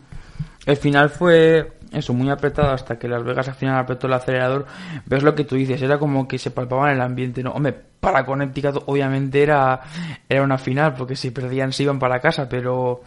El 0.65 0.77
final 0.77 1.11
fue 1.11 1.73
eso, 1.91 2.15
muy 2.15 2.31
apretado 2.31 2.71
hasta 2.71 2.97
que 2.97 3.09
Las 3.09 3.25
Vegas 3.25 3.49
al 3.49 3.55
final 3.57 3.77
apretó 3.81 4.07
el 4.07 4.13
acelerador. 4.13 4.67
Ves 5.07 5.25
lo 5.25 5.35
que 5.35 5.43
tú 5.45 5.57
dices, 5.57 5.83
era 5.83 5.99
como 5.99 6.29
que 6.29 6.39
se 6.39 6.53
palpaba 6.53 6.89
en 6.91 6.97
el 6.97 7.03
ambiente, 7.03 7.43
¿no? 7.43 7.51
Hombre, 7.51 7.75
para 7.99 8.25
Connecticut 8.25 8.85
obviamente 8.87 9.43
era, 9.43 9.81
era 10.29 10.43
una 10.43 10.59
final, 10.59 10.95
porque 10.95 11.17
si 11.17 11.33
perdían 11.33 11.73
se 11.73 11.83
iban 11.83 11.99
para 11.99 12.21
casa, 12.21 12.49
pero 12.49 13.03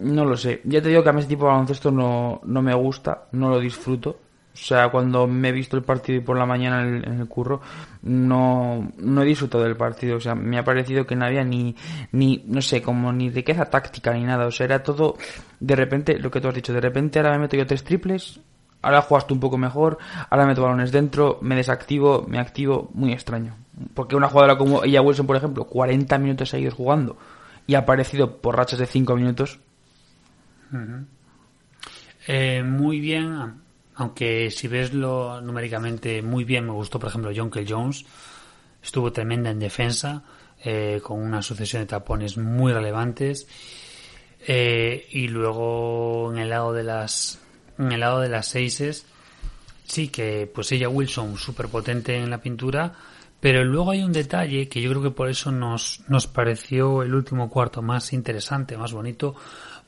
no 0.00 0.24
lo 0.24 0.36
sé. 0.36 0.60
Ya 0.64 0.82
te 0.82 0.88
digo 0.88 1.04
que 1.04 1.08
a 1.10 1.12
mí 1.12 1.20
este 1.20 1.30
tipo 1.34 1.44
de 1.44 1.52
baloncesto 1.52 1.92
no, 1.92 2.40
no 2.44 2.62
me 2.62 2.74
gusta, 2.74 3.26
no 3.32 3.48
lo 3.48 3.60
disfruto. 3.60 4.18
O 4.54 4.56
sea, 4.56 4.90
cuando 4.90 5.26
me 5.26 5.48
he 5.48 5.52
visto 5.52 5.76
el 5.76 5.82
partido 5.82 6.18
y 6.18 6.20
por 6.20 6.36
la 6.36 6.44
mañana 6.44 6.82
en 6.82 6.94
el, 6.96 7.08
en 7.08 7.20
el 7.20 7.28
curro, 7.28 7.60
no, 8.02 8.92
no 8.98 9.22
he 9.22 9.24
disfrutado 9.24 9.64
del 9.64 9.76
partido. 9.76 10.16
O 10.16 10.20
sea, 10.20 10.34
me 10.34 10.58
ha 10.58 10.64
parecido 10.64 11.06
que 11.06 11.16
no 11.16 11.24
había 11.24 11.42
ni, 11.42 11.74
ni, 12.12 12.42
no 12.46 12.60
sé, 12.60 12.82
como 12.82 13.12
ni 13.12 13.30
riqueza 13.30 13.64
táctica 13.64 14.12
ni 14.12 14.24
nada. 14.24 14.46
O 14.46 14.50
sea, 14.50 14.66
era 14.66 14.82
todo, 14.82 15.16
de 15.58 15.76
repente, 15.76 16.18
lo 16.18 16.30
que 16.30 16.40
tú 16.40 16.48
has 16.48 16.54
dicho, 16.54 16.72
de 16.72 16.80
repente 16.80 17.18
ahora 17.18 17.32
me 17.32 17.38
meto 17.38 17.56
yo 17.56 17.66
tres 17.66 17.82
triples, 17.82 18.40
ahora 18.82 19.00
juegas 19.00 19.26
tú 19.26 19.34
un 19.34 19.40
poco 19.40 19.56
mejor, 19.56 19.98
ahora 20.28 20.46
meto 20.46 20.62
balones 20.62 20.92
dentro, 20.92 21.38
me 21.40 21.56
desactivo, 21.56 22.26
me 22.28 22.38
activo, 22.38 22.90
muy 22.92 23.12
extraño. 23.12 23.56
Porque 23.94 24.16
una 24.16 24.28
jugadora 24.28 24.58
como 24.58 24.84
ella 24.84 25.00
Wilson, 25.00 25.26
por 25.26 25.36
ejemplo, 25.36 25.64
40 25.64 26.18
minutos 26.18 26.50
seguidos 26.50 26.74
jugando 26.74 27.16
y 27.66 27.74
ha 27.74 27.80
aparecido 27.80 28.36
por 28.36 28.56
rachas 28.56 28.78
de 28.78 28.86
5 28.86 29.16
minutos, 29.16 29.60
Eh, 32.26 32.62
muy 32.62 33.00
bien, 33.00 33.61
aunque 33.94 34.50
si 34.50 34.68
ves 34.68 34.92
lo 34.92 35.40
numéricamente 35.40 36.22
muy 36.22 36.44
bien, 36.44 36.66
me 36.66 36.72
gustó, 36.72 36.98
por 36.98 37.08
ejemplo, 37.08 37.32
Jonkel 37.34 37.66
Jones. 37.68 38.04
Estuvo 38.82 39.12
tremenda 39.12 39.50
en 39.50 39.58
defensa, 39.58 40.24
eh, 40.64 41.00
con 41.02 41.20
una 41.20 41.42
sucesión 41.42 41.82
de 41.82 41.86
tapones 41.86 42.36
muy 42.36 42.72
relevantes. 42.72 43.46
Eh, 44.46 45.06
y 45.10 45.28
luego 45.28 46.32
en 46.32 46.38
el 46.38 46.48
lado 46.48 46.72
de 46.72 46.82
las 46.82 47.38
en 47.78 47.92
el 47.92 48.00
lado 48.00 48.20
de 48.20 48.28
las 48.28 48.48
seises 48.48 49.06
sí 49.86 50.08
que 50.08 50.50
pues 50.52 50.72
ella 50.72 50.88
Wilson 50.88 51.36
súper 51.36 51.68
potente 51.68 52.16
en 52.16 52.28
la 52.28 52.38
pintura 52.38 52.92
pero 53.42 53.64
luego 53.64 53.90
hay 53.90 54.04
un 54.04 54.12
detalle 54.12 54.68
que 54.68 54.80
yo 54.80 54.88
creo 54.90 55.02
que 55.02 55.10
por 55.10 55.28
eso 55.28 55.50
nos, 55.50 56.04
nos 56.06 56.28
pareció 56.28 57.02
el 57.02 57.12
último 57.12 57.50
cuarto 57.50 57.82
más 57.82 58.12
interesante, 58.12 58.76
más 58.76 58.92
bonito, 58.92 59.34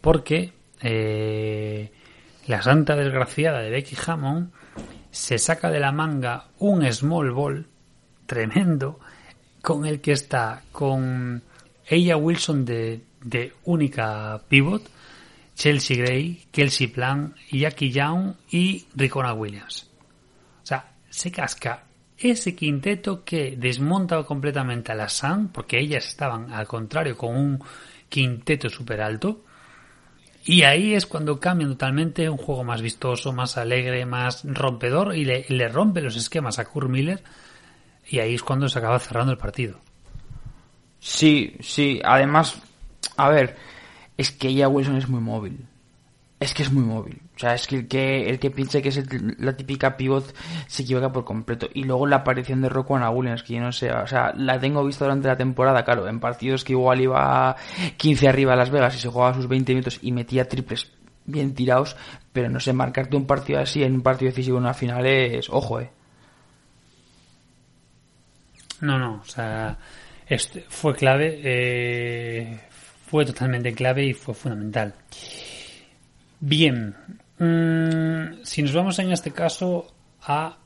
porque 0.01 0.53
eh, 0.83 1.93
la 2.47 2.63
santa 2.63 2.97
desgraciada 2.97 3.61
de 3.61 3.71
Becky 3.71 3.97
Hammond 4.07 4.51
se 5.11 5.39
saca 5.39 5.71
de 5.71 5.81
la 5.81 5.93
manga 5.93 6.49
un 6.59 6.91
small 6.93 7.31
ball 7.31 7.67
tremendo 8.27 9.01
con 9.63 9.87
el 9.87 10.01
que 10.01 10.13
está 10.13 10.63
con 10.73 11.43
ella 11.87 12.17
Wilson 12.17 12.65
de, 12.65 13.03
de 13.23 13.53
única 13.65 14.43
pivot, 14.49 14.83
Chelsea 15.55 15.97
Gray, 15.97 16.47
Kelsey 16.51 16.89
Plan, 16.89 17.35
Jackie 17.51 17.91
Young 17.91 18.35
y 18.51 18.87
Ricona 18.95 19.33
Williams. 19.33 19.89
O 20.63 20.67
sea, 20.67 20.93
se 21.09 21.31
casca 21.31 21.85
ese 22.19 22.55
quinteto 22.55 23.25
que 23.25 23.57
desmonta 23.57 24.23
completamente 24.25 24.93
a 24.93 24.95
la 24.95 25.09
Sun, 25.09 25.49
porque 25.49 25.79
ellas 25.79 26.07
estaban 26.07 26.53
al 26.53 26.67
contrario 26.67 27.17
con 27.17 27.37
un 27.37 27.63
quinteto 28.09 28.69
súper 28.69 29.01
alto. 29.01 29.45
Y 30.45 30.63
ahí 30.63 30.95
es 30.95 31.07
cuando 31.07 31.41
cambian 31.41 31.71
totalmente 31.71 32.29
un 32.29 32.37
juego 32.37 32.65
más 32.65 32.83
vistoso, 32.83 33.33
más 33.33 33.57
alegre, 33.57 34.05
más 34.05 34.43
rompedor 34.45 35.17
y 35.17 35.25
le, 35.25 35.47
le 35.49 35.69
rompe 35.69 36.03
los 36.03 36.17
esquemas 36.17 36.59
a 36.59 36.67
Kurt 36.67 36.89
Miller. 36.89 37.23
Y 38.07 38.19
ahí 38.19 38.35
es 38.35 38.43
cuando 38.43 38.69
se 38.69 38.79
acaba 38.79 38.99
cerrando 38.99 39.33
el 39.33 39.39
partido. 39.39 39.81
Sí, 41.01 41.57
sí. 41.61 42.01
Además, 42.05 42.61
a 43.17 43.31
ver, 43.31 43.57
es 44.19 44.31
que 44.33 44.49
ella 44.49 44.69
Wilson 44.69 44.97
es 44.97 45.09
muy 45.09 45.21
móvil. 45.21 45.67
Es 46.45 46.53
que 46.53 46.63
es 46.63 46.71
muy 46.71 46.85
móvil. 46.85 47.23
O 47.37 47.39
sea, 47.39 47.55
es 47.55 47.67
que 47.67 47.77
el 47.77 47.89
que, 47.89 48.29
el 48.29 48.39
que 48.39 48.51
piense 48.51 48.83
que 48.83 48.91
es 48.91 48.99
el- 48.99 49.37
la 49.39 49.57
típica 49.57 49.97
pivot 49.97 50.35
se 50.67 50.83
equivoca 50.83 51.11
por 51.11 51.25
completo. 51.25 51.69
Y 51.73 51.85
luego 51.85 52.07
la 52.07 52.17
aparición 52.17 52.61
de 52.61 52.69
Roquan 52.69 53.03
Williams, 53.17 53.43
que 53.43 53.55
yo 53.55 53.61
no 53.61 53.73
sé, 53.73 53.91
o 53.91 54.07
sea, 54.07 54.33
la 54.37 54.59
tengo 54.61 54.85
vista 54.85 55.07
durante 55.07 55.29
la 55.29 55.37
temporada, 55.39 55.85
claro, 55.85 56.07
en 56.07 56.21
partidos 56.21 56.63
que 56.63 56.73
igual 56.73 57.01
iba 57.01 57.57
15 57.97 58.29
arriba 58.29 58.53
a 58.53 58.57
Las 58.57 58.69
Vegas 58.71 58.95
y 58.97 58.99
se 58.99 59.09
jugaba 59.09 59.33
sus 59.35 59.49
20 59.49 59.73
minutos 59.73 59.99
y 60.03 60.13
metía 60.13 60.47
triples 60.47 60.91
bien 61.25 61.55
tirados, 61.55 61.97
pero 62.33 62.51
no 62.51 62.61
sé, 62.61 62.75
marcarte 62.75 63.17
un 63.17 63.27
partido 63.27 63.61
así 63.61 63.83
en 63.83 63.95
un 63.95 64.03
partido 64.03 64.31
decisivo 64.31 64.59
en 64.59 64.65
una 64.65 64.75
final 64.75 65.07
es, 65.07 65.49
ojo, 65.49 65.81
eh. 65.81 65.91
No, 68.83 68.99
no, 68.99 69.23
o 69.23 69.25
sea, 69.25 69.79
este 70.27 70.67
fue 70.69 70.95
clave, 70.95 71.41
eh, 71.43 72.61
fue 73.07 73.25
totalmente 73.25 73.73
clave 73.73 74.05
y 74.05 74.13
fue 74.13 74.35
fundamental. 74.35 74.93
Bien, 76.47 76.95
mm, 77.39 78.43
si 78.45 78.61
nos 78.61 78.75
vamos 78.75 78.99
en 78.99 79.11
este 79.11 79.31
caso 79.31 79.87
a 80.21 80.59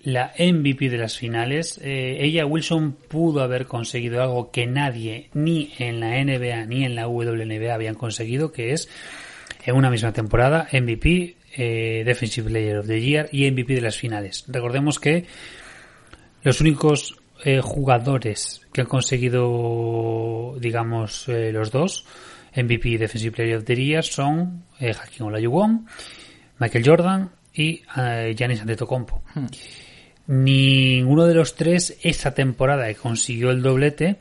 la 0.00 0.32
MVP 0.38 0.88
de 0.88 0.96
las 0.96 1.18
finales, 1.18 1.78
eh, 1.84 2.16
ella 2.20 2.46
Wilson 2.46 2.92
pudo 2.92 3.42
haber 3.42 3.66
conseguido 3.66 4.22
algo 4.22 4.50
que 4.50 4.66
nadie, 4.66 5.28
ni 5.34 5.74
en 5.78 6.00
la 6.00 6.16
NBA 6.16 6.64
ni 6.64 6.86
en 6.86 6.94
la 6.94 7.06
WNBA 7.06 7.74
habían 7.74 7.96
conseguido, 7.96 8.50
que 8.50 8.72
es 8.72 8.88
en 9.66 9.76
una 9.76 9.90
misma 9.90 10.14
temporada 10.14 10.68
MVP, 10.72 11.36
eh, 11.54 12.02
Defensive 12.06 12.48
Player 12.48 12.78
of 12.78 12.86
the 12.86 12.98
Year 12.98 13.28
y 13.30 13.44
MVP 13.50 13.74
de 13.74 13.82
las 13.82 13.98
finales. 13.98 14.46
Recordemos 14.48 14.98
que 14.98 15.26
los 16.42 16.62
únicos 16.62 17.14
eh, 17.44 17.60
jugadores 17.60 18.66
que 18.72 18.80
han 18.80 18.86
conseguido, 18.86 20.56
digamos, 20.58 21.28
los 21.28 21.70
dos, 21.70 22.06
MVP 22.62 22.88
y 22.90 22.96
Defensive 22.96 23.34
Player 23.34 23.56
of 23.56 23.64
the 23.64 23.76
Year, 23.76 24.04
son 24.04 24.64
eh, 24.80 24.92
Hakim 24.92 25.26
Olajuwon, 25.26 25.86
Michael 26.58 26.84
Jordan 26.86 27.30
y 27.54 27.82
eh, 27.96 28.34
Giannis 28.36 28.60
Antetokounmpo. 28.60 29.22
Ninguno 30.26 31.26
de 31.26 31.34
los 31.34 31.54
tres 31.54 31.98
esa 32.02 32.34
temporada 32.34 32.86
que 32.88 32.96
consiguió 32.96 33.50
el 33.50 33.62
doblete 33.62 34.18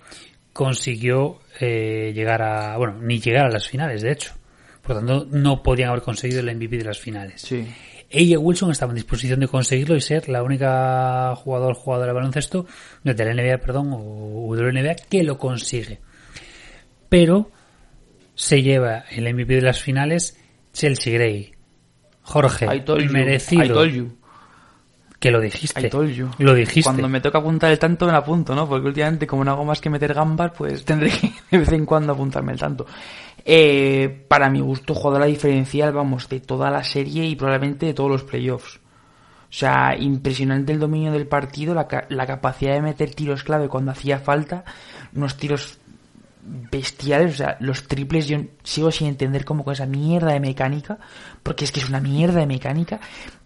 consiguió 0.54 1.40
eh, 1.60 2.12
llegar 2.16 2.42
a, 2.42 2.78
bueno, 2.78 2.98
ni 3.02 3.20
llegar 3.20 3.46
a 3.46 3.52
las 3.52 3.68
finales, 3.68 4.02
de 4.02 4.12
hecho. 4.12 4.34
Por 4.82 4.96
lo 4.96 5.00
tanto, 5.00 5.28
no 5.30 5.62
podían 5.62 5.90
haber 5.90 6.02
conseguido 6.02 6.40
el 6.40 6.56
MVP 6.56 6.78
de 6.78 6.86
las 6.86 6.98
finales. 6.98 7.42
Sí. 7.42 7.68
Ella 8.10 8.40
Wilson 8.40 8.72
estaba 8.72 8.92
en 8.92 8.96
disposición 8.96 9.40
de 9.42 9.48
conseguirlo 9.48 9.96
y 9.96 10.02
ser 10.02 10.30
la 10.30 10.42
única 10.42 11.36
jugador 11.36 11.76
jugadora 11.76 12.08
de 12.08 12.16
baloncesto 12.16 12.66
de 13.04 13.14
la 13.14 13.34
NBA, 13.34 13.58
perdón, 13.58 13.92
o 13.92 14.48
WNBA 14.48 14.96
que 15.10 15.24
lo 15.24 15.38
consigue. 15.38 16.00
Pero 17.10 17.52
se 18.40 18.62
lleva 18.62 19.00
el 19.10 19.34
MVP 19.34 19.56
de 19.56 19.62
las 19.64 19.82
finales 19.82 20.40
Chelsea 20.72 21.12
Gray. 21.14 21.52
Jorge, 22.22 22.68
I 22.74 22.82
told 22.82 23.02
you. 23.04 23.12
merecido. 23.12 23.64
I 23.64 23.68
told 23.70 23.92
you. 23.94 24.18
Que 25.20 25.32
lo 25.32 25.42
dijiste. 25.42 25.88
I 25.88 25.90
told 25.90 26.12
you. 26.12 26.30
Lo 26.38 26.54
dijiste. 26.54 26.84
Cuando 26.84 27.10
me 27.10 27.20
toca 27.20 27.40
apuntar 27.40 27.72
el 27.72 27.80
tanto 27.80 28.06
me 28.06 28.12
lo 28.12 28.20
apunto, 28.20 28.54
¿no? 28.54 28.70
Porque 28.70 28.88
últimamente 28.88 29.26
como 29.26 29.44
no 29.44 29.52
hago 29.52 29.66
más 29.66 29.82
que 29.82 29.90
meter 29.90 30.14
gambas, 30.14 30.52
pues 30.56 30.86
tendré 30.86 31.10
que 31.10 31.32
de 31.52 31.58
vez 31.58 31.72
en 31.72 31.86
cuando 31.88 32.14
apuntarme 32.14 32.52
el 32.54 32.60
tanto. 32.60 32.86
Eh, 33.44 34.26
para 34.28 34.50
mi 34.52 34.60
gusto, 34.60 34.94
jugadora 34.94 35.26
diferencial, 35.26 35.92
vamos, 35.94 36.30
de 36.30 36.40
toda 36.42 36.70
la 36.70 36.84
serie 36.84 37.26
y 37.26 37.36
probablemente 37.36 37.88
de 37.88 37.94
todos 37.96 38.12
los 38.12 38.24
playoffs. 38.24 38.76
O 38.76 38.80
sea, 39.50 39.96
impresionante 39.98 40.74
el 40.74 40.80
dominio 40.80 41.12
del 41.12 41.26
partido, 41.26 41.74
la, 41.74 41.88
ca- 41.88 42.06
la 42.10 42.28
capacidad 42.28 42.74
de 42.74 42.82
meter 42.82 43.16
tiros 43.16 43.44
clave 43.44 43.70
cuando 43.70 43.92
hacía 43.92 44.20
falta, 44.20 44.66
unos 45.16 45.38
tiros 45.38 45.80
bestiales, 46.48 47.34
o 47.34 47.38
sea, 47.38 47.58
los 47.60 47.88
triples 47.88 48.28
yo 48.28 48.40
sigo 48.64 48.92
sin 48.92 49.08
entender 49.08 49.44
cómo 49.44 49.64
con 49.64 49.74
esa 49.74 49.86
mierda 49.86 50.32
de 50.32 50.40
mecánica, 50.40 50.98
porque 51.44 51.66
es 51.66 51.72
que 51.72 51.80
es 51.80 51.90
una 51.90 52.00
mierda 52.00 52.40
de 52.40 52.48
mecánica, 52.48 53.00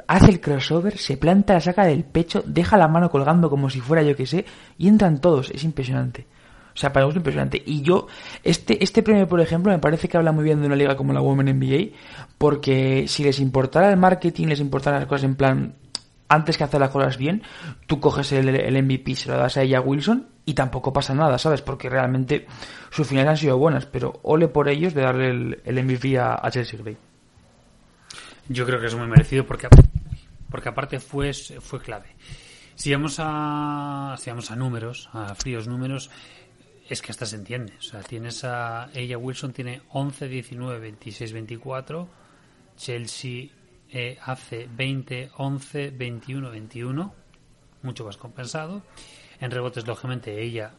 hace 0.08 0.32
el 0.32 0.42
crossover, 0.42 0.98
se 0.98 1.18
planta, 1.18 1.54
la 1.54 1.62
saca 1.62 1.86
del 1.86 2.04
pecho, 2.04 2.44
deja 2.46 2.78
la 2.78 2.88
mano 2.88 3.10
colgando 3.10 3.50
como 3.50 3.70
si 3.70 3.82
fuera 3.82 4.04
yo 4.04 4.16
que 4.16 4.26
sé, 4.26 4.46
y 4.78 4.88
entran 4.88 5.20
todos, 5.20 5.50
es 5.52 5.64
impresionante. 5.64 6.28
O 6.74 6.78
sea, 6.78 6.94
para 6.94 7.06
mí 7.06 7.12
es 7.12 7.18
impresionante. 7.18 7.62
Y 7.66 7.82
yo, 7.82 8.08
este, 8.44 8.82
este 8.82 9.04
premio, 9.04 9.28
por 9.28 9.42
ejemplo, 9.42 9.72
me 9.72 9.80
parece 9.80 10.08
que 10.08 10.16
habla 10.16 10.32
muy 10.32 10.44
bien 10.44 10.62
de 10.62 10.68
una 10.68 10.76
liga 10.76 10.96
como 10.96 11.12
la 11.12 11.22
Women 11.22 11.60
NBA, 11.60 11.98
porque 12.38 13.06
si 13.08 13.24
les 13.24 13.40
importara 13.40 13.90
el 13.90 13.98
marketing, 13.98 14.48
les 14.48 14.60
importara 14.60 15.00
las 15.00 15.08
cosas 15.08 15.26
en 15.26 15.36
plan, 15.36 15.76
antes 16.32 16.58
que 16.58 16.64
hacer 16.64 16.80
las 16.80 16.92
cosas 16.92 17.18
bien, 17.18 17.44
tú 17.88 18.00
coges 18.00 18.32
el, 18.32 18.48
el 18.48 18.84
MVP, 18.84 19.16
se 19.16 19.30
lo 19.30 19.38
das 19.38 19.58
a 19.58 19.64
ella 19.64 19.82
Wilson 19.82 20.30
y 20.46 20.54
tampoco 20.54 20.94
pasa 20.94 21.14
nada, 21.14 21.38
¿sabes? 21.38 21.62
Porque 21.62 21.90
realmente 21.90 22.48
sus 22.90 23.06
finales 23.06 23.32
han 23.32 23.38
sido 23.38 23.58
buenas, 23.58 23.86
pero 23.86 24.22
ole 24.24 24.48
por 24.48 24.70
ellos 24.70 24.94
de 24.94 25.02
darle 25.02 25.30
el, 25.30 25.62
el 25.66 25.84
MVP 25.84 26.18
a, 26.18 26.50
Chelsea 26.50 26.80
Gray. 26.82 26.98
Yo 28.48 28.66
creo 28.66 28.80
que 28.80 28.88
es 28.88 28.96
muy 28.96 29.08
merecido 29.08 29.46
porque, 29.46 29.68
porque 30.50 30.70
aparte 30.70 31.02
fue, 31.02 31.34
fue 31.34 31.82
clave. 31.82 32.08
Si 32.76 32.94
vamos 32.94 33.18
a, 33.20 34.16
si 34.18 34.30
vamos 34.30 34.52
a 34.52 34.56
números, 34.56 35.10
a 35.12 35.36
fríos 35.36 35.68
números, 35.68 36.10
es 36.88 37.02
que 37.02 37.12
hasta 37.12 37.26
se 37.26 37.36
entiende. 37.36 37.74
O 37.78 37.82
sea, 37.82 38.02
tienes 38.04 38.46
a 38.46 38.90
ella 38.94 39.18
Wilson 39.18 39.52
tiene 39.52 39.82
11, 39.90 40.30
19, 40.30 40.80
26, 40.80 41.34
24. 41.34 42.08
Chelsea 42.78 43.50
eh, 43.92 44.18
hace 44.24 44.68
20, 44.72 45.32
11, 45.38 45.92
21, 45.92 46.50
21. 46.50 47.16
Mucho 47.84 48.06
más 48.06 48.18
compensado. 48.18 48.84
En 49.40 49.52
rebotes, 49.52 49.86
lógicamente, 49.88 50.42
ella 50.42 50.74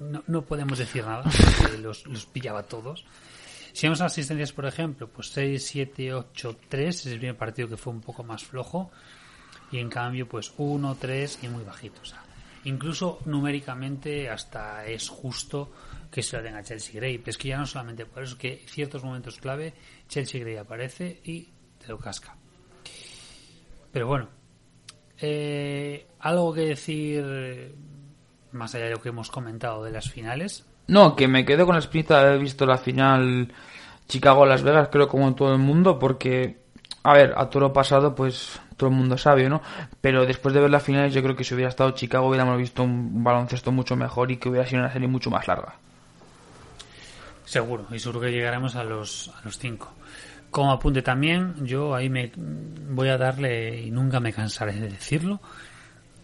no, 0.00 0.22
no 0.26 0.42
podemos 0.42 0.78
decir 0.78 1.04
nada, 1.04 1.24
los, 1.80 2.06
los 2.06 2.26
pillaba 2.26 2.64
todos. 2.64 3.04
Si 3.72 3.86
vamos 3.86 4.00
a 4.02 4.06
asistencias, 4.06 4.52
por 4.52 4.66
ejemplo, 4.66 5.08
pues 5.08 5.28
6, 5.28 5.64
7, 5.64 6.12
8, 6.12 6.56
3, 6.68 6.94
es 6.94 7.06
el 7.06 7.18
primer 7.18 7.36
partido 7.36 7.68
que 7.68 7.76
fue 7.76 7.92
un 7.92 8.00
poco 8.00 8.22
más 8.22 8.44
flojo. 8.44 8.90
Y 9.70 9.78
en 9.78 9.88
cambio, 9.88 10.28
pues 10.28 10.52
1, 10.58 10.96
3 11.00 11.38
y 11.42 11.48
muy 11.48 11.64
bajito. 11.64 12.02
O 12.02 12.04
sea, 12.04 12.22
incluso 12.64 13.20
numéricamente 13.24 14.28
hasta 14.28 14.84
es 14.84 15.08
justo 15.08 15.72
que 16.10 16.22
se 16.22 16.36
lo 16.36 16.42
den 16.42 16.56
a 16.56 16.62
Chelsea 16.62 16.94
Gray. 16.94 17.16
Pero 17.16 17.30
es 17.30 17.38
que 17.38 17.48
ya 17.48 17.56
no 17.56 17.66
solamente 17.66 18.04
por 18.04 18.24
eso, 18.24 18.36
que 18.36 18.62
ciertos 18.66 19.02
momentos 19.02 19.38
clave, 19.38 19.72
Chelsea 20.06 20.40
Gray 20.40 20.58
aparece 20.58 21.22
y 21.24 21.48
te 21.78 21.88
lo 21.88 21.98
casca. 21.98 22.36
Pero 23.92 24.06
bueno, 24.06 24.28
eh, 25.20 26.06
algo 26.20 26.52
que 26.52 26.62
decir 26.62 27.74
más 28.52 28.74
allá 28.74 28.86
de 28.86 28.90
lo 28.92 29.00
que 29.00 29.10
hemos 29.10 29.30
comentado 29.30 29.84
de 29.84 29.90
las 29.90 30.10
finales. 30.10 30.64
No, 30.88 31.16
que 31.16 31.28
me 31.28 31.44
quedo 31.44 31.66
con 31.66 31.74
la 31.74 31.80
espinita 31.80 32.20
de 32.20 32.28
haber 32.28 32.40
visto 32.40 32.66
la 32.66 32.78
final 32.78 33.52
Chicago-Las 34.08 34.62
Vegas, 34.62 34.88
creo 34.90 35.08
como 35.08 35.34
todo 35.34 35.52
el 35.52 35.58
mundo, 35.58 35.98
porque, 35.98 36.58
a 37.02 37.14
ver, 37.14 37.34
a 37.36 37.48
toro 37.48 37.72
pasado, 37.72 38.14
pues 38.14 38.60
todo 38.76 38.90
el 38.90 38.96
mundo 38.96 39.16
sabe, 39.16 39.48
¿no? 39.48 39.62
Pero 40.00 40.26
después 40.26 40.54
de 40.54 40.60
ver 40.60 40.70
las 40.70 40.82
finales, 40.82 41.14
yo 41.14 41.22
creo 41.22 41.36
que 41.36 41.44
si 41.44 41.54
hubiera 41.54 41.70
estado 41.70 41.92
Chicago, 41.92 42.28
hubiéramos 42.28 42.58
visto 42.58 42.82
un 42.82 43.22
baloncesto 43.22 43.72
mucho 43.72 43.96
mejor 43.96 44.30
y 44.30 44.36
que 44.36 44.48
hubiera 44.48 44.66
sido 44.66 44.82
una 44.82 44.92
serie 44.92 45.08
mucho 45.08 45.30
más 45.30 45.46
larga. 45.46 45.74
Seguro, 47.44 47.86
y 47.90 47.98
seguro 47.98 48.20
que 48.20 48.32
llegaremos 48.32 48.76
a 48.76 48.84
los, 48.84 49.28
a 49.28 49.40
los 49.44 49.58
cinco. 49.58 49.92
Como 50.52 50.70
apunte 50.70 51.02
también, 51.02 51.66
yo 51.66 51.94
ahí 51.96 52.08
me 52.08 52.30
voy 52.36 53.08
a 53.08 53.18
darle, 53.18 53.80
y 53.80 53.90
nunca 53.90 54.20
me 54.20 54.32
cansaré 54.32 54.74
de 54.74 54.88
decirlo, 54.90 55.40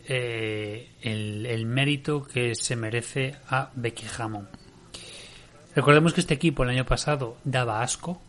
eh, 0.07 0.91
el, 1.03 1.47
el 1.47 1.67
mérito 1.67 2.23
que 2.23 2.55
se 2.55 2.77
merece 2.77 3.35
a 3.49 3.71
Becky 3.75 4.05
Hammond. 4.19 4.47
Recordemos 5.75 6.12
que 6.12 6.21
este 6.21 6.35
equipo 6.35 6.62
el 6.62 6.69
año 6.71 6.85
pasado 6.85 7.38
daba 7.43 7.83
asco, 7.83 8.21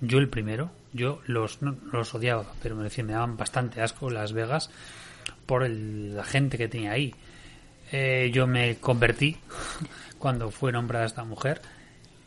yo 0.00 0.18
el 0.18 0.28
primero, 0.30 0.70
yo 0.94 1.20
los, 1.26 1.60
no, 1.62 1.76
los 1.92 2.14
odiaba, 2.14 2.46
pero 2.62 2.74
me 2.74 2.84
decía, 2.84 3.04
me 3.04 3.12
daban 3.12 3.36
bastante 3.36 3.80
asco 3.82 4.08
Las 4.10 4.32
Vegas 4.32 4.70
por 5.46 5.64
el- 5.64 6.16
la 6.16 6.24
gente 6.24 6.56
que 6.58 6.68
tenía 6.68 6.92
ahí. 6.92 7.14
Eh, 7.92 8.30
yo 8.32 8.46
me 8.46 8.76
convertí 8.76 9.36
cuando 10.18 10.50
fue 10.50 10.72
nombrada 10.72 11.04
esta 11.04 11.24
mujer 11.24 11.60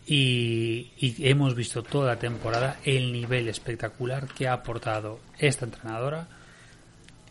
y, 0.08 0.92
hemos 1.28 1.56
visto 1.56 1.84
toda 1.84 2.08
la 2.14 2.20
temporada 2.20 2.78
el 2.84 3.12
nivel 3.12 3.48
espectacular 3.48 4.28
que 4.28 4.48
ha 4.48 4.54
aportado 4.54 5.20
esta 5.40 5.66
entrenadora 5.66 6.28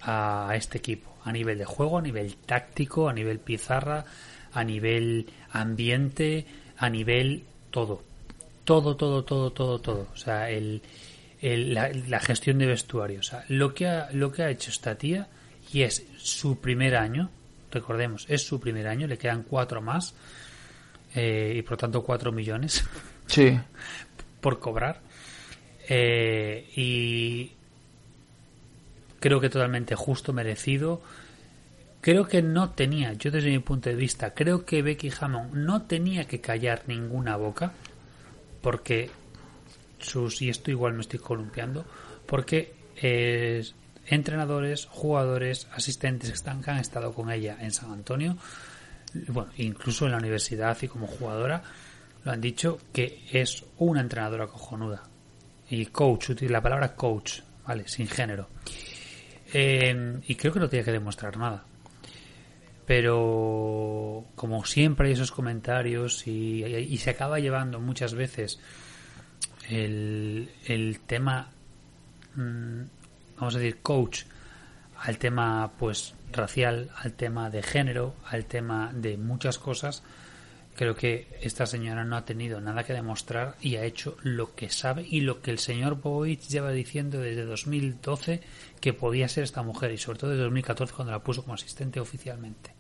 a 0.03 0.53
este 0.57 0.79
equipo, 0.79 1.15
a 1.25 1.33
nivel 1.33 1.59
de 1.59 1.65
juego, 1.65 1.99
a 1.99 2.03
nivel 2.03 2.37
táctico, 2.37 3.09
a 3.09 3.13
nivel 3.13 3.39
pizarra, 3.39 4.05
a 4.53 4.65
nivel 4.65 5.27
ambiente, 5.51 6.47
a 6.77 6.91
nivel 6.91 7.45
todo. 7.71 8.03
Todo, 8.65 8.97
todo, 8.97 9.25
todo, 9.25 9.53
todo, 9.53 9.79
todo. 9.81 10.09
O 10.13 10.17
sea, 10.17 10.51
el, 10.51 10.83
el- 11.41 11.75
la, 11.75 11.91
la 12.09 12.21
gestión 12.21 12.59
de 12.59 12.67
vestuario. 12.67 13.21
O 13.21 13.23
sea, 13.23 13.45
lo 13.49 13.73
que, 13.75 13.87
ha, 13.87 14.09
lo 14.13 14.33
que 14.33 14.43
ha 14.43 14.51
hecho 14.51 14.71
esta 14.71 14.97
tía, 14.97 15.29
y 15.73 15.83
es 15.83 16.05
su 16.19 16.61
primer 16.61 16.97
año, 16.97 17.31
recordemos, 17.71 18.27
es 18.29 18.43
su 18.47 18.61
primer 18.61 18.87
año, 18.89 19.07
le 19.07 19.19
quedan 19.19 19.43
cuatro 19.43 19.81
más, 19.83 20.15
eh, 21.15 21.55
y 21.57 21.63
por 21.63 21.77
tanto 21.77 22.03
cuatro 22.03 22.33
millones 22.33 22.85
Sí. 23.27 23.59
por 24.41 24.59
cobrar. 24.61 25.01
Eh, 25.89 26.69
y 26.77 27.53
creo 29.21 29.41
que 29.41 29.49
totalmente 29.49 29.95
justo, 29.95 30.33
merecido. 30.33 31.03
Creo 32.01 32.27
que 32.29 32.43
no 32.43 32.71
tenía, 32.71 33.15
yo 33.15 33.31
desde 33.31 33.51
mi 33.51 33.61
punto 33.61 33.89
de 33.89 33.97
vista, 33.97 34.35
creo 34.35 34.67
que 34.67 34.83
Becky 34.83 35.11
Hammond 35.19 35.55
no 35.55 35.83
tenía 35.83 36.27
que 36.27 36.41
callar 36.41 36.83
ninguna 36.87 37.37
boca, 37.37 37.73
porque 38.61 39.11
sus, 40.01 40.43
y 40.43 40.51
esto 40.51 40.71
igual 40.71 40.93
me 40.93 41.01
estoy 41.01 41.19
columpiando, 41.21 41.87
porque 42.27 42.75
eh, 43.01 43.65
entrenadores, 44.07 44.85
jugadores, 44.85 45.67
asistentes 45.73 46.43
que 46.43 46.71
han 46.71 46.79
estado 46.79 47.15
con 47.15 47.31
ella 47.31 47.57
en 47.61 47.73
San 47.73 47.91
Antonio, 47.91 48.37
bueno, 49.29 49.51
incluso 49.57 50.07
en 50.07 50.13
la 50.13 50.19
universidad 50.19 50.77
y 50.83 50.89
como 50.89 51.07
jugadora, 51.07 51.63
lo 52.25 52.33
han 52.33 52.41
dicho 52.41 52.79
que 52.93 53.23
es 53.31 53.65
una 53.79 54.01
entrenadora 54.01 54.47
cojonuda. 54.47 55.03
Y 55.71 55.87
coach, 55.87 56.31
la 56.43 56.61
palabra 56.63 56.95
coach, 56.95 57.41
¿vale? 57.67 57.87
Sin 57.89 58.07
género. 58.07 58.49
Eh, 59.53 60.21
y 60.27 60.35
creo 60.35 60.53
que 60.53 60.61
no 60.61 60.69
tiene 60.69 60.85
que 60.85 60.93
demostrar 60.93 61.37
nada. 61.37 61.65
pero 62.87 64.25
como 64.35 64.65
siempre 64.65 65.09
hay 65.09 65.15
esos 65.15 65.33
comentarios 65.33 66.27
y, 66.27 66.65
y 66.65 66.99
se 66.99 67.11
acaba 67.11 67.39
llevando 67.39 67.81
muchas 67.81 68.15
veces 68.15 68.59
el, 69.71 70.51
el 70.67 71.01
tema, 71.01 71.49
mm, 72.37 72.83
vamos 73.39 73.55
a 73.55 73.59
decir, 73.59 73.79
coach, 73.81 74.25
al 74.99 75.19
tema 75.19 75.73
pues 75.79 76.15
racial, 76.33 76.91
al 76.97 77.13
tema 77.13 77.51
de 77.51 77.63
género, 77.63 78.15
al 78.27 78.47
tema 78.47 78.91
de 78.95 79.17
muchas 79.17 79.59
cosas, 79.59 80.03
creo 80.75 80.97
que 80.97 81.29
esta 81.41 81.67
señora 81.67 82.05
no 82.05 82.17
ha 82.17 82.25
tenido 82.25 82.61
nada 82.61 82.85
que 82.85 82.93
demostrar 82.93 83.57
y 83.61 83.77
ha 83.77 83.85
hecho 83.85 84.17
lo 84.23 84.55
que 84.55 84.71
sabe 84.71 85.07
y 85.09 85.21
lo 85.21 85.41
que 85.41 85.51
el 85.51 85.59
señor 85.59 86.01
Popovich 86.01 86.49
lleva 86.49 86.73
diciendo 86.73 87.21
desde 87.21 87.45
2012 87.45 88.41
que 88.81 88.93
podía 88.93 89.29
ser 89.29 89.45
esta 89.45 89.63
mujer 89.63 89.93
y 89.93 89.99
sobre 89.99 90.19
todo 90.19 90.31
desde 90.31 90.43
2014 90.45 90.95
cuando 90.95 91.13
la 91.13 91.23
puso 91.23 91.43
como 91.43 91.55
asistente 91.55 92.01
oficialmente. 92.01 92.74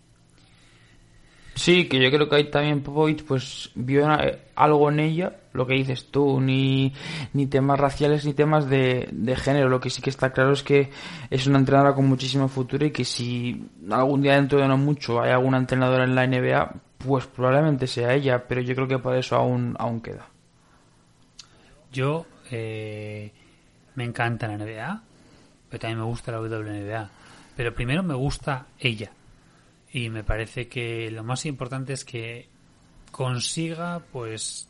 Sí, 1.54 1.88
que 1.88 2.02
yo 2.02 2.10
creo 2.10 2.28
que 2.28 2.36
ahí 2.36 2.50
también 2.50 2.82
Popovich 2.82 3.24
pues 3.24 3.70
vio 3.76 4.06
algo 4.56 4.90
en 4.90 5.00
ella, 5.00 5.36
lo 5.52 5.66
que 5.66 5.74
dices 5.74 6.10
tú, 6.10 6.40
ni, 6.40 6.92
temas 7.48 7.78
raciales 7.78 8.24
ni 8.24 8.34
temas 8.34 8.68
de, 8.68 9.08
género. 9.36 9.68
Lo 9.68 9.80
que 9.80 9.88
sí 9.88 10.02
que 10.02 10.10
está 10.10 10.30
claro 10.32 10.52
es 10.52 10.64
que 10.64 10.90
es 11.30 11.46
una 11.46 11.58
entrenadora 11.58 11.94
con 11.94 12.06
muchísimo 12.08 12.48
futuro 12.48 12.84
y 12.84 12.90
que 12.90 13.04
si 13.04 13.68
algún 13.88 14.22
día 14.22 14.34
dentro 14.34 14.60
de 14.60 14.66
no 14.66 14.76
mucho 14.76 15.22
hay 15.22 15.30
alguna 15.30 15.58
entrenadora 15.58 16.04
en 16.04 16.16
la 16.16 16.26
NBA, 16.26 16.74
pues 16.98 17.26
probablemente 17.26 17.86
sea 17.86 18.14
ella, 18.14 18.44
pero 18.48 18.60
yo 18.60 18.74
creo 18.74 18.88
que 18.88 18.98
por 18.98 19.14
eso 19.14 19.36
aún, 19.36 19.76
aún 19.78 20.00
queda. 20.00 20.26
Yo 21.92 22.26
eh, 22.50 23.30
me 23.94 24.02
encanta 24.02 24.48
la 24.48 24.58
NBA, 24.58 25.02
pero 25.68 25.80
también 25.80 26.00
me 26.00 26.04
gusta 26.04 26.32
la 26.32 26.40
WNBA. 26.40 27.10
Pero 27.56 27.72
primero 27.72 28.02
me 28.02 28.14
gusta 28.14 28.66
ella 28.80 29.12
y 29.94 30.10
me 30.10 30.24
parece 30.24 30.66
que 30.66 31.08
lo 31.12 31.22
más 31.22 31.46
importante 31.46 31.92
es 31.92 32.04
que 32.04 32.48
consiga 33.12 34.00
pues 34.12 34.68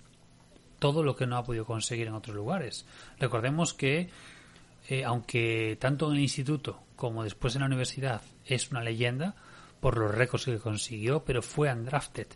todo 0.78 1.02
lo 1.02 1.16
que 1.16 1.26
no 1.26 1.38
ha 1.38 1.44
podido 1.44 1.64
conseguir 1.64 2.08
en 2.08 2.12
otros 2.12 2.37
lugares. 2.37 2.84
Recordemos 3.18 3.72
que 3.72 4.10
eh, 4.90 5.02
aunque 5.02 5.78
tanto 5.80 6.08
en 6.10 6.16
el 6.16 6.20
instituto 6.20 6.82
como 6.94 7.24
después 7.24 7.54
en 7.54 7.62
la 7.62 7.68
universidad 7.68 8.20
es 8.44 8.70
una 8.70 8.82
leyenda 8.82 9.34
por 9.80 9.96
los 9.96 10.14
récords 10.14 10.44
que 10.44 10.58
consiguió, 10.58 11.24
pero 11.24 11.40
fue 11.40 11.72
undrafted 11.72 12.26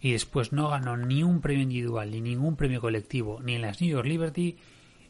y 0.00 0.12
después 0.12 0.52
no 0.52 0.68
ganó 0.68 0.96
ni 0.96 1.24
un 1.24 1.40
premio 1.40 1.64
individual 1.64 2.08
ni 2.12 2.20
ningún 2.20 2.54
premio 2.54 2.80
colectivo 2.80 3.40
ni 3.42 3.56
en 3.56 3.62
las 3.62 3.80
New 3.80 3.90
York 3.90 4.06
Liberty 4.06 4.56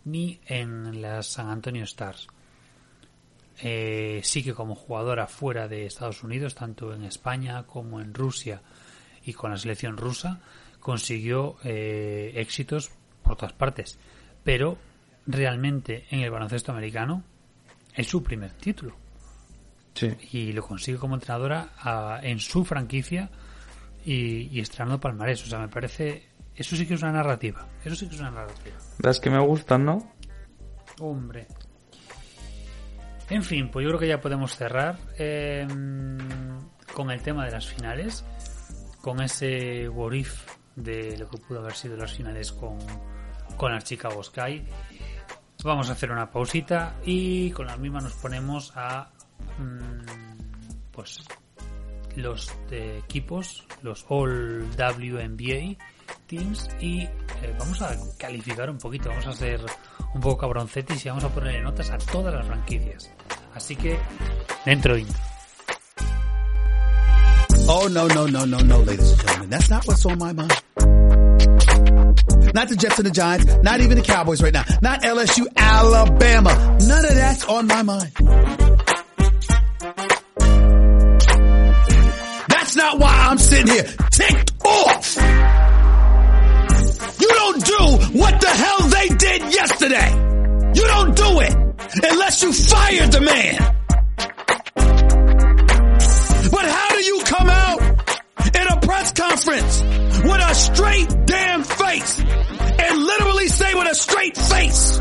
ni 0.07 0.41
en 0.47 1.03
las 1.03 1.27
San 1.27 1.51
Antonio 1.51 1.85
Stars 1.85 2.27
eh, 3.61 4.21
sí 4.23 4.43
que 4.43 4.55
como 4.55 4.75
jugadora 4.75 5.27
fuera 5.27 5.69
de 5.69 5.87
Estados 5.87 6.23
Unidos, 6.23 6.55
tanto 6.55 6.93
en 6.93 7.05
España 7.05 7.65
como 7.65 8.01
en 8.01 8.13
Rusia 8.13 8.63
y 9.25 9.33
con 9.33 9.51
la 9.51 9.57
selección 9.57 9.97
rusa, 9.97 10.41
consiguió 10.81 11.57
eh, 11.65 12.33
éxitos 12.37 12.91
por 13.23 13.37
todas 13.37 13.55
partes. 13.55 13.99
Pero 14.45 14.79
realmente 15.27 16.07
en 16.11 16.21
el 16.21 16.31
baloncesto 16.31 16.73
americano 16.73 17.25
es 17.95 18.07
su 18.07 18.23
primer 18.23 18.53
título. 18.53 18.97
Y 20.31 20.53
lo 20.53 20.63
consigue 20.63 20.99
como 20.99 21.15
entrenadora 21.15 22.21
en 22.23 22.39
su 22.39 22.67
franquicia 22.67 23.31
y, 24.05 24.49
y 24.55 24.61
estrenando 24.61 25.01
palmarés. 25.01 25.43
O 25.45 25.47
sea, 25.47 25.59
me 25.59 25.69
parece. 25.69 26.29
Eso 26.55 26.77
sí 26.77 26.87
que 26.87 26.95
es 26.95 27.03
una 27.03 27.13
narrativa. 27.13 27.67
Eso 27.83 27.97
sí 27.97 28.07
que 28.07 28.15
es 28.15 28.21
una 28.21 28.31
narrativa. 28.31 28.77
Las 28.99 29.19
que 29.19 29.31
me 29.31 29.39
gustan, 29.39 29.87
¿no? 29.87 30.13
Hombre. 31.01 31.47
En 33.29 33.43
fin, 33.43 33.71
pues 33.71 33.85
yo 33.85 33.91
creo 33.91 34.01
que 34.01 34.09
ya 34.09 34.21
podemos 34.21 34.57
cerrar 34.57 34.99
eh, 35.19 35.67
con 36.95 37.11
el 37.11 37.23
tema 37.23 37.45
de 37.45 37.51
las 37.51 37.67
finales, 37.67 38.25
con 39.01 39.21
ese 39.21 39.89
what 39.89 40.13
if 40.13 40.47
de 40.77 41.17
lo 41.17 41.29
que 41.29 41.39
pudo 41.39 41.61
haber 41.61 41.75
sido 41.75 41.97
las 41.97 42.13
finales 42.13 42.53
con, 42.53 42.79
con 43.57 43.73
las 43.73 43.85
Chicago 43.85 44.23
Sky. 44.23 44.65
Vamos 45.65 45.89
a 45.89 45.93
hacer 45.93 46.13
una 46.13 46.31
pausita 46.31 46.97
y 47.05 47.51
con 47.51 47.67
la 47.67 47.77
misma 47.77 48.01
nos 48.01 48.13
ponemos 48.15 48.73
a 48.77 49.11
mm, 49.59 50.93
pues 50.93 51.25
los 52.15 52.53
equipos, 52.71 53.67
los 53.83 54.07
All 54.09 54.69
WNBA 54.77 55.77
Teams 56.27 56.69
y 56.81 57.03
eh, 57.03 57.57
vamos 57.59 57.83
a 57.83 57.97
calificar 58.19 58.71
un 58.71 58.79
poquito, 58.79 59.09
vamos 59.09 59.27
a 59.27 59.31
hacer 59.31 59.61
un 60.17 60.23
poco 60.23 60.39
cabroncetes 60.39 61.05
y 61.05 61.09
vamos 61.09 61.25
a 61.25 61.29
ponerle 61.29 61.61
notas 61.61 61.91
a 61.91 61.99
todas 61.99 62.35
las 62.35 62.47
franquicias. 62.47 63.11
Así 63.55 63.77
que, 63.77 63.99
dentro 64.65 64.97
intro. 64.97 65.21
Oh, 67.69 67.89
no, 67.89 68.07
no, 68.09 68.27
no, 68.27 68.47
no, 68.47 68.59
no, 68.61 68.79
ladies 68.79 69.13
and 69.13 69.21
gentlemen. 69.21 69.51
That's 69.51 69.71
not 69.71 69.87
what's 69.87 70.07
on 70.07 70.19
my 70.19 70.33
mind. 70.33 70.53
Not 72.55 72.69
the 72.69 72.77
Jets 72.77 72.99
and 72.99 73.07
the 73.07 73.11
Giants, 73.11 73.45
not 73.63 73.81
even 73.81 73.99
the 73.99 74.05
Cowboys 74.05 74.43
right 74.43 74.53
now, 74.53 74.65
not 74.81 75.03
LSU, 75.03 75.47
Alabama. 75.57 76.79
None 76.81 77.05
of 77.05 77.15
that's 77.15 77.45
on 77.45 77.67
my 77.67 77.83
mind. 77.83 78.13
That's 82.49 82.77
not 82.77 82.99
why 82.99 83.27
I'm 83.29 83.39
sitting 83.39 83.75
here 83.75 83.85
ticked 84.11 84.53
off. 84.65 85.17
You 87.21 87.29
don't 87.29 87.65
do 87.65 88.19
what 88.19 88.41
the 88.41 88.49
hell 88.49 88.86
they 89.09 89.15
did 89.17 89.55
yesterday. 89.55 90.11
You 90.75 90.87
don't 90.87 91.17
do 91.17 91.41
it 91.41 91.55
unless 92.03 92.43
you 92.43 92.53
fired 92.53 93.13
the 93.13 93.21
man. 93.21 93.57
But 96.51 96.67
how 96.67 96.89
do 96.91 97.05
you 97.05 97.23
come 97.25 97.49
out 97.49 97.81
in 98.55 98.67
a 98.69 98.81
press 98.81 99.13
conference 99.13 99.83
with 100.25 100.41
a 100.41 100.55
straight 100.55 101.27
damn 101.27 101.63
face 101.63 102.19
and 102.21 103.05
literally 103.05 103.49
say 103.49 103.75
with 103.75 103.91
a 103.91 103.95
straight 103.95 104.37
face, 104.37 104.99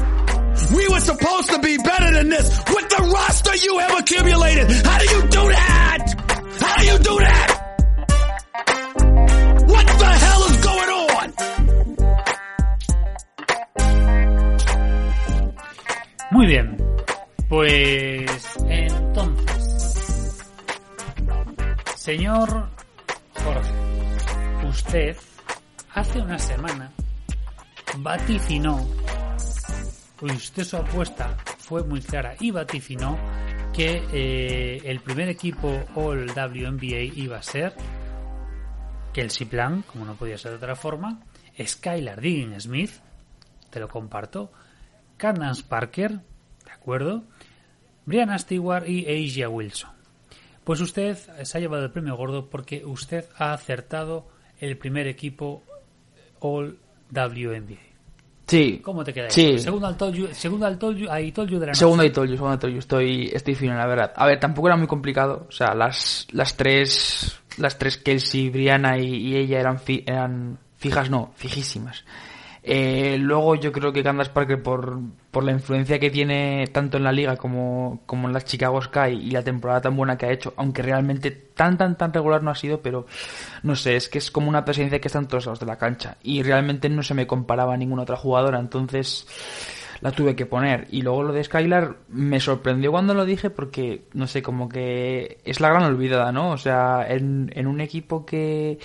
we 0.75 0.87
were 0.89 0.99
supposed 0.99 1.49
to 1.51 1.59
be 1.59 1.77
better 1.77 2.11
than 2.13 2.29
this 2.29 2.47
with 2.69 2.89
the 2.89 3.11
roster 3.13 3.55
you 3.55 3.77
have 3.79 3.99
accumulated. 3.99 4.71
How 4.85 4.99
do 4.99 5.05
you 5.05 5.21
do 5.23 5.49
that? 5.49 6.13
How 6.59 6.77
do 6.77 6.85
you 6.85 6.97
do 6.99 7.19
that? 7.19 7.54
Muy 16.31 16.47
bien. 16.47 16.77
Pues 17.47 18.57
entonces, 18.67 20.51
señor 21.95 22.69
Jorge, 23.35 24.67
usted 24.67 25.15
hace 25.93 26.19
una 26.19 26.39
semana 26.39 26.91
vaticinó, 27.97 28.83
usted 30.21 30.63
su 30.63 30.77
apuesta 30.77 31.37
fue 31.59 31.83
muy 31.83 32.01
clara 32.01 32.35
y 32.39 32.49
vaticinó 32.49 33.17
que 33.71 34.03
eh, 34.11 34.81
el 34.85 35.01
primer 35.01 35.29
equipo 35.29 35.83
All 35.95 36.25
WNBA 36.27 37.01
iba 37.15 37.37
a 37.37 37.43
ser 37.43 37.75
Kelsey 39.13 39.45
Plan, 39.45 39.83
como 39.83 40.05
no 40.05 40.15
podía 40.15 40.37
ser 40.37 40.51
de 40.51 40.57
otra 40.57 40.75
forma, 40.75 41.21
Skylar 41.63 42.19
Diggins 42.19 42.63
Smith, 42.63 42.91
te 43.69 43.79
lo 43.79 43.87
comparto, 43.87 44.51
Candace 45.17 45.63
Parker, 45.63 46.11
¿de 46.65 46.71
acuerdo? 46.71 47.23
Brianna 48.05 48.37
Stewart 48.37 48.87
y 48.87 49.05
Asia 49.27 49.49
Wilson. 49.49 49.91
Pues 50.63 50.81
usted 50.81 51.15
se 51.43 51.57
ha 51.57 51.61
llevado 51.61 51.83
el 51.85 51.91
premio 51.91 52.15
gordo 52.15 52.49
porque 52.49 52.83
usted 52.85 53.25
ha 53.37 53.53
acertado 53.53 54.27
el 54.59 54.77
primer 54.77 55.07
equipo 55.07 55.63
All 56.39 56.77
WNBA. 57.11 57.77
Sí. 58.47 58.79
¿Cómo 58.83 59.03
te 59.03 59.11
queda? 59.13 59.29
Sí. 59.31 59.57
Segundo 59.57 59.87
al 59.87 59.97
told 59.97 60.15
you, 60.15 60.27
segundo 60.31 60.67
al 60.67 60.77
you 60.77 61.59
de 61.59 61.65
la 61.67 61.73
Segundo 61.73 62.03
noche. 62.03 62.13
segundo 62.13 62.53
y 62.53 62.57
told 62.59 62.73
you. 62.73 62.79
Estoy, 62.79 63.31
estoy 63.33 63.55
fino, 63.55 63.73
la 63.75 63.87
verdad. 63.87 64.13
A 64.15 64.27
ver, 64.27 64.39
tampoco 64.39 64.67
era 64.67 64.77
muy 64.77 64.85
complicado. 64.87 65.45
O 65.49 65.51
sea, 65.51 65.73
las, 65.73 66.27
las 66.31 66.55
tres, 66.55 67.39
las 67.57 67.79
tres 67.79 67.97
Kelsey, 67.97 68.49
Brianna 68.49 68.99
y, 68.99 69.15
y 69.15 69.35
ella 69.35 69.59
eran, 69.59 69.79
fi- 69.79 70.03
eran 70.05 70.59
fijas, 70.77 71.09
no, 71.09 71.31
fijísimas. 71.35 72.05
Eh, 72.67 73.17
luego 73.19 73.53
yo 73.53 73.71
creo 73.71 73.93
que 73.93 74.01
Candace 74.01 74.31
Parker 74.31 74.63
por, 74.63 74.99
por 75.29 75.43
la 75.43 75.51
influencia 75.51 75.99
que 75.99 76.09
tiene 76.09 76.65
tanto 76.73 76.97
en 76.97 77.03
la 77.03 77.11
liga 77.11 77.37
como, 77.37 78.01
como 78.07 78.27
en 78.27 78.33
la 78.33 78.41
Chicago 78.41 78.81
Sky 78.81 79.11
y 79.11 79.29
la 79.29 79.43
temporada 79.43 79.81
tan 79.81 79.95
buena 79.95 80.17
que 80.17 80.25
ha 80.25 80.31
hecho, 80.31 80.51
aunque 80.57 80.81
realmente 80.81 81.29
tan 81.29 81.77
tan 81.77 81.95
tan 81.95 82.11
regular 82.11 82.41
no 82.41 82.49
ha 82.49 82.55
sido, 82.55 82.81
pero 82.81 83.05
no 83.61 83.75
sé, 83.75 83.95
es 83.95 84.09
que 84.09 84.17
es 84.17 84.31
como 84.31 84.49
una 84.49 84.65
presencia 84.65 84.99
que 84.99 85.07
está 85.07 85.19
en 85.19 85.27
todos 85.27 85.45
lados 85.45 85.59
de 85.59 85.67
la 85.67 85.77
cancha 85.77 86.17
y 86.23 86.41
realmente 86.41 86.89
no 86.89 87.03
se 87.03 87.13
me 87.13 87.27
comparaba 87.27 87.75
a 87.75 87.77
ninguna 87.77 88.01
otra 88.01 88.17
jugadora, 88.17 88.59
entonces 88.59 89.27
la 90.01 90.11
tuve 90.11 90.35
que 90.35 90.47
poner. 90.47 90.87
Y 90.89 91.03
luego 91.03 91.21
lo 91.21 91.33
de 91.33 91.43
Skylar 91.43 91.97
me 92.09 92.39
sorprendió 92.39 92.91
cuando 92.91 93.13
lo 93.13 93.25
dije 93.25 93.51
porque, 93.51 94.07
no 94.13 94.25
sé, 94.25 94.41
como 94.41 94.69
que 94.69 95.37
es 95.45 95.59
la 95.59 95.69
gran 95.69 95.83
olvidada, 95.83 96.31
¿no? 96.31 96.49
O 96.49 96.57
sea, 96.57 97.05
en, 97.07 97.51
en 97.53 97.67
un 97.67 97.79
equipo 97.79 98.25
que, 98.25 98.79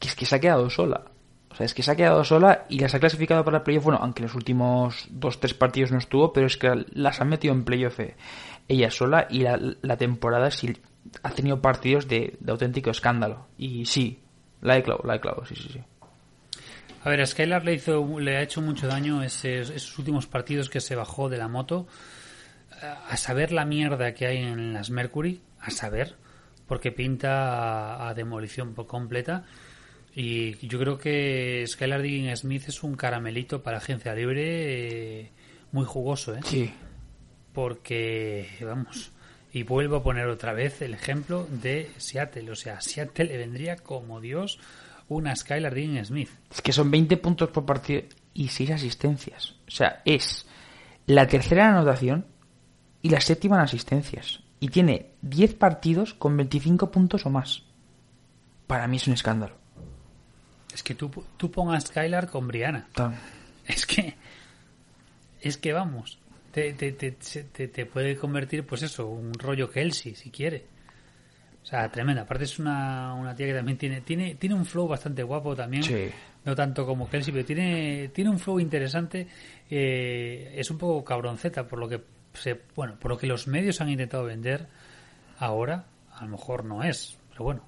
que 0.00 0.08
es 0.08 0.16
que 0.16 0.26
se 0.26 0.34
ha 0.34 0.40
quedado 0.40 0.68
sola. 0.68 1.13
O 1.54 1.56
sea, 1.56 1.66
es 1.66 1.72
que 1.74 1.82
se 1.84 1.90
ha 1.92 1.96
quedado 1.96 2.22
sola 2.24 2.66
y 2.68 2.80
las 2.80 2.94
ha 2.94 3.00
clasificado 3.00 3.44
para 3.44 3.58
el 3.58 3.62
playoff. 3.62 3.84
Bueno, 3.84 4.00
aunque 4.02 4.22
los 4.22 4.34
últimos 4.34 5.06
dos, 5.10 5.38
tres 5.40 5.54
partidos 5.54 5.92
no 5.92 5.98
estuvo, 5.98 6.32
pero 6.32 6.46
es 6.46 6.56
que 6.56 6.84
las 6.92 7.20
ha 7.20 7.24
metido 7.24 7.54
en 7.54 7.64
playoff 7.64 8.00
eh, 8.00 8.16
ella 8.68 8.90
sola 8.90 9.26
y 9.30 9.40
la, 9.40 9.58
la 9.80 9.96
temporada, 9.96 10.50
si 10.50 10.76
ha 11.22 11.30
tenido 11.30 11.60
partidos 11.62 12.08
de, 12.08 12.36
de 12.40 12.52
auténtico 12.52 12.90
escándalo. 12.90 13.46
Y 13.56 13.86
sí, 13.86 14.18
la 14.62 14.76
he 14.76 14.82
clavado, 14.82 15.06
la 15.06 15.14
he 15.16 15.20
clavado, 15.20 15.46
sí, 15.46 15.54
sí, 15.54 15.68
sí. 15.72 15.80
A 17.04 17.08
ver, 17.10 17.20
a 17.20 17.26
Skylar 17.26 17.64
le, 17.64 17.74
hizo, 17.74 18.18
le 18.18 18.36
ha 18.36 18.42
hecho 18.42 18.60
mucho 18.62 18.88
daño 18.88 19.22
ese- 19.22 19.60
esos 19.60 19.98
últimos 19.98 20.26
partidos 20.26 20.68
que 20.70 20.80
se 20.80 20.96
bajó 20.96 21.28
de 21.28 21.36
la 21.38 21.48
moto. 21.48 21.86
A 23.08 23.16
saber 23.16 23.52
la 23.52 23.64
mierda 23.64 24.12
que 24.14 24.26
hay 24.26 24.38
en 24.38 24.72
las 24.72 24.90
Mercury, 24.90 25.40
a 25.60 25.70
saber, 25.70 26.16
porque 26.66 26.90
pinta 26.92 28.08
a, 28.08 28.12
demolición 28.14 28.74
completa. 28.74 29.44
Y 30.14 30.66
yo 30.66 30.78
creo 30.78 30.96
que 30.96 31.64
Skylar 31.66 32.02
Digging 32.02 32.36
Smith 32.36 32.68
es 32.68 32.82
un 32.82 32.94
caramelito 32.94 33.62
para 33.62 33.78
agencia 33.78 34.14
libre 34.14 35.20
eh, 35.20 35.30
muy 35.72 35.84
jugoso, 35.84 36.34
¿eh? 36.34 36.40
Sí. 36.44 36.72
porque 37.52 38.48
vamos 38.60 39.10
y 39.52 39.62
vuelvo 39.62 39.96
a 39.96 40.02
poner 40.02 40.26
otra 40.26 40.52
vez 40.52 40.82
el 40.82 40.94
ejemplo 40.94 41.46
de 41.48 41.90
Seattle 41.96 42.50
o 42.50 42.56
sea 42.56 42.80
Seattle 42.80 43.26
le 43.26 43.38
vendría 43.38 43.76
como 43.76 44.20
Dios 44.20 44.58
una 45.08 45.34
Skylar 45.36 45.74
Dean 45.74 46.04
Smith 46.04 46.30
Es 46.50 46.60
que 46.60 46.72
son 46.72 46.90
20 46.90 47.16
puntos 47.18 47.50
por 47.50 47.64
partido 47.64 48.02
y 48.34 48.48
6 48.48 48.72
asistencias. 48.72 49.54
O 49.66 49.70
sea, 49.70 50.02
es 50.04 50.46
la 51.06 51.26
tercera 51.26 51.64
en 51.64 51.76
anotación 51.76 52.26
y 53.00 53.08
la 53.08 53.20
séptima 53.20 53.56
en 53.56 53.62
asistencias. 53.62 54.40
Y 54.60 54.68
tiene 54.68 55.10
10 55.22 55.54
partidos 55.54 56.14
con 56.14 56.36
25 56.36 56.90
puntos 56.90 57.24
o 57.26 57.30
más. 57.30 57.62
Para 58.66 58.88
mí 58.88 58.96
es 58.96 59.06
un 59.06 59.14
escándalo. 59.14 59.56
Es 60.74 60.82
que 60.82 60.94
tú, 60.94 61.10
tú 61.36 61.50
pongas 61.50 61.84
Skylar 61.84 62.28
con 62.28 62.46
Brianna 62.48 62.88
es 63.66 63.86
que 63.86 64.14
es 65.40 65.56
que 65.56 65.72
vamos 65.72 66.18
te, 66.52 66.72
te, 66.74 66.92
te- 66.92 67.68
te 67.68 67.86
puede 67.86 68.16
convertir 68.16 68.64
pues 68.66 68.82
eso 68.82 69.06
un 69.08 69.32
rollo 69.34 69.70
Kelsey 69.70 70.14
si 70.14 70.30
quiere 70.30 70.64
o 71.62 71.66
sea 71.66 71.88
tremenda 71.90 72.22
aparte 72.22 72.44
es 72.44 72.58
una, 72.58 73.14
una 73.14 73.34
tía 73.34 73.46
que 73.46 73.54
también 73.54 73.78
tiene 73.78 74.00
tiene 74.02 74.34
tiene 74.34 74.54
un 74.54 74.66
flow 74.66 74.86
bastante 74.88 75.22
guapo 75.22 75.54
también 75.56 75.82
Sí. 75.82 76.10
no 76.44 76.54
tanto 76.54 76.84
como 76.84 77.08
Kelsey, 77.08 77.32
pero 77.32 77.44
tiene, 77.46 78.08
tiene 78.12 78.28
un 78.30 78.38
flow 78.38 78.60
interesante. 78.60 79.26
eh, 79.70 80.52
es 80.56 80.70
un 80.70 80.76
poco 80.76 81.02
cabronceta 81.02 81.66
por 81.66 81.78
lo 81.78 81.88
que 81.88 82.02
se, 82.34 82.60
bueno, 82.76 82.96
por 82.98 83.12
lo 83.12 83.16
que 83.16 83.26
los 83.26 83.46
medios 83.48 83.80
han 83.80 83.88
intentado 83.88 84.24
vender 84.24 84.66
ahora, 85.38 85.86
a 86.12 86.24
lo 86.24 86.32
mejor 86.32 86.64
no 86.66 86.82
es, 86.82 87.16
pero 87.30 87.44
bueno. 87.44 87.64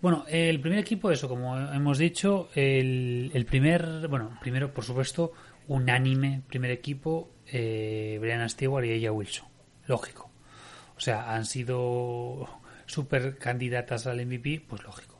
Bueno, 0.00 0.24
el 0.28 0.60
primer 0.60 0.78
equipo, 0.78 1.10
eso, 1.10 1.28
como 1.28 1.58
hemos 1.58 1.98
dicho, 1.98 2.50
el, 2.54 3.46
primer, 3.48 4.06
bueno, 4.08 4.38
primero, 4.40 4.72
por 4.72 4.84
supuesto, 4.84 5.32
unánime 5.66 6.42
primer 6.46 6.70
equipo, 6.70 7.30
eh, 7.46 8.16
Brianna 8.20 8.48
Stewart 8.48 8.86
y 8.86 8.92
ella 8.92 9.10
Wilson. 9.10 9.48
Lógico. 9.86 10.30
O 10.96 11.00
sea, 11.00 11.34
han 11.34 11.44
sido 11.44 12.48
super 12.86 13.38
candidatas 13.38 14.06
al 14.06 14.24
MVP, 14.24 14.64
pues 14.68 14.84
lógico. 14.84 15.18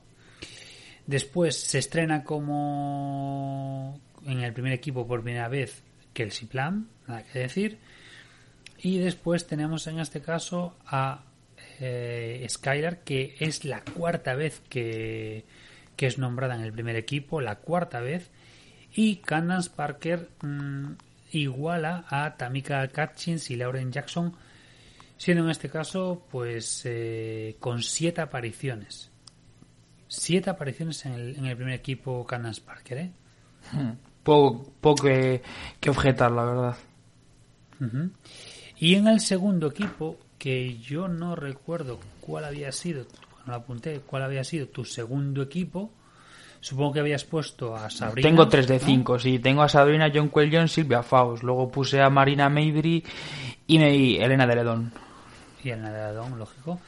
Después 1.06 1.58
se 1.58 1.78
estrena 1.78 2.22
como 2.22 4.00
en 4.26 4.40
el 4.40 4.52
primer 4.52 4.72
equipo 4.72 5.06
por 5.06 5.22
primera 5.22 5.48
vez 5.48 5.82
Kelsey 6.12 6.46
Plum, 6.46 6.86
nada 7.06 7.24
que 7.24 7.38
decir. 7.40 7.78
Y 8.78 8.98
después 8.98 9.46
tenemos 9.46 9.86
en 9.88 9.98
este 9.98 10.20
caso 10.20 10.76
a 10.86 11.24
eh, 11.80 12.46
Skylar, 12.48 13.00
que 13.00 13.36
es 13.38 13.64
la 13.64 13.82
cuarta 13.82 14.34
vez 14.34 14.60
que, 14.68 15.44
que 15.96 16.06
es 16.06 16.18
nombrada 16.18 16.54
en 16.54 16.62
el 16.62 16.72
primer 16.72 16.96
equipo, 16.96 17.40
la 17.40 17.56
cuarta 17.56 18.00
vez. 18.00 18.30
Y 18.94 19.16
Candace 19.16 19.70
Parker 19.70 20.28
mm, 20.42 20.92
iguala 21.32 22.04
a 22.08 22.36
Tamika 22.36 22.86
Catchins 22.88 23.50
y 23.50 23.56
Lauren 23.56 23.92
Jackson, 23.92 24.34
siendo 25.16 25.44
en 25.44 25.50
este 25.50 25.68
caso 25.68 26.26
pues 26.30 26.82
eh, 26.84 27.56
con 27.60 27.82
siete 27.82 28.20
apariciones. 28.20 29.10
Siete 30.08 30.50
apariciones 30.50 31.04
en 31.04 31.12
el, 31.12 31.36
en 31.36 31.46
el 31.46 31.56
primer 31.56 31.74
equipo 31.74 32.24
Candace 32.24 32.62
Parker, 32.62 32.98
¿eh? 32.98 33.12
Poco, 34.22 34.72
poco 34.80 35.04
que, 35.04 35.42
que 35.80 35.90
objetar, 35.90 36.30
la 36.30 36.44
verdad. 36.44 36.76
Y 38.78 38.94
en 38.94 39.08
el 39.08 39.20
segundo 39.20 39.68
equipo, 39.68 40.18
que 40.38 40.78
yo 40.78 41.08
no 41.08 41.36
recuerdo 41.36 41.98
cuál 42.20 42.44
había 42.44 42.72
sido, 42.72 43.06
no 43.46 43.54
apunté, 43.54 44.00
cuál 44.00 44.22
había 44.22 44.44
sido 44.44 44.68
tu 44.68 44.84
segundo 44.84 45.42
equipo, 45.42 45.90
supongo 46.60 46.94
que 46.94 47.00
habías 47.00 47.24
puesto 47.24 47.76
a 47.76 47.90
Sabrina. 47.90 48.28
Tengo 48.28 48.48
3 48.48 48.66
de 48.66 48.78
¿no? 48.78 48.84
5, 48.84 49.18
sí. 49.18 49.38
Tengo 49.38 49.62
a 49.62 49.68
Sabrina, 49.68 50.10
John 50.14 50.30
John, 50.32 50.68
Silvia 50.68 51.02
Faust. 51.02 51.42
Luego 51.42 51.70
puse 51.70 52.00
a 52.00 52.10
Marina 52.10 52.48
Mabry 52.48 53.04
y, 53.66 53.78
me, 53.78 53.94
y 53.94 54.16
Elena 54.16 54.46
de 54.46 54.56
Ledón. 54.56 54.92
Y 55.62 55.70
el 55.70 55.82
nadadón, 55.82 56.38
lógico. 56.38 56.80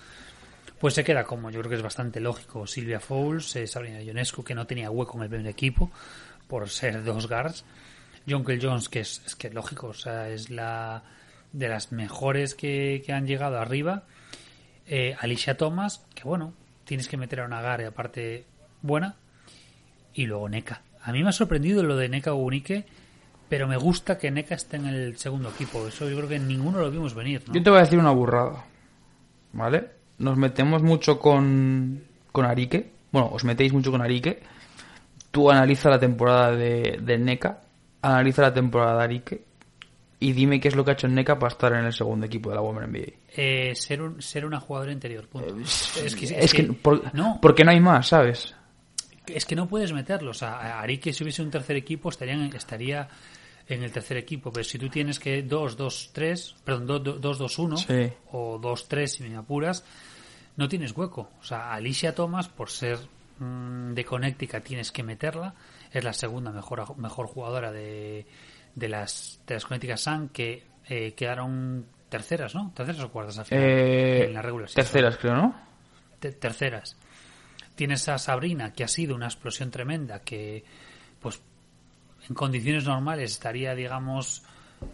Pues 0.79 0.95
se 0.95 1.05
queda 1.05 1.25
como, 1.25 1.51
yo 1.51 1.61
creo 1.61 1.71
que 1.71 1.77
es 1.77 1.83
bastante 1.83 2.21
lógico, 2.21 2.67
Silvia 2.67 3.01
Fowles, 3.01 3.55
eh, 3.57 3.67
Sabrina 3.67 4.01
Ionescu, 4.01 4.43
que 4.43 4.55
no 4.55 4.67
tenía 4.67 4.91
hueco 4.91 5.19
en 5.19 5.25
el 5.25 5.29
primer 5.29 5.47
equipo, 5.49 5.91
por 6.49 6.71
ser 6.71 7.05
dos 7.05 7.29
guards. 7.29 7.65
John 8.27 8.45
Jones, 8.45 8.89
que 8.89 9.01
es, 9.01 9.23
es 9.27 9.37
que 9.37 9.49
es 9.49 9.55
lógico, 9.55 9.89
o 9.89 9.95
sea, 9.95 10.31
es 10.31 10.49
la 10.49 11.03
de 11.53 11.69
las 11.69 11.93
mejores 11.93 12.55
que, 12.55 13.03
que 13.05 13.13
han 13.13 13.27
llegado 13.27 13.59
arriba. 13.59 14.05
Eh, 14.87 15.15
Alicia 15.21 15.57
Thomas, 15.57 16.05
que 16.15 16.25
bueno, 16.25 16.53
tienes 16.85 17.09
que 17.09 17.17
meter 17.17 17.41
a 17.41 17.47
una 17.47 17.61
gar 17.61 17.83
aparte 17.83 18.45
buena. 18.83 19.17
Y 20.13 20.27
luego 20.27 20.49
Neka. 20.49 20.83
A 21.03 21.13
mí 21.13 21.23
me 21.23 21.29
ha 21.29 21.33
sorprendido 21.33 21.83
lo 21.83 21.97
de 21.97 22.09
Neka 22.09 22.35
Unique, 22.35 22.85
pero 23.49 23.69
me 23.69 23.77
gusta 23.77 24.19
que 24.19 24.31
Neka 24.31 24.55
esté 24.55 24.77
en 24.77 24.87
el 24.87 25.17
segundo 25.17 25.51
equipo. 25.51 25.87
Eso 25.87 26.09
yo 26.09 26.17
creo 26.17 26.29
que 26.29 26.39
ninguno 26.39 26.81
lo 26.81 26.91
vimos 26.91 27.15
venir. 27.15 27.43
¿no? 27.47 27.55
Yo 27.55 27.63
te 27.63 27.71
voy 27.71 27.79
a 27.79 27.83
decir 27.83 27.99
una 27.99 28.11
burrada. 28.11 28.65
¿Vale? 29.53 29.91
Nos 30.19 30.37
metemos 30.37 30.83
mucho 30.83 31.19
con, 31.19 32.03
con 32.33 32.45
Arique. 32.45 32.91
Bueno, 33.13 33.31
os 33.33 33.45
metéis 33.45 33.73
mucho 33.73 33.91
con 33.91 34.03
Arique. 34.03 34.43
Tú 35.31 35.51
analiza 35.51 35.89
la 35.89 35.99
temporada 35.99 36.53
de, 36.53 36.99
de 37.01 37.19
NECA. 37.19 37.61
Analiza 38.03 38.43
la 38.43 38.53
temporada 38.53 38.99
de 38.99 39.05
Arique. 39.05 39.45
Y 40.23 40.33
dime 40.35 40.61
qué 40.61 40.69
es 40.69 40.77
lo 40.77 40.85
que 40.85 40.91
ha 40.91 40.95
hecho 40.95 41.09
NECA 41.09 41.39
para 41.39 41.51
estar 41.53 41.73
en 41.73 41.87
el 41.87 41.93
segundo 41.95 42.27
equipo 42.27 42.51
de 42.51 42.57
la 42.57 42.61
Women 42.61 42.91
NBA. 42.93 43.13
Eh, 43.37 43.75
ser, 43.75 44.03
un, 44.03 44.21
ser 44.21 44.45
una 44.45 44.61
jugadora 44.61 44.93
interior. 44.93 45.27
punto. 45.29 45.57
Es 45.59 46.53
que, 46.55 46.65
por- 46.75 47.15
no, 47.15 47.39
porque 47.41 47.65
no 47.65 47.71
hay 47.71 47.81
más, 47.81 48.09
¿sabes? 48.09 48.55
es 49.27 49.47
que 49.47 49.55
no 49.57 49.67
puedes 49.69 49.93
meterlo. 49.93 50.33
O 50.33 50.35
sea, 50.35 50.81
Arique, 50.81 51.13
si 51.13 51.23
hubiese 51.25 51.41
un 51.43 51.51
tercer 51.51 51.77
equipo, 51.77 52.09
estaría 52.11 52.35
en, 52.35 52.55
estaría 52.55 53.09
en 53.69 53.83
el 53.83 53.93
tercer 53.93 54.17
equipo. 54.17 54.53
Pero 54.53 54.65
si 54.65 54.77
tú 54.79 54.89
tienes 54.89 55.19
que 55.19 55.43
2, 55.43 55.77
2, 55.77 56.11
3, 56.13 56.57
perdón, 56.65 57.03
2, 57.05 57.21
2, 57.21 57.39
2, 57.39 57.59
1 57.59 57.77
Sí. 57.77 58.13
o 58.33 58.59
2, 58.59 58.89
3, 58.89 59.13
si 59.13 59.23
me 59.23 59.37
apuras, 59.37 59.85
no 60.57 60.69
tienes 60.69 60.93
hueco. 60.97 61.31
O 61.41 61.45
sea, 61.45 61.73
Alicia 61.73 62.15
Thomas, 62.15 62.49
por 62.49 62.71
ser 62.71 62.99
mm, 63.39 63.93
de 63.95 64.05
Connecticut, 64.05 64.65
tienes 64.65 64.91
que 64.93 65.03
meterla. 65.03 65.55
Es 65.93 66.03
la 66.05 66.13
segunda 66.13 66.51
mejor, 66.51 66.97
mejor 66.99 67.27
jugadora 67.27 67.71
de, 67.73 68.27
de 68.75 68.89
las 68.89 69.41
de 69.47 69.55
las 69.55 69.65
Connecticut 69.67 69.97
Sun 69.99 70.29
que 70.31 70.65
eh, 70.89 71.13
quedaron 71.15 71.87
terceras, 72.09 72.55
¿no? 72.55 72.73
Terceras 72.75 73.03
o 73.03 73.11
cuartas 73.11 73.39
al 73.39 73.45
final 73.47 73.65
Eh, 73.65 74.25
en 74.27 74.35
la 74.35 74.43
regular 74.43 74.69
terceras, 74.71 75.17
creo, 75.17 75.35
¿no? 75.35 75.55
Te- 76.19 76.33
terceras. 76.33 76.97
Tienes 77.75 78.09
a 78.09 78.19
Sabrina, 78.19 78.73
que 78.73 78.85
ha 78.85 78.89
sido 78.89 79.15
una 79.15 79.27
explosión 79.27 79.71
tremenda, 79.71 80.21
que 80.21 80.65
pues 81.21 81.41
en 82.29 82.35
condiciones 82.35 82.85
normales 82.85 83.33
estaría, 83.33 83.75
digamos, 83.75 84.43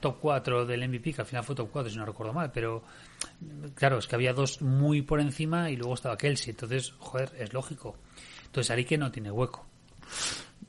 top 0.01 0.19
4 0.21 0.67
del 0.67 0.89
MVP, 0.89 1.13
que 1.15 1.23
al 1.23 1.27
final 1.27 1.43
fue 1.45 1.55
top 1.57 1.71
4, 1.73 1.91
si 1.91 1.97
no 1.97 2.05
recuerdo 2.07 2.33
mal, 2.33 2.53
pero 2.53 2.85
claro, 3.75 3.99
es 3.99 4.07
que 4.07 4.15
había 4.15 4.33
dos 4.33 4.61
muy 4.63 5.03
por 5.03 5.21
encima 5.21 5.71
y 5.71 5.77
luego 5.77 5.95
estaba 5.95 6.17
Kelsey, 6.19 6.51
entonces, 6.51 6.93
joder, 6.99 7.33
es 7.39 7.53
lógico. 7.53 7.97
Entonces 8.45 8.71
Arique 8.71 8.97
no 8.99 9.11
tiene 9.11 9.31
hueco. 9.31 9.67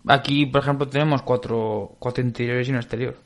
Aquí, 0.07 0.45
por 0.45 0.61
ejemplo, 0.61 0.87
tenemos 0.87 1.21
cuatro, 1.21 1.95
cuatro 1.99 2.23
interiores 2.23 2.67
y 2.67 2.71
un 2.71 2.77
exterior. 2.77 3.17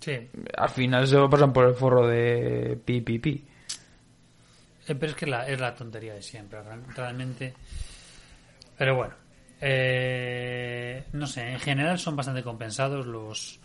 Sí, 0.00 0.12
Al 0.56 0.68
final 0.70 1.06
se 1.06 1.16
lo 1.16 1.28
pasan 1.28 1.52
por 1.52 1.66
el 1.66 1.74
forro 1.74 2.06
de 2.06 2.78
PPP. 2.84 3.26
Eh, 4.88 4.94
Pero 4.94 5.06
es 5.06 5.14
que 5.14 5.26
la, 5.26 5.46
es 5.46 5.60
la 5.60 5.74
tontería 5.74 6.14
de 6.14 6.22
siempre, 6.22 6.62
real- 6.62 6.84
realmente. 6.96 7.52
Pero 8.78 8.96
bueno, 8.96 9.14
eh, 9.60 11.04
no 11.12 11.26
sé, 11.26 11.52
en 11.52 11.60
general 11.60 11.98
son 11.98 12.16
bastante 12.16 12.42
compensados 12.42 13.06
los, 13.06 13.60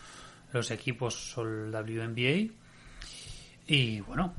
los 0.52 0.72
equipos 0.72 1.14
sol 1.16 1.72
WNBA. 1.72 2.52
Y 3.68 4.02
bueno, 4.02 4.34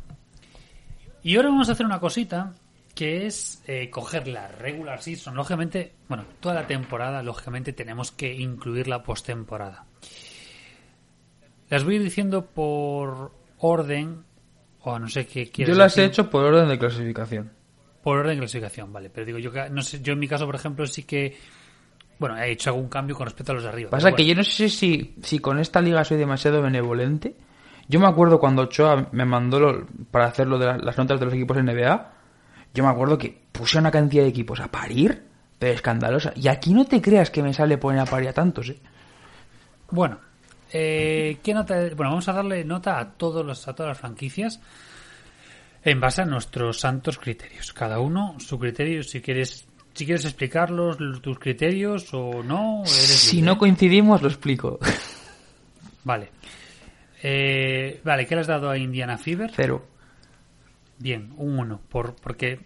y 1.23 1.35
ahora 1.37 1.49
vamos 1.49 1.71
a 1.71 1.73
hacer 1.73 1.87
una 1.87 1.99
cosita 1.99 2.53
que 2.97 3.27
es 3.27 3.63
eh, 3.67 3.91
coger 3.91 4.27
la 4.27 4.49
regular 4.49 5.01
season. 5.03 5.35
Lógicamente, 5.37 5.93
bueno, 6.09 6.25
toda 6.41 6.55
la 6.57 6.67
temporada, 6.67 7.23
lógicamente 7.23 7.73
tenemos 7.75 8.11
que 8.11 8.33
incluir 8.35 8.89
la 8.89 9.03
postemporada. 9.03 9.85
Las 11.69 11.85
voy 11.85 11.95
a 11.95 11.97
ir 11.97 12.03
diciendo 12.03 12.47
por 12.47 13.33
orden, 13.59 14.25
o 14.83 14.95
a 14.95 14.99
no 14.99 15.09
sé 15.09 15.27
qué 15.27 15.45
Yo 15.47 15.53
quieres 15.53 15.77
las 15.77 15.97
he 15.99 16.05
hecho 16.05 16.31
por 16.31 16.45
orden 16.45 16.69
de 16.69 16.79
clasificación. 16.79 17.53
Por 18.03 18.19
orden 18.19 18.35
de 18.35 18.39
clasificación, 18.39 18.93
vale. 18.93 19.11
Pero 19.11 19.27
digo, 19.27 19.39
yo, 19.39 19.51
no 19.71 19.83
sé, 19.83 20.01
yo 20.01 20.15
en 20.15 20.19
mi 20.19 20.27
caso, 20.29 20.47
por 20.47 20.55
ejemplo, 20.55 20.87
sí 20.87 21.03
que. 21.03 21.37
Bueno, 22.19 22.39
he 22.39 22.53
hecho 22.53 22.71
algún 22.71 22.89
cambio 22.89 23.15
con 23.15 23.27
respecto 23.27 23.53
a 23.53 23.57
los 23.57 23.65
de 23.65 23.69
arriba. 23.69 23.91
Pasa 23.91 24.09
que 24.13 24.23
bueno. 24.23 24.29
yo 24.29 24.35
no 24.37 24.43
sé 24.43 24.71
si, 24.71 25.17
si 25.23 25.39
con 25.39 25.59
esta 25.59 25.83
liga 25.83 26.03
soy 26.03 26.17
demasiado 26.17 26.63
benevolente. 26.63 27.37
Yo 27.89 28.01
me 28.01 28.07
acuerdo 28.07 28.41
cuando 28.41 28.63
Ochoa 28.63 29.09
me 29.13 29.27
mandó 29.27 29.61
lo- 29.61 29.87
para 30.11 30.27
hacer 30.27 30.47
lo 30.47 30.59
de 30.59 30.67
la- 30.67 30.79
las 30.79 30.97
notas 30.97 31.21
de 31.21 31.27
los 31.27 31.35
equipos 31.35 31.59
NBA, 31.59 32.16
yo 32.75 32.85
me 32.85 32.91
acuerdo 32.91 33.17
que 33.19 33.37
puse 33.53 33.79
una 33.79 33.91
cantidad 33.91 34.23
de 34.23 34.29
equipos 34.29 34.61
a 34.61 34.71
parir, 34.71 35.23
pero 35.59 35.73
escandalosa. 35.73 36.33
Y 36.37 36.49
aquí 36.49 36.75
no 36.75 36.85
te 36.85 37.01
creas 37.01 37.31
que 37.31 37.43
me 37.43 37.55
sale 37.55 37.79
poner 37.79 38.01
a 38.01 38.05
parir 38.07 38.29
a 38.29 38.33
tantos, 38.33 38.69
¿eh? 38.69 38.79
Bueno, 39.91 40.19
eh, 40.73 41.39
¿qué 41.43 41.55
nota? 41.55 41.75
Bueno, 41.95 42.11
vamos 42.11 42.29
a 42.29 42.33
darle 42.33 42.65
nota 42.65 42.99
a 42.99 43.13
todos 43.13 43.45
los, 43.47 43.67
a 43.69 43.75
todas 43.75 43.91
las 43.91 43.99
franquicias 43.99 44.61
en 45.85 46.01
base 46.01 46.23
a 46.23 46.25
nuestros 46.27 46.81
santos 46.81 47.19
criterios. 47.19 47.73
Cada 47.73 48.01
uno 48.01 48.35
su 48.39 48.59
criterio. 48.59 49.03
Si 49.05 49.21
quieres, 49.21 49.65
si 49.95 50.05
quieres 50.05 50.25
explicarlos 50.25 50.99
tus 51.23 51.39
criterios 51.39 52.13
o 52.13 52.43
no, 52.43 52.81
eres 52.83 52.97
Si 52.97 53.37
libre. 53.37 53.47
no 53.53 53.59
coincidimos, 53.59 54.21
lo 54.21 54.29
explico. 54.29 54.79
Vale. 56.05 56.31
Eh, 57.23 58.01
vale, 58.05 58.27
¿qué 58.27 58.35
le 58.35 58.41
has 58.43 58.47
dado 58.47 58.69
a 58.69 58.77
Indiana 58.77 59.17
Fever? 59.17 59.51
Cero. 59.55 59.87
Bien, 60.99 61.33
un 61.37 61.59
1. 61.59 61.81
Por, 61.89 62.15
porque. 62.17 62.61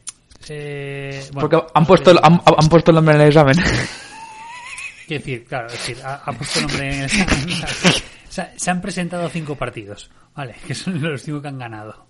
eh, 0.49 1.23
bueno, 1.33 1.49
Porque 1.49 1.67
han 1.75 1.87
puesto, 1.87 2.11
el- 2.13 2.19
han, 2.23 2.41
han 2.45 2.69
puesto 2.69 2.91
el 2.91 2.95
nombre 2.97 3.15
en 3.17 3.21
el 3.23 3.29
examen. 3.29 3.57
Quiero 5.07 5.25
decir, 5.25 5.45
claro, 5.45 5.67
es 5.67 5.73
decir, 5.73 5.99
ha, 6.05 6.15
ha 6.17 6.33
puesto 6.33 6.61
nombre 6.61 6.87
en 6.95 6.99
el 7.01 7.05
examen. 7.07 7.49
Se, 8.31 8.43
ha- 8.43 8.53
se 8.57 8.71
han 8.71 8.81
presentado 8.81 9.29
cinco 9.29 9.57
partidos, 9.57 10.09
¿vale? 10.37 10.55
Que 10.65 10.73
son 10.73 11.03
los 11.03 11.21
cinco 11.21 11.43
que 11.43 11.49
han 11.49 11.59
ganado. 11.59 12.07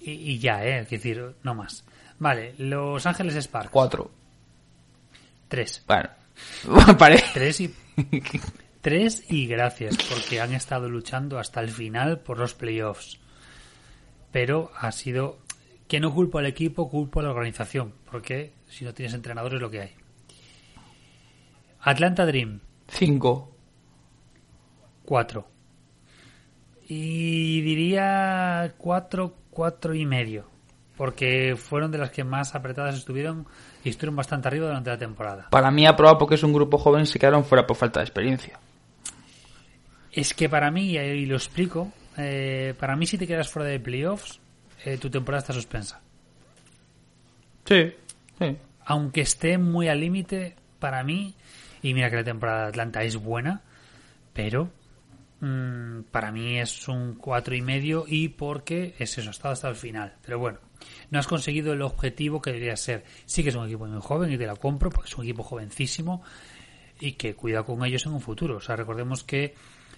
Y, 0.00 0.10
y 0.10 0.38
ya, 0.40 0.64
¿eh? 0.64 0.84
Quiero 0.88 1.02
decir, 1.02 1.36
no 1.44 1.54
más. 1.54 1.84
Vale, 2.18 2.54
Los 2.58 3.06
Ángeles 3.06 3.36
Sparks. 3.36 3.70
Cuatro. 3.70 4.10
Tres. 5.46 5.84
Bueno. 5.86 6.08
Parece. 6.98 7.24
Tres 7.34 7.60
y... 7.60 7.74
Tres 8.80 9.24
y 9.30 9.46
gracias, 9.46 9.96
porque 10.12 10.40
han 10.40 10.52
estado 10.54 10.88
luchando 10.90 11.38
hasta 11.38 11.60
el 11.60 11.70
final 11.70 12.18
por 12.20 12.38
los 12.40 12.54
playoffs. 12.54 13.20
Pero 14.34 14.72
ha 14.76 14.90
sido... 14.90 15.38
Que 15.86 16.00
no 16.00 16.12
culpo 16.12 16.38
al 16.38 16.46
equipo, 16.46 16.90
culpo 16.90 17.20
a 17.20 17.22
la 17.22 17.30
organización, 17.30 17.94
porque 18.10 18.52
si 18.66 18.84
no 18.84 18.92
tienes 18.92 19.14
entrenadores 19.14 19.60
lo 19.60 19.70
que 19.70 19.80
hay. 19.82 19.90
Atlanta 21.78 22.26
Dream. 22.26 22.58
Cinco. 22.88 23.54
4. 25.04 25.46
Y 26.88 27.60
diría 27.60 28.74
4, 28.76 29.34
4 29.50 29.94
y 29.94 30.04
medio. 30.04 30.50
Porque 30.96 31.54
fueron 31.56 31.92
de 31.92 31.98
las 31.98 32.10
que 32.10 32.24
más 32.24 32.56
apretadas 32.56 32.96
estuvieron 32.96 33.46
y 33.84 33.90
estuvieron 33.90 34.16
bastante 34.16 34.48
arriba 34.48 34.66
durante 34.66 34.90
la 34.90 34.98
temporada. 34.98 35.46
Para 35.50 35.70
mí, 35.70 35.86
aprobado 35.86 36.18
porque 36.18 36.34
es 36.34 36.42
un 36.42 36.52
grupo 36.52 36.78
joven 36.78 37.02
y 37.02 37.06
se 37.06 37.20
quedaron 37.20 37.44
fuera 37.44 37.68
por 37.68 37.76
falta 37.76 38.00
de 38.00 38.06
experiencia. 38.06 38.58
Es 40.10 40.34
que 40.34 40.48
para 40.48 40.72
mí, 40.72 40.96
y 40.96 41.26
lo 41.26 41.36
explico, 41.36 41.92
eh, 42.16 42.74
para 42.78 42.96
mí 42.96 43.06
si 43.06 43.18
te 43.18 43.26
quedas 43.26 43.48
fuera 43.48 43.68
de 43.68 43.80
playoffs, 43.80 44.40
eh, 44.84 44.98
tu 44.98 45.10
temporada 45.10 45.40
está 45.40 45.52
suspensa. 45.52 46.00
Sí. 47.64 47.92
Sí. 48.38 48.56
Aunque 48.84 49.22
esté 49.22 49.58
muy 49.58 49.88
al 49.88 50.00
límite, 50.00 50.56
para 50.78 51.02
mí, 51.02 51.34
y 51.82 51.94
mira 51.94 52.10
que 52.10 52.16
la 52.16 52.24
temporada 52.24 52.62
de 52.62 52.68
Atlanta 52.68 53.02
es 53.02 53.16
buena, 53.16 53.62
pero 54.32 54.70
mm, 55.40 56.02
para 56.10 56.30
mí 56.30 56.58
es 56.58 56.88
un 56.88 57.14
cuatro 57.14 57.54
y 57.54 57.62
medio 57.62 58.04
y 58.06 58.28
porque 58.28 58.94
es 58.98 59.16
eso, 59.16 59.28
ha 59.28 59.32
estado 59.32 59.52
hasta 59.54 59.68
el 59.68 59.76
final. 59.76 60.14
Pero 60.22 60.38
bueno, 60.38 60.58
no 61.10 61.18
has 61.18 61.26
conseguido 61.26 61.72
el 61.72 61.82
objetivo 61.82 62.42
que 62.42 62.52
debería 62.52 62.76
ser. 62.76 63.04
Sí 63.24 63.42
que 63.42 63.48
es 63.48 63.54
un 63.54 63.66
equipo 63.66 63.86
muy 63.86 64.00
joven 64.02 64.32
y 64.32 64.38
te 64.38 64.46
la 64.46 64.56
compro 64.56 64.90
porque 64.90 65.08
es 65.08 65.16
un 65.16 65.24
equipo 65.24 65.42
jovencísimo 65.42 66.22
y 67.00 67.12
que 67.12 67.34
cuida 67.34 67.62
con 67.62 67.84
ellos 67.84 68.04
en 68.06 68.12
un 68.12 68.20
futuro. 68.20 68.56
O 68.56 68.60
sea, 68.60 68.76
recordemos 68.76 69.24
que 69.24 69.54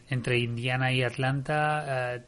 entre 0.08 0.38
Indiana 0.38 0.92
y 0.92 1.02
Atlanta 1.02 2.14
eh, 2.16 2.22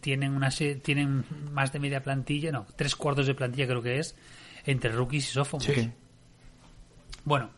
tienen 0.00 0.34
una 0.34 0.50
tienen 0.50 1.24
más 1.52 1.72
de 1.72 1.78
media 1.78 2.02
plantilla, 2.02 2.52
no, 2.52 2.66
tres 2.76 2.96
cuartos 2.96 3.26
de 3.26 3.34
plantilla 3.34 3.66
creo 3.66 3.82
que 3.82 3.98
es 3.98 4.16
entre 4.64 4.92
rookies 4.92 5.30
y 5.30 5.32
sophomores. 5.32 5.74
Sí. 5.74 5.92
Bueno, 7.24 7.50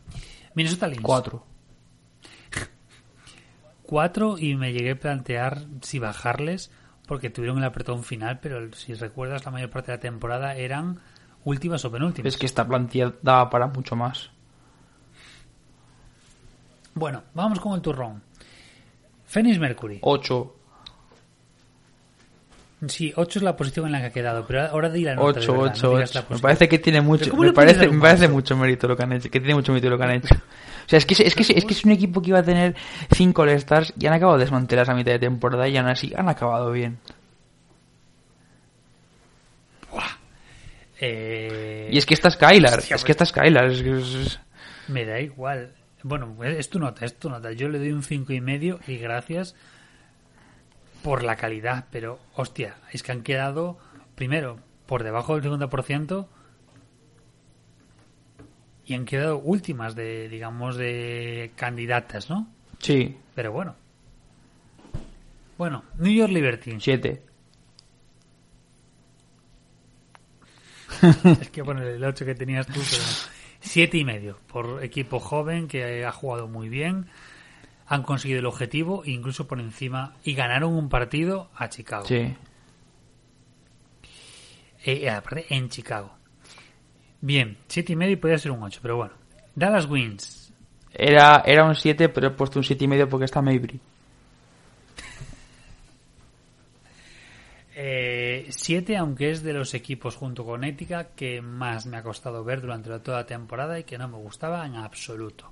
Minnesota 0.55 0.87
Lynx. 0.87 1.03
Cuatro. 1.03 1.45
Cuatro 3.83 4.37
y 4.37 4.55
me 4.55 4.73
llegué 4.73 4.91
a 4.91 4.99
plantear 4.99 5.65
si 5.81 5.99
bajarles 5.99 6.71
porque 7.07 7.29
tuvieron 7.29 7.57
el 7.57 7.63
apretón 7.63 8.03
final, 8.03 8.39
pero 8.39 8.73
si 8.73 8.93
recuerdas 8.93 9.45
la 9.45 9.51
mayor 9.51 9.69
parte 9.69 9.91
de 9.91 9.97
la 9.97 10.01
temporada 10.01 10.55
eran 10.55 10.99
últimas 11.45 11.83
o 11.85 11.91
penúltimas. 11.91 12.33
Es 12.33 12.39
que 12.39 12.45
esta 12.45 12.67
plantilla 12.67 13.13
daba 13.21 13.49
para 13.49 13.67
mucho 13.67 13.95
más. 13.95 14.29
Bueno, 16.93 17.23
vamos 17.33 17.59
con 17.59 17.73
el 17.73 17.81
turrón. 17.81 18.21
Phoenix 19.27 19.59
Mercury. 19.59 19.99
Ocho. 20.01 20.53
Sí, 22.87 23.11
8 23.15 23.39
es 23.39 23.43
la 23.43 23.55
posición 23.57 23.87
en 23.87 23.91
la 23.93 23.99
que 24.01 24.05
ha 24.05 24.11
quedado, 24.11 24.45
pero 24.45 24.61
ahora 24.67 24.89
di 24.89 25.03
la 25.03 25.15
nota. 25.15 25.39
de 25.39 25.45
Ocho, 25.45 25.53
verdad, 25.53 25.71
ocho, 25.75 25.87
no 25.87 25.93
digas 25.95 26.13
la 26.13 26.19
ocho. 26.21 26.25
Me 26.25 26.27
posición. 26.29 26.41
parece 26.41 26.69
que 26.69 26.79
tiene 26.79 27.01
mucho, 27.01 27.23
¿Pero 27.25 27.31
cómo 27.31 27.43
me 27.43 27.53
parece, 27.53 27.87
me 27.87 27.99
parece 27.99 28.27
mucho 28.27 28.55
mérito 28.55 28.87
lo 28.87 28.95
que 28.95 29.03
han 29.03 29.13
hecho, 29.13 29.29
que 29.31 29.39
tiene 29.39 29.55
mucho 29.55 29.71
mérito 29.73 29.89
lo 29.89 29.97
que 29.97 30.03
han 30.03 30.11
hecho. 30.11 30.35
O 30.35 30.89
sea, 30.89 30.97
es 30.99 31.05
que 31.07 31.13
es, 31.15 31.19
es 31.21 31.33
que, 31.35 31.41
es 31.41 31.65
que 31.65 31.73
es 31.73 31.83
un 31.85 31.91
equipo 31.91 32.21
que 32.21 32.29
iba 32.29 32.39
a 32.39 32.43
tener 32.43 32.75
cinco 33.11 33.41
All-Stars 33.41 33.93
y 33.99 34.05
han 34.05 34.13
acabado 34.13 34.37
de 34.37 34.43
desmantelar 34.45 34.89
a 34.89 34.93
mitad 34.93 35.11
de 35.11 35.19
temporada 35.19 35.67
y 35.67 35.75
aún 35.75 35.87
así 35.89 36.13
han 36.15 36.29
acabado 36.29 36.71
bien. 36.71 36.99
Eh, 40.99 41.89
Y 41.91 41.97
es 41.97 42.05
que 42.05 42.13
esta 42.13 42.27
es 42.29 42.33
Skylar, 42.35 42.79
Hostia, 42.79 42.95
es 42.95 43.03
que 43.03 43.11
esta 43.11 43.23
es 43.23 43.29
Skylar. 43.29 43.65
es 43.71 43.83
que 43.83 43.97
es- 43.97 44.39
Me 44.87 45.05
da 45.05 45.19
igual. 45.19 45.73
Bueno, 46.07 46.41
es 46.43 46.69
tu 46.69 46.79
nota, 46.79 47.05
es 47.05 47.17
tu 47.19 47.29
nota. 47.29 47.51
Yo 47.51 47.67
le 47.69 47.79
doy 47.79 47.91
un 47.91 48.03
cinco 48.03 48.31
y 48.33 48.39
medio 48.41 48.79
y 48.87 48.97
gracias 48.97 49.55
por 51.03 51.23
la 51.23 51.35
calidad, 51.35 51.85
pero 51.91 52.19
hostia, 52.35 52.75
es 52.91 53.03
que 53.03 53.11
han 53.11 53.23
quedado 53.23 53.77
primero 54.15 54.57
por 54.85 55.03
debajo 55.03 55.37
del 55.39 55.43
50% 55.51 56.27
y 58.85 58.93
han 58.93 59.05
quedado 59.05 59.37
últimas 59.39 59.95
de, 59.95 60.29
digamos, 60.29 60.77
de 60.77 61.51
candidatas, 61.55 62.29
¿no? 62.29 62.47
Sí, 62.79 63.17
Pero 63.35 63.51
bueno. 63.51 63.75
Bueno, 65.57 65.83
New 65.97 66.13
York 66.13 66.31
Liberty. 66.31 66.79
siete. 66.79 67.23
Es 71.41 71.49
que 71.49 71.61
bueno, 71.63 71.83
el 71.83 72.03
8 72.03 72.25
que 72.25 72.35
tenías 72.35 72.65
tú, 72.67 72.79
pero. 72.89 73.03
Siete 73.59 73.97
y 73.97 74.05
medio 74.05 74.39
por 74.47 74.83
equipo 74.83 75.19
joven 75.19 75.67
que 75.67 76.05
ha 76.05 76.11
jugado 76.11 76.47
muy 76.47 76.69
bien. 76.69 77.07
Han 77.87 78.03
conseguido 78.03 78.39
el 78.39 78.45
objetivo, 78.45 79.03
incluso 79.05 79.47
por 79.47 79.59
encima, 79.59 80.15
y 80.23 80.33
ganaron 80.33 80.73
un 80.73 80.89
partido 80.89 81.49
a 81.55 81.69
Chicago. 81.69 82.05
Sí. 82.05 82.35
Eh, 84.83 85.09
aparte, 85.09 85.45
en 85.49 85.69
Chicago. 85.69 86.11
Bien, 87.21 87.57
siete 87.67 87.93
y 87.93 87.95
medio 87.95 88.13
y 88.13 88.17
podría 88.17 88.37
ser 88.37 88.51
un 88.51 88.61
8, 88.61 88.79
pero 88.81 88.97
bueno. 88.97 89.13
Dallas 89.55 89.85
Wins. 89.85 90.53
Era, 90.93 91.43
era 91.45 91.65
un 91.65 91.75
7, 91.75 92.09
pero 92.09 92.27
he 92.27 92.31
puesto 92.31 92.59
un 92.59 92.63
siete 92.63 92.85
y 92.85 92.87
medio 92.87 93.09
porque 93.09 93.25
está 93.25 93.41
Mabry. 93.41 93.79
7, 98.49 98.93
Eh, 98.93 98.97
aunque 98.97 99.31
es 99.31 99.43
de 99.43 99.53
los 99.53 99.73
equipos 99.73 100.15
junto 100.15 100.45
con 100.45 100.63
Ética 100.63 101.09
que 101.15 101.41
más 101.41 101.85
me 101.85 101.97
ha 101.97 102.03
costado 102.03 102.43
ver 102.43 102.61
durante 102.61 102.97
toda 102.99 103.17
la 103.17 103.25
temporada 103.25 103.79
y 103.79 103.83
que 103.83 103.97
no 103.97 104.07
me 104.07 104.17
gustaba 104.17 104.65
en 104.65 104.75
absoluto. 104.75 105.51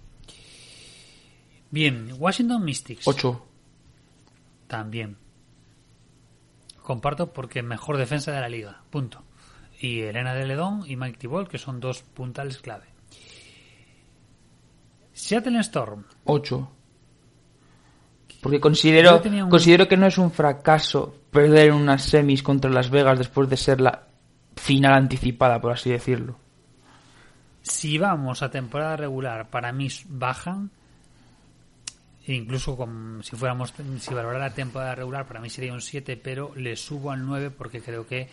Bien, 1.72 2.14
Washington 2.18 2.64
Mystics. 2.64 3.08
8. 3.08 3.46
También. 4.68 5.18
Comparto 6.82 7.34
porque 7.34 7.64
mejor 7.64 7.98
defensa 7.98 8.32
de 8.32 8.42
la 8.42 8.50
liga. 8.50 8.84
Punto. 8.90 9.24
Y 9.80 10.02
Elena 10.02 10.34
de 10.34 10.46
Ledón 10.46 10.84
y 10.88 10.96
Mike 10.96 11.18
Tibol, 11.18 11.50
que 11.50 11.58
son 11.58 11.80
dos 11.80 12.02
puntales 12.02 12.60
clave. 12.60 12.86
Seattle 15.14 15.60
Storm. 15.60 16.06
8. 16.26 16.75
Porque 18.46 18.60
considero, 18.60 19.10
un- 19.46 19.50
considero 19.50 19.88
que 19.88 19.98
no 19.98 20.06
es 20.06 20.20
un 20.20 20.30
fracaso 20.32 21.16
perder 21.32 21.72
unas 21.74 22.04
semis 22.04 22.44
contra 22.44 22.70
Las 22.70 22.92
Vegas 22.92 23.18
después 23.18 23.50
de 23.50 23.58
ser 23.58 23.82
la 23.82 24.04
final 24.56 24.94
anticipada, 24.94 25.60
por 25.60 25.72
así 25.72 25.90
decirlo. 25.90 26.38
Si 27.64 27.98
vamos 27.98 28.44
a 28.44 28.52
temporada 28.52 28.96
regular, 28.98 29.50
para 29.50 29.72
mí 29.72 29.88
bajan. 30.10 30.70
E 32.28 32.34
incluso 32.34 32.78
con, 32.78 33.22
si 33.24 33.36
fuéramos 33.36 33.74
si 34.00 34.14
valorara 34.14 34.46
la 34.50 34.54
temporada 34.54 34.94
regular, 34.94 35.26
para 35.28 35.40
mí 35.40 35.50
sería 35.50 35.74
un 35.74 35.82
7, 35.82 36.16
pero 36.16 36.52
le 36.56 36.76
subo 36.76 37.10
al 37.12 37.26
9 37.26 37.50
porque 37.50 37.82
creo 37.82 38.06
que 38.06 38.30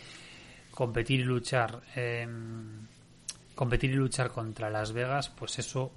competir 0.69 1.21
y 1.21 1.23
luchar 1.23 1.81
em, 1.95 2.85
competir 3.55 3.89
y 3.91 3.95
luchar 3.95 4.29
contra 4.31 4.69
Las 4.69 4.91
Vegas, 4.93 5.29
pues 5.29 5.57
eso 5.59 5.91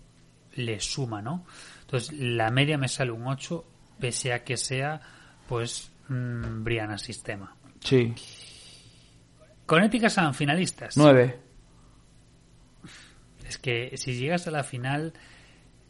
le 0.56 0.80
suma, 0.80 1.20
¿no? 1.22 1.44
Entonces, 1.82 2.12
la 2.18 2.50
media 2.50 2.76
me 2.78 2.88
sale 2.88 3.10
un 3.12 3.26
8, 3.26 3.64
pese 3.98 4.32
a 4.32 4.44
que 4.44 4.56
sea, 4.56 5.00
pues, 5.48 5.90
mm, 6.08 6.64
Briana 6.64 6.98
Sistema. 6.98 7.56
Sí. 7.80 8.14
Con 9.64 9.82
éticas 9.82 10.12
sean 10.12 10.34
finalistas. 10.34 10.96
9. 10.96 11.40
Es 13.48 13.58
que 13.58 13.96
si 13.96 14.14
llegas 14.14 14.46
a 14.46 14.50
la 14.50 14.64
final, 14.64 15.12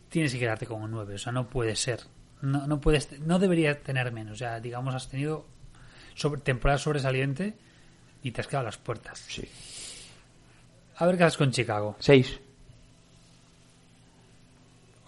tienes 0.08 0.32
que 0.32 0.38
quedarte 0.38 0.66
con 0.66 0.82
un 0.82 0.90
9. 0.90 1.14
O 1.14 1.18
sea, 1.18 1.32
no 1.32 1.48
puede 1.48 1.76
ser. 1.76 2.00
No, 2.42 2.66
no 2.66 2.80
puedes, 2.80 3.18
no 3.20 3.38
deberías 3.38 3.82
tener 3.82 4.12
menos. 4.12 4.34
O 4.34 4.36
sea, 4.36 4.60
digamos, 4.60 4.94
has 4.94 5.08
tenido 5.08 5.46
sobre, 6.14 6.40
temporada 6.40 6.78
sobresaliente 6.78 7.54
y 8.22 8.30
te 8.30 8.40
has 8.40 8.46
quedado 8.46 8.62
a 8.62 8.66
las 8.66 8.78
puertas. 8.78 9.24
Sí. 9.28 9.48
A 10.96 11.06
ver 11.06 11.16
qué 11.16 11.24
haces 11.24 11.36
con 11.36 11.50
Chicago. 11.50 11.96
Seis. 11.98 12.40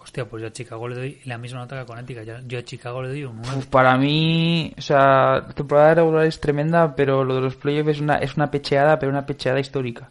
Hostia, 0.09 0.25
pues 0.25 0.41
yo 0.41 0.47
a 0.47 0.51
Chicago 0.51 0.87
le 0.87 0.95
doy 0.95 1.21
la 1.25 1.37
misma 1.37 1.59
nota 1.59 1.79
que 1.79 1.85
con 1.85 1.99
Ética. 1.99 2.23
Yo, 2.23 2.57
a 2.57 2.63
Chicago 2.63 3.03
le 3.03 3.09
doy 3.09 3.25
un 3.25 3.43
9. 3.43 3.59
Uf, 3.59 3.67
para 3.67 3.95
mí, 3.95 4.73
o 4.75 4.81
sea, 4.81 5.43
la 5.47 5.53
temporada 5.53 5.93
regular 5.93 6.25
es 6.25 6.39
tremenda, 6.39 6.95
pero 6.95 7.23
lo 7.23 7.35
de 7.35 7.41
los 7.41 7.55
playoffs 7.55 7.91
es 7.91 8.01
una, 8.01 8.15
es 8.15 8.35
una 8.35 8.49
pecheada, 8.49 8.97
pero 8.97 9.11
una 9.11 9.27
pecheada 9.27 9.59
histórica. 9.59 10.09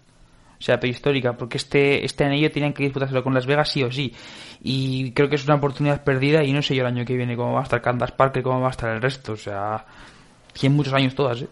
O 0.57 0.63
sea, 0.63 0.79
prehistórica, 0.79 1.33
porque 1.33 1.57
este, 1.57 2.05
este 2.05 2.23
anillo 2.23 2.49
tenían 2.53 2.75
que 2.75 2.85
disputárselo 2.85 3.25
con 3.25 3.35
Las 3.35 3.47
Vegas 3.47 3.73
sí 3.73 3.83
o 3.83 3.91
sí. 3.91 4.15
Y 4.63 5.11
creo 5.11 5.29
que 5.29 5.35
es 5.35 5.45
una 5.47 5.57
oportunidad 5.57 6.05
perdida 6.05 6.45
y 6.45 6.53
no 6.53 6.63
sé 6.63 6.77
yo 6.77 6.83
el 6.83 6.95
año 6.95 7.05
que 7.05 7.17
viene 7.17 7.35
cómo 7.35 7.55
va 7.55 7.61
a 7.61 7.65
estar 7.65 7.83
Candas 7.83 8.13
Park 8.13 8.37
y 8.37 8.43
cómo 8.43 8.61
va 8.61 8.69
a 8.69 8.71
estar 8.71 8.95
el 8.95 9.03
resto. 9.03 9.33
O 9.33 9.37
sea, 9.37 9.85
tienen 10.53 10.77
muchos 10.77 10.95
años 10.95 11.17
todas, 11.17 11.43
¿eh? 11.43 11.49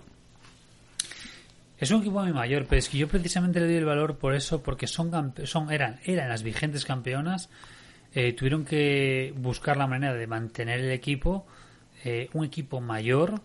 Es 1.79 1.91
un 1.91 2.01
equipo 2.01 2.23
muy 2.23 2.33
mayor, 2.33 2.65
pero 2.69 2.79
es 2.79 2.89
que 2.89 2.99
yo 2.99 3.09
precisamente 3.09 3.59
le 3.59 3.67
doy 3.67 3.75
el 3.75 3.85
valor 3.85 4.19
por 4.19 4.37
eso, 4.37 4.63
porque 4.63 4.87
son, 4.87 5.35
son 5.47 5.73
eran, 5.73 5.99
eran 6.05 6.29
las 6.29 6.45
vigentes 6.45 6.85
campeonas, 6.85 7.51
eh, 8.17 8.33
tuvieron 8.33 8.65
que 8.65 9.33
buscar 9.37 9.77
la 9.77 9.87
manera 9.87 10.15
de 10.15 10.27
mantener 10.27 10.81
el 10.81 10.91
equipo, 10.91 11.47
eh, 12.03 12.29
un 12.33 12.45
equipo 12.47 12.81
mayor 12.81 13.41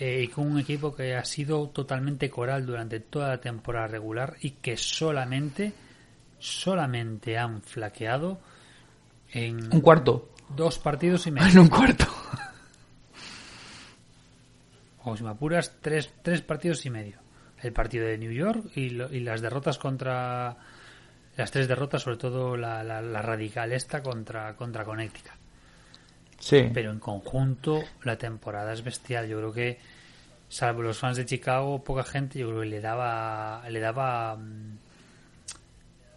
eh, 0.00 0.22
y 0.24 0.28
con 0.28 0.50
un 0.50 0.58
equipo 0.58 0.94
que 0.96 1.14
ha 1.14 1.24
sido 1.24 1.68
totalmente 1.68 2.28
coral 2.30 2.64
durante 2.66 3.00
toda 3.00 3.28
la 3.28 3.40
temporada 3.40 3.86
regular 3.86 4.36
y 4.40 4.52
que 4.52 4.76
solamente, 4.78 5.72
solamente 6.38 7.36
han 7.38 7.60
flaqueado 7.62 8.40
en 9.32 9.72
Un 9.72 9.80
cuarto. 9.80 10.30
dos 10.56 10.78
partidos 10.78 11.26
y 11.26 11.30
medio. 11.30 11.46
En 11.52 11.58
un 11.58 11.68
cuarto. 11.68 12.06
o 15.04 15.16
si 15.16 15.22
me 15.22 15.30
apuras, 15.30 15.76
tres, 15.80 16.10
tres 16.22 16.40
partidos 16.40 16.84
y 16.86 16.90
medio. 16.90 17.18
El 17.60 17.72
partido 17.72 18.06
de 18.06 18.18
New 18.18 18.32
York 18.32 18.70
y, 18.74 18.90
lo- 18.90 19.12
y 19.12 19.20
las 19.20 19.40
derrotas 19.40 19.78
contra. 19.78 20.56
Las 21.36 21.50
tres 21.50 21.66
derrotas, 21.68 22.02
sobre 22.02 22.16
todo 22.16 22.56
la, 22.56 22.82
la- 22.84 23.02
la 23.02 23.22
radical 23.22 23.72
esta 23.72 24.02
contra, 24.02 24.54
contra 24.54 24.84
Connecticut. 24.84 25.32
Sí. 26.38 26.70
Pero 26.72 26.90
en 26.90 26.98
conjunto, 26.98 27.82
la 28.02 28.16
temporada 28.16 28.72
es 28.72 28.82
bestial. 28.84 29.26
Yo 29.28 29.38
creo 29.38 29.52
que, 29.52 29.78
salvo 30.48 30.82
los 30.82 30.98
fans 30.98 31.16
de 31.16 31.24
Chicago, 31.26 31.82
poca 31.82 32.04
gente, 32.04 32.38
yo 32.38 32.48
creo 32.48 32.60
que 32.60 32.66
le 32.66 32.80
daba. 32.80 33.62
Le 33.68 33.80
daba. 33.80 34.36
mm, 34.36 34.78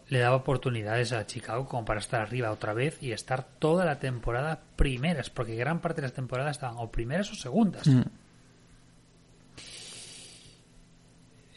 Le 0.10 0.20
daba 0.20 0.38
oportunidades 0.38 1.12
a 1.14 1.26
Chicago 1.26 1.66
como 1.68 1.84
para 1.84 2.00
estar 2.00 2.22
arriba 2.22 2.52
otra 2.52 2.74
vez 2.74 3.02
y 3.04 3.12
estar 3.12 3.44
toda 3.60 3.84
la 3.86 4.00
temporada 4.00 4.62
primeras, 4.78 5.30
porque 5.30 5.56
gran 5.56 5.82
parte 5.82 6.00
de 6.02 6.08
las 6.08 6.14
temporadas 6.14 6.52
estaban 6.58 6.78
o 6.80 6.90
primeras 6.92 7.30
o 7.32 7.36
segundas. 7.36 7.86
Mm. 7.88 8.04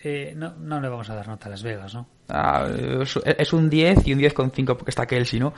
Eh, 0.02 0.32
no, 0.34 0.54
no 0.56 0.80
le 0.80 0.88
vamos 0.88 1.10
a 1.10 1.14
dar 1.14 1.28
nota 1.28 1.46
a 1.46 1.50
Las 1.50 1.62
Vegas, 1.62 1.92
¿no? 1.94 2.06
Ah, 2.30 2.66
es, 3.36 3.52
un 3.52 3.68
10 3.68 4.06
y 4.06 4.14
un 4.14 4.20
10,5 4.20 4.64
porque 4.76 4.90
está 4.90 5.06
Kelsey, 5.06 5.38
¿no? 5.40 5.52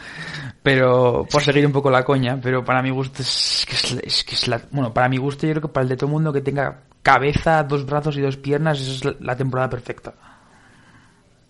Pero, 0.62 1.24
por 1.30 1.42
seguir 1.42 1.64
un 1.64 1.70
poco 1.72 1.90
la 1.92 2.04
coña, 2.04 2.40
pero 2.42 2.64
para 2.64 2.82
mi 2.82 2.90
gusto 2.90 3.22
es 3.22 3.64
que 3.68 3.74
es, 3.76 3.92
la- 3.94 4.00
es 4.00 4.24
que 4.24 4.34
es 4.34 4.48
la, 4.48 4.60
bueno, 4.72 4.92
para 4.92 5.08
mi 5.08 5.16
gusto 5.18 5.46
yo 5.46 5.52
creo 5.52 5.62
que 5.62 5.68
para 5.68 5.82
el 5.84 5.88
de 5.90 5.96
todo 5.96 6.06
el 6.06 6.12
mundo 6.12 6.32
que 6.32 6.40
tenga 6.40 6.80
cabeza, 7.02 7.62
dos 7.62 7.86
brazos 7.86 8.16
y 8.16 8.20
dos 8.20 8.36
piernas, 8.36 8.80
esa 8.80 9.10
es 9.10 9.20
la, 9.20 9.36
temporada 9.36 9.70
perfecta. 9.70 10.14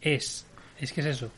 Es, 0.01 0.45
es 0.79 0.93
que 0.93 1.01
es 1.01 1.07
eso. 1.07 1.31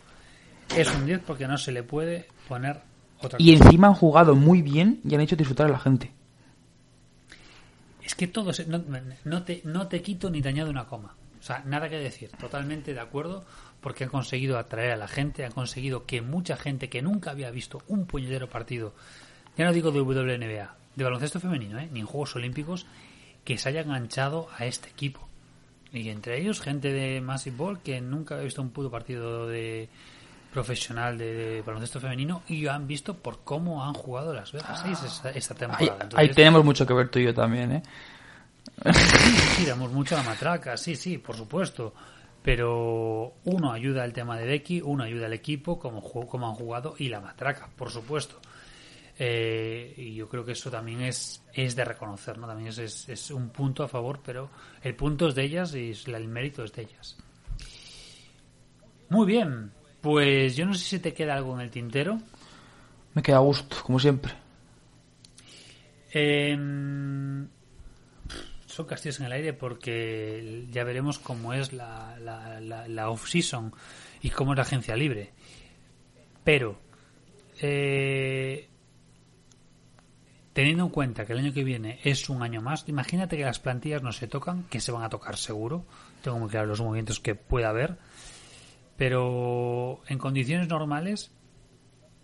Es 0.77 0.93
un 0.93 1.07
10 1.07 1.21
porque 1.25 1.47
no 1.47 1.57
se 1.59 1.71
le 1.71 1.83
puede 1.85 2.27
poner 2.49 2.81
otra 3.21 3.39
Y 3.41 3.53
cosa. 3.53 3.65
encima 3.67 3.87
han 3.89 3.95
jugado 3.95 4.35
muy 4.35 4.61
bien 4.63 5.01
y 5.05 5.15
han 5.15 5.21
hecho 5.21 5.37
disfrutar 5.37 5.67
a 5.67 5.71
la 5.71 5.79
gente. 5.79 6.11
Es 8.03 8.15
que 8.15 8.27
todo 8.27 8.53
se- 8.53 8.67
no, 8.67 8.83
no 9.25 9.43
te, 9.45 9.61
no 9.65 9.87
te 9.87 10.03
quito 10.03 10.31
ni 10.31 10.43
te 10.43 10.49
añado 10.49 10.71
una 10.71 10.87
coma. 10.87 11.15
O 11.45 11.47
sea, 11.47 11.62
nada 11.66 11.90
que 11.90 11.99
decir. 11.99 12.30
Totalmente 12.40 12.95
de 12.95 13.01
acuerdo 13.01 13.45
porque 13.82 14.05
han 14.05 14.09
conseguido 14.11 14.57
atraer 14.57 14.92
a 14.92 14.97
la 14.97 15.09
gente, 15.09 15.45
han 15.45 15.53
conseguido 15.53 16.07
que 16.07 16.22
mucha 16.22 16.57
gente 16.57 16.88
que 16.88 17.03
nunca 17.03 17.32
había 17.32 17.51
visto 17.51 17.82
un 17.86 18.07
puñetero 18.07 18.49
partido, 18.49 18.95
ya 19.55 19.66
no 19.66 19.74
digo 19.74 19.90
de 19.90 20.01
WNBA, 20.01 20.74
de 20.97 21.05
baloncesto 21.05 21.40
femenino, 21.40 21.78
¿eh? 21.78 21.90
ni 21.92 22.01
en 22.01 22.07
Juegos 22.07 22.34
Olímpicos, 22.36 22.86
que 23.45 23.59
se 23.59 23.68
haya 23.68 23.82
enganchado 23.82 24.49
a 24.57 24.64
este 24.64 24.88
equipo. 24.88 25.20
Y 25.92 26.09
entre 26.09 26.40
ellos 26.40 26.62
gente 26.62 26.90
de 26.95 27.20
Massive 27.20 27.57
Ball 27.59 27.80
que 27.80 28.01
nunca 28.01 28.36
había 28.36 28.47
visto 28.47 28.62
un 28.62 28.70
puto 28.70 28.90
partido 28.90 29.47
de 29.47 29.90
profesional 30.51 31.18
de, 31.18 31.34
de 31.34 31.61
baloncesto 31.61 32.01
femenino 32.01 32.42
y 32.49 32.66
han 32.68 32.86
visto 32.86 33.12
por 33.18 33.40
cómo 33.45 33.84
han 33.84 33.92
jugado 33.92 34.32
las 34.32 34.51
Vegas 34.51 34.80
Aces 34.82 35.03
esta, 35.12 35.28
esta 35.28 35.53
Ahí, 35.53 35.59
temporada. 35.59 35.95
ahí 35.99 36.05
Entonces, 36.05 36.36
tenemos 36.36 36.64
mucho 36.64 36.86
que 36.86 36.95
ver 36.95 37.11
tú 37.11 37.18
y 37.18 37.24
yo 37.24 37.34
también, 37.34 37.70
¿eh? 37.70 37.82
Sí, 39.57 39.64
damos 39.66 39.93
mucho 39.93 40.16
a 40.16 40.18
la 40.18 40.31
matraca, 40.31 40.77
sí, 40.77 40.97
sí, 40.97 41.18
por 41.18 41.37
supuesto. 41.37 41.95
Pero 42.43 43.37
uno 43.45 43.72
ayuda 43.72 44.03
al 44.03 44.12
tema 44.12 44.37
de 44.37 44.47
Becky, 44.47 44.83
uno 44.83 45.05
ayuda 45.05 45.27
al 45.27 45.33
equipo, 45.33 45.79
como, 45.79 46.03
como 46.03 46.47
han 46.47 46.55
jugado, 46.55 46.95
y 46.99 47.09
la 47.09 47.20
matraca, 47.20 47.70
por 47.75 47.91
supuesto. 47.91 48.39
Eh, 49.18 49.95
y 49.97 50.14
yo 50.14 50.29
creo 50.29 50.45
que 50.45 50.53
eso 50.53 50.70
también 50.70 51.01
es, 51.03 51.43
es 51.53 51.75
de 51.77 51.85
reconocer, 51.85 52.37
¿no? 52.37 52.47
También 52.47 52.68
es, 52.68 52.79
es, 52.79 53.09
es 53.09 53.31
un 53.31 53.49
punto 53.51 53.83
a 53.83 53.89
favor, 53.89 54.20
pero 54.25 54.51
el 54.83 54.95
punto 54.95 55.29
es 55.29 55.35
de 55.35 55.45
ellas 55.45 55.75
y 55.75 55.93
el 56.07 56.29
mérito 56.29 56.64
es 56.64 56.72
de 56.72 56.83
ellas. 56.83 57.16
Muy 59.09 59.27
bien, 59.27 59.70
pues 60.01 60.57
yo 60.57 60.66
no 60.66 60.75
sé 60.75 60.85
si 60.85 60.99
te 60.99 61.14
queda 61.14 61.35
algo 61.35 61.55
en 61.55 61.61
el 61.61 61.70
tintero. 61.70 62.18
Me 63.14 63.22
queda 63.22 63.37
a 63.37 63.41
gusto, 63.41 63.77
como 63.83 63.99
siempre. 63.99 64.35
Em, 66.12 67.49
son 68.75 68.87
castillos 68.87 69.20
en 69.20 69.27
el 69.27 69.33
aire 69.33 69.53
porque 69.53 70.66
ya 70.70 70.85
veremos 70.85 71.18
cómo 71.18 71.53
es 71.53 71.72
la, 71.72 72.16
la, 72.20 72.61
la- 72.89 73.11
off-season 73.11 73.72
y 74.22 74.31
cómo 74.31 74.53
es 74.53 74.57
la 74.57 74.62
agencia 74.62 74.97
libre. 74.97 75.33
Pero, 76.45 76.79
eh, 77.61 78.68
teniendo 80.53 80.85
en 80.85 80.91
cuenta 80.91 81.25
que 81.25 81.33
el 81.33 81.39
año 81.41 81.53
que 81.53 81.64
viene 81.64 82.01
es 82.05 82.29
un 82.29 82.43
año 82.43 82.61
más, 82.61 82.89
imagínate 82.89 83.37
que 83.37 83.45
las 83.45 83.61
plantillas 83.61 84.03
no 84.03 84.12
se 84.12 84.29
tocan, 84.29 84.64
que 84.64 84.81
se 84.81 84.93
van 84.93 85.03
a 85.03 85.09
tocar 85.09 85.37
seguro. 85.37 85.85
Tengo 86.22 86.39
muy 86.39 86.49
claro 86.49 86.66
los 86.66 86.81
movimientos 86.81 87.20
que 87.20 87.35
pueda 87.35 87.70
haber. 87.70 87.99
Pero 88.97 90.03
en 90.07 90.18
condiciones 90.18 90.68
normales, 90.68 91.33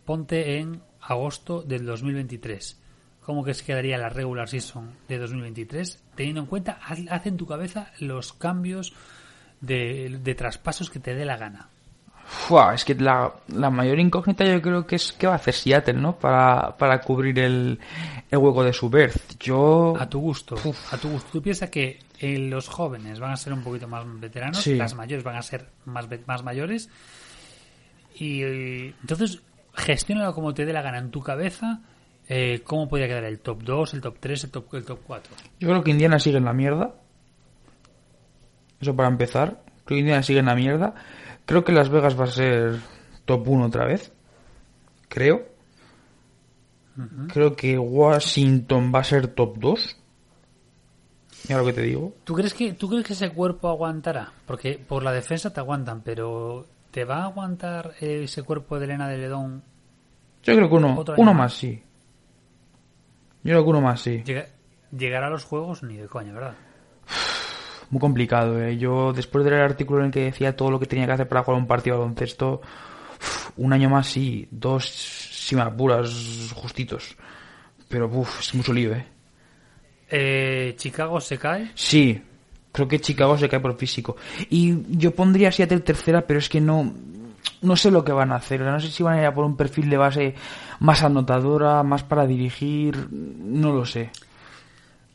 ponte 0.05 0.59
en 0.59 0.83
agosto 1.01 1.63
del 1.63 1.85
2023. 1.87 2.80
¿Cómo 3.31 3.45
que 3.45 3.55
se 3.55 3.65
quedaría 3.65 3.97
la 3.97 4.09
regular 4.09 4.49
season 4.49 4.91
de 5.07 5.17
2023? 5.17 6.03
Teniendo 6.17 6.41
en 6.41 6.47
cuenta, 6.49 6.81
haz, 6.85 6.99
haz 7.09 7.27
en 7.27 7.37
tu 7.37 7.47
cabeza 7.47 7.93
los 8.01 8.33
cambios 8.33 8.93
de, 9.61 10.19
de 10.21 10.35
traspasos 10.35 10.91
que 10.91 10.99
te 10.99 11.15
dé 11.15 11.25
la 11.25 11.37
gana. 11.37 11.69
Fua, 12.25 12.75
es 12.75 12.85
que 12.85 12.97
la, 12.97 13.33
la 13.47 13.71
mayor 13.71 14.01
incógnita 14.01 14.45
yo 14.45 14.61
creo 14.61 14.85
que 14.85 14.97
es 14.97 15.13
qué 15.13 15.29
va 15.29 15.35
a 15.35 15.37
hacer 15.37 15.55
Seattle, 15.55 15.95
¿no? 15.95 16.19
Para, 16.19 16.77
para 16.77 17.01
cubrir 17.03 17.39
el, 17.39 17.79
el 18.33 18.39
hueco 18.39 18.65
de 18.65 18.73
su 18.73 18.91
berth. 18.91 19.39
Yo... 19.39 19.95
A 19.97 20.09
tu 20.09 20.19
gusto. 20.19 20.57
A 20.91 20.97
tu 20.97 21.11
gusto. 21.11 21.29
Tú 21.31 21.41
piensas 21.41 21.71
que 21.71 22.01
eh, 22.19 22.37
los 22.37 22.67
jóvenes 22.67 23.21
van 23.21 23.31
a 23.31 23.37
ser 23.37 23.53
un 23.53 23.63
poquito 23.63 23.87
más 23.87 24.05
veteranos, 24.19 24.59
Sí. 24.61 24.75
las 24.75 24.97
mayores 24.97 25.23
van 25.23 25.37
a 25.37 25.43
ser 25.43 25.69
más, 25.85 26.09
más 26.27 26.43
mayores. 26.43 26.91
Y 28.17 28.43
eh, 28.43 28.95
entonces, 29.03 29.41
gestiónalo 29.77 30.35
como 30.35 30.53
te 30.53 30.67
dé 30.67 30.73
la 30.73 30.83
gana 30.83 30.99
en 30.99 31.13
tu 31.13 31.23
cabeza. 31.23 31.83
Eh, 32.33 32.63
¿Cómo 32.63 32.89
podría 32.89 33.09
quedar 33.09 33.25
el 33.25 33.41
top 33.41 33.65
2, 33.65 33.95
el 33.95 34.01
top 34.01 34.19
3, 34.21 34.45
el 34.45 34.51
top, 34.53 34.75
el 34.75 34.85
top 34.85 35.01
4? 35.05 35.35
Yo 35.59 35.69
creo 35.69 35.83
que 35.83 35.91
Indiana 35.91 36.21
sigue 36.21 36.39
en 36.39 36.45
la 36.45 36.53
mierda. 36.53 36.95
Eso 38.81 38.95
para 38.95 39.09
empezar. 39.09 39.65
Creo 39.85 39.97
que 39.97 39.99
Indiana 39.99 40.23
sigue 40.23 40.39
en 40.39 40.47
la 40.47 40.55
mierda. 40.55 40.95
Creo 41.45 41.65
que 41.65 41.73
Las 41.73 41.89
Vegas 41.89 42.19
va 42.19 42.25
a 42.25 42.29
ser 42.29 42.79
top 43.25 43.49
1 43.49 43.67
otra 43.67 43.85
vez. 43.85 44.13
Creo. 45.09 45.45
Creo 47.33 47.57
que 47.57 47.77
Washington 47.77 48.93
va 48.95 49.01
a 49.01 49.05
ser 49.05 49.27
top 49.27 49.59
2. 49.59 49.97
Mira 51.49 51.61
lo 51.63 51.67
que 51.67 51.73
te 51.73 51.83
digo. 51.83 52.15
¿Tú 52.23 52.35
crees 52.35 52.55
que 52.55 52.75
tú 52.75 52.89
crees 52.89 53.05
que 53.05 53.15
ese 53.15 53.31
cuerpo 53.31 53.69
aguantará? 53.69 54.33
Porque 54.47 54.79
por 54.79 55.03
la 55.03 55.11
defensa 55.11 55.53
te 55.53 55.59
aguantan, 55.59 56.03
pero 56.03 56.65
¿te 56.93 57.05
va 57.05 57.23
a 57.23 57.25
aguantar 57.25 57.95
eh, 58.01 58.23
ese 58.23 58.45
cuerpo 58.45 58.79
de 58.79 58.85
Elena 58.85 59.09
de 59.09 59.19
Ledón? 59.19 59.65
Yo 60.45 60.55
creo 60.55 60.69
que 60.69 60.77
uno, 60.77 61.05
uno 61.17 61.35
más 61.35 61.55
sí. 61.55 61.83
Yo 63.43 63.53
creo 63.53 63.65
que 63.65 63.71
uno 63.71 63.81
más 63.81 64.01
sí. 64.03 64.23
Llega- 64.25 64.47
llegar 64.97 65.23
a 65.25 65.31
los 65.31 65.45
juegos 65.45 65.83
ni 65.83 65.97
de 65.97 66.07
coña, 66.07 66.33
¿verdad? 66.33 66.55
Muy 67.91 68.01
complicado, 68.01 68.63
¿eh? 68.63 68.77
Yo, 68.79 69.13
después 69.13 69.45
de 69.45 69.51
leer 69.51 69.63
el 69.65 69.71
artículo 69.71 70.01
en 70.01 70.07
el 70.07 70.13
que 70.13 70.25
decía 70.25 70.55
todo 70.55 70.71
lo 70.71 70.79
que 70.79 70.87
tenía 70.87 71.07
que 71.07 71.13
hacer 71.13 71.29
para 71.29 71.43
jugar 71.43 71.61
un 71.61 71.67
partido 71.67 71.97
de 71.97 72.01
baloncesto, 72.03 72.61
un 73.57 73.73
año 73.73 73.91
más 73.91 74.07
sí, 74.07 74.47
dos, 74.51 74.89
si 74.89 75.57
me 75.57 75.63
apuras, 75.63 76.53
justitos. 76.55 77.17
Pero, 77.89 78.07
uff, 78.07 78.41
es 78.41 78.55
mucho 78.55 78.73
lío, 78.73 78.93
¿eh? 78.95 79.05
Eh, 80.09 80.75
Chicago 80.77 81.21
se 81.21 81.39
cae. 81.39 81.71
Sí, 81.75 82.23
creo 82.71 82.87
que 82.87 83.01
Chicago 83.01 83.37
se 83.37 83.49
cae 83.49 83.59
por 83.61 83.77
físico. 83.77 84.17
Y 84.49 84.97
yo 84.97 85.13
pondría 85.15 85.51
Seattle 85.51 85.81
tercera, 85.81 86.27
pero 86.27 86.39
es 86.39 86.49
que 86.49 86.61
no... 86.61 86.93
no 87.63 87.77
sé 87.77 87.91
lo 87.91 88.05
que 88.05 88.13
van 88.13 88.33
a 88.33 88.37
hacer. 88.37 88.61
No 88.61 88.81
sé 88.81 88.89
si 88.89 89.03
van 89.03 89.19
a 89.19 89.21
ir 89.21 89.27
a 89.27 89.35
por 89.35 89.45
un 89.45 89.57
perfil 89.57 89.91
de 89.91 89.97
base 89.97 90.35
más 90.81 91.03
anotadora, 91.03 91.83
más 91.83 92.05
para 92.05 92.27
dirigir, 92.27 93.09
no 93.11 93.73
lo 93.73 93.85
sé. 93.85 94.11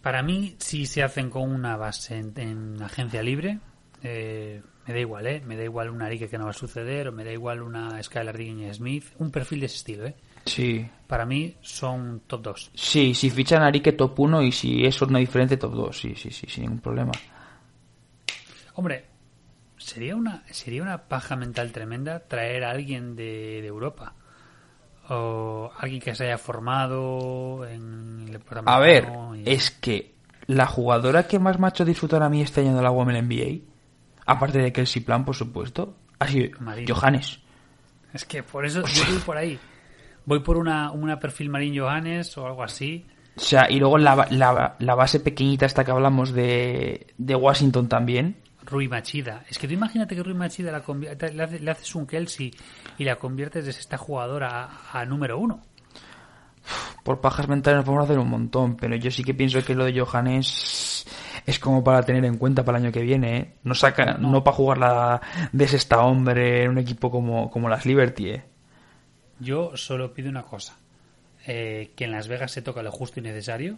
Para 0.01 0.21
mí, 0.21 0.55
si 0.59 0.85
se 0.85 1.01
hacen 1.01 1.29
con 1.29 1.51
una 1.51 1.77
base 1.77 2.17
en, 2.17 2.33
en 2.37 2.81
agencia 2.81 3.23
libre, 3.23 3.59
eh, 4.03 4.61
me 4.87 4.93
da 4.93 4.99
igual, 4.99 5.25
¿eh? 5.25 5.41
Me 5.43 5.55
da 5.55 5.63
igual 5.63 5.89
una 5.89 6.05
Arique 6.05 6.29
que 6.29 6.37
no 6.37 6.45
va 6.45 6.51
a 6.51 6.53
suceder, 6.53 7.07
o 7.07 7.11
me 7.11 7.23
da 7.23 7.31
igual 7.31 7.63
una 7.63 8.01
Skylar 8.01 8.37
Diggins 8.37 8.77
Smith, 8.77 9.05
un 9.17 9.31
perfil 9.31 9.61
de 9.61 9.65
ese 9.65 9.77
estilo, 9.77 10.05
¿eh? 10.05 10.15
Sí. 10.45 10.87
Para 11.07 11.25
mí 11.25 11.55
son 11.61 12.21
top 12.27 12.41
2. 12.43 12.71
Sí, 12.75 13.15
si 13.15 13.31
fichan 13.31 13.63
a 13.63 13.67
Arique 13.67 13.93
top 13.93 14.19
1 14.19 14.43
y 14.43 14.51
si 14.51 14.85
es 14.85 15.01
una 15.01 15.17
diferente 15.17 15.57
top 15.57 15.73
2, 15.73 15.97
sí, 15.97 16.13
sí, 16.15 16.29
sí, 16.29 16.45
sin 16.47 16.65
ningún 16.65 16.81
problema. 16.81 17.13
Hombre, 18.75 19.05
sería 19.77 20.15
una, 20.15 20.43
sería 20.51 20.81
una 20.81 21.03
paja 21.07 21.35
mental 21.35 21.71
tremenda 21.71 22.19
traer 22.27 22.63
a 22.63 22.71
alguien 22.71 23.15
de, 23.15 23.59
de 23.61 23.67
Europa. 23.67 24.13
O 25.09 25.71
alguien 25.77 26.01
que 26.01 26.15
se 26.15 26.25
haya 26.25 26.37
formado 26.39 27.65
en 27.67 28.27
el 28.31 28.39
programa. 28.39 28.75
A 28.75 28.79
ver, 28.79 29.07
y- 29.35 29.49
es 29.49 29.69
que 29.69 30.15
la 30.47 30.65
jugadora 30.65 31.27
que 31.27 31.37
más 31.37 31.57
hecho 31.71 31.85
disfrutar 31.85 32.23
a 32.23 32.29
mí 32.29 32.41
este 32.41 32.61
año 32.61 32.75
de 32.75 32.81
la 32.81 32.89
Women 32.89 33.27
NBA, 33.27 33.61
aparte 34.25 34.57
de 34.59 34.73
Kelsey 34.73 35.03
Plan, 35.03 35.23
por 35.23 35.35
supuesto, 35.35 35.95
ha 36.17 36.27
sido 36.27 36.59
Marino. 36.59 36.95
Johannes. 36.95 37.39
Es 38.13 38.25
que 38.25 38.41
por 38.41 38.65
eso 38.65 38.81
yo 38.81 39.03
voy 39.09 39.19
por 39.19 39.37
ahí. 39.37 39.59
Voy 40.25 40.39
por 40.39 40.57
una, 40.57 40.91
una 40.91 41.19
perfil 41.19 41.49
Marín 41.49 41.77
Johannes 41.77 42.35
o 42.39 42.47
algo 42.47 42.63
así. 42.63 43.05
O 43.37 43.39
sea, 43.41 43.69
y 43.69 43.77
luego 43.77 43.99
la, 43.99 44.27
la, 44.31 44.75
la 44.79 44.95
base 44.95 45.19
pequeñita 45.19 45.67
esta 45.67 45.83
que 45.83 45.91
hablamos 45.91 46.31
de, 46.31 47.13
de 47.19 47.35
Washington 47.35 47.87
también. 47.89 48.37
Rui 48.65 48.87
Machida. 48.87 49.43
Es 49.49 49.57
que 49.59 49.67
tú 49.67 49.73
imagínate 49.73 50.15
que 50.15 50.23
Rui 50.23 50.33
Machida 50.33 50.71
la 50.71 50.83
le, 51.33 51.43
hace- 51.43 51.59
le 51.59 51.71
haces 51.71 51.95
un 51.95 52.05
Kelsey 52.07 52.51
y 52.97 53.03
la 53.03 53.15
conviertes 53.17 53.65
desde 53.65 53.79
esta 53.81 53.97
jugadora 53.97 54.65
a, 54.91 54.99
a 55.01 55.05
número 55.05 55.37
uno. 55.37 55.61
Por 57.03 57.21
pajas 57.21 57.47
mentales 57.47 57.77
nos 57.77 57.85
podemos 57.85 58.05
hacer 58.05 58.17
un 58.17 58.29
montón, 58.29 58.75
pero 58.75 58.95
yo 58.95 59.11
sí 59.11 59.23
que 59.23 59.35
pienso 59.35 59.63
que 59.63 59.75
lo 59.75 59.85
de 59.85 59.99
Johannes 59.99 61.05
es 61.45 61.59
como 61.59 61.83
para 61.83 62.01
tener 62.01 62.25
en 62.25 62.37
cuenta 62.37 62.63
para 62.65 62.79
el 62.79 62.85
año 62.85 62.91
que 62.91 63.01
viene, 63.03 63.37
¿eh? 63.37 63.53
No 63.63 63.75
saca, 63.75 64.15
no, 64.17 64.43
para 64.43 64.55
jugar 64.57 64.77
la 64.79 65.21
de 65.51 65.67
sexta 65.67 65.99
hombre 66.01 66.63
en 66.63 66.71
un 66.71 66.77
equipo 66.79 67.11
como, 67.11 67.51
como 67.51 67.69
las 67.69 67.85
Liberty, 67.85 68.29
¿eh? 68.31 68.43
Yo 69.39 69.75
solo 69.77 70.13
pido 70.13 70.29
una 70.29 70.43
cosa. 70.43 70.75
eh, 71.45 71.91
que 71.95 72.05
en 72.05 72.11
Las 72.11 72.27
Vegas 72.27 72.51
se 72.51 72.63
toca 72.63 72.81
lo 72.81 72.91
justo 72.91 73.19
y 73.19 73.23
necesario, 73.23 73.77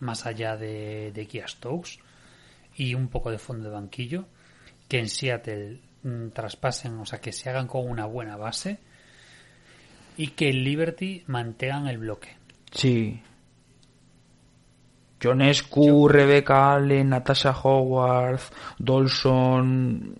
más 0.00 0.24
allá 0.24 0.56
de, 0.56 1.12
de 1.12 1.26
Kia 1.26 1.46
Stokes 1.46 1.98
y 2.76 2.94
un 2.94 3.08
poco 3.08 3.30
de 3.30 3.38
fondo 3.38 3.64
de 3.64 3.74
banquillo. 3.74 4.26
Que 4.88 4.98
en 4.98 5.08
Seattle 5.08 5.80
mm, 6.02 6.28
traspasen, 6.28 6.98
o 6.98 7.06
sea, 7.06 7.20
que 7.20 7.32
se 7.32 7.48
hagan 7.48 7.66
con 7.66 7.88
una 7.88 8.06
buena 8.06 8.36
base 8.36 8.78
y 10.16 10.28
que 10.28 10.50
en 10.50 10.64
Liberty 10.64 11.24
mantengan 11.26 11.88
el 11.88 11.98
bloque. 11.98 12.36
Sí. 12.70 13.20
Jonescu, 15.22 16.08
Rebecca 16.08 16.74
Allen, 16.74 17.08
Natasha 17.08 17.52
Howard, 17.62 18.40
Dolson. 18.78 20.14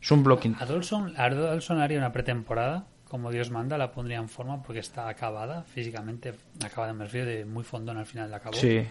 Es 0.00 0.10
un 0.10 0.22
blocking. 0.22 0.56
A 0.60 0.66
Dolson, 0.66 1.14
a 1.16 1.28
Dolson 1.30 1.80
haría 1.80 1.98
una 1.98 2.12
pretemporada, 2.12 2.86
como 3.08 3.30
Dios 3.30 3.50
manda, 3.50 3.78
la 3.78 3.90
pondría 3.90 4.18
en 4.18 4.28
forma 4.28 4.62
porque 4.62 4.80
está 4.80 5.08
acabada 5.08 5.62
físicamente, 5.64 6.34
acabada 6.64 6.92
me 6.92 7.04
refiero 7.04 7.26
de 7.26 7.44
muy 7.44 7.64
fondón 7.64 7.96
al 7.96 8.06
final 8.06 8.30
la 8.30 8.36
acabó. 8.36 8.54
Sí. 8.56 8.86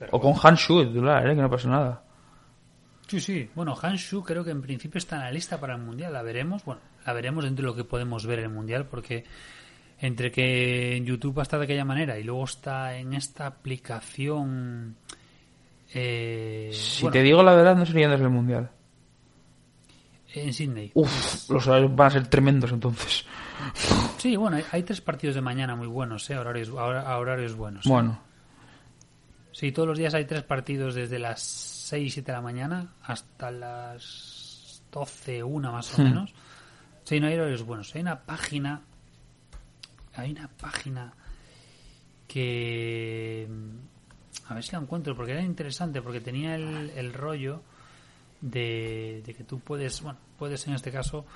Pero 0.00 0.10
O 0.16 0.20
con 0.20 0.34
Hanshu, 0.42 0.84
titular, 0.86 1.24
¿eh? 1.30 1.36
Que 1.36 1.42
no 1.42 1.48
pasa 1.50 1.68
nada. 1.68 2.02
Sí, 3.06 3.20
sí. 3.20 3.48
Bueno, 3.54 3.76
Hanshu 3.80 4.22
creo 4.24 4.42
que 4.42 4.50
en 4.50 4.62
principio 4.62 4.98
está 4.98 5.16
en 5.16 5.22
la 5.22 5.30
lista 5.30 5.60
para 5.60 5.74
el 5.76 5.82
Mundial. 5.82 6.12
La 6.12 6.22
veremos. 6.22 6.64
Bueno, 6.64 6.80
la 7.06 7.12
veremos 7.12 7.44
dentro 7.44 7.62
de 7.64 7.70
lo 7.70 7.76
que 7.76 7.84
podemos 7.84 8.26
ver 8.26 8.38
en 8.40 8.46
el 8.46 8.50
Mundial 8.50 8.86
porque 8.86 9.24
entre 10.00 10.32
que 10.32 10.96
en 10.96 11.04
YouTube 11.04 11.40
está 11.40 11.58
de 11.58 11.64
aquella 11.64 11.84
manera 11.84 12.18
y 12.18 12.24
luego 12.24 12.44
está 12.44 12.96
en 12.96 13.12
esta 13.14 13.46
aplicación... 13.46 14.96
eh, 15.92 16.70
Si 16.72 17.02
bueno, 17.02 17.12
te 17.12 17.22
digo 17.22 17.42
la 17.42 17.54
verdad, 17.54 17.76
no 17.76 17.84
serían 17.84 18.10
desde 18.10 18.24
el 18.24 18.30
mundial. 18.30 18.70
en 20.34 20.54
Sydney. 20.54 20.92
Uf, 20.94 21.50
los 21.50 21.66
horarios 21.66 21.94
van 21.94 22.06
a 22.06 22.10
ser 22.10 22.26
tremendos 22.28 22.72
entonces. 22.72 23.26
Sí, 24.16 24.36
bueno, 24.36 24.56
hay, 24.56 24.64
hay 24.72 24.82
tres 24.84 25.00
partidos 25.02 25.34
de 25.34 25.42
mañana 25.42 25.74
muy 25.76 25.86
buenos, 25.88 26.30
¿eh? 26.30 26.38
Horarios, 26.38 26.70
hora- 26.70 27.02
a 27.02 27.18
horarios 27.18 27.54
buenos. 27.54 27.84
Bueno, 27.86 28.18
Sí, 29.60 29.72
todos 29.72 29.88
los 29.88 29.98
días 29.98 30.14
hay 30.14 30.24
tres 30.24 30.42
partidos 30.42 30.94
desde 30.94 31.18
las 31.18 31.42
6, 31.42 32.14
7 32.14 32.32
de 32.32 32.36
la 32.38 32.40
mañana 32.40 32.94
hasta 33.02 33.50
las 33.50 34.82
12, 34.90 35.42
1 35.42 35.70
más 35.70 35.98
o 35.98 36.00
Hmm. 36.00 36.04
menos. 36.06 36.32
Sí, 37.04 37.20
no 37.20 37.26
hay 37.26 37.34
horarios 37.34 37.62
buenos. 37.64 37.94
Hay 37.94 38.00
una 38.00 38.20
página. 38.20 38.80
Hay 40.14 40.30
una 40.30 40.48
página 40.48 41.12
que. 42.26 43.46
A 44.48 44.54
ver 44.54 44.64
si 44.64 44.72
la 44.72 44.78
encuentro, 44.78 45.14
porque 45.14 45.32
era 45.32 45.42
interesante, 45.42 46.00
porque 46.00 46.20
tenía 46.22 46.54
el, 46.54 46.90
el 46.96 47.12
rollo 47.12 47.62
de, 48.40 49.22
de 49.26 49.34
que 49.34 49.44
tú 49.44 49.60
puedes, 49.60 50.00
bueno, 50.00 50.18
puedes 50.38 50.66
en 50.66 50.74
este 50.74 50.90
caso, 50.90 51.26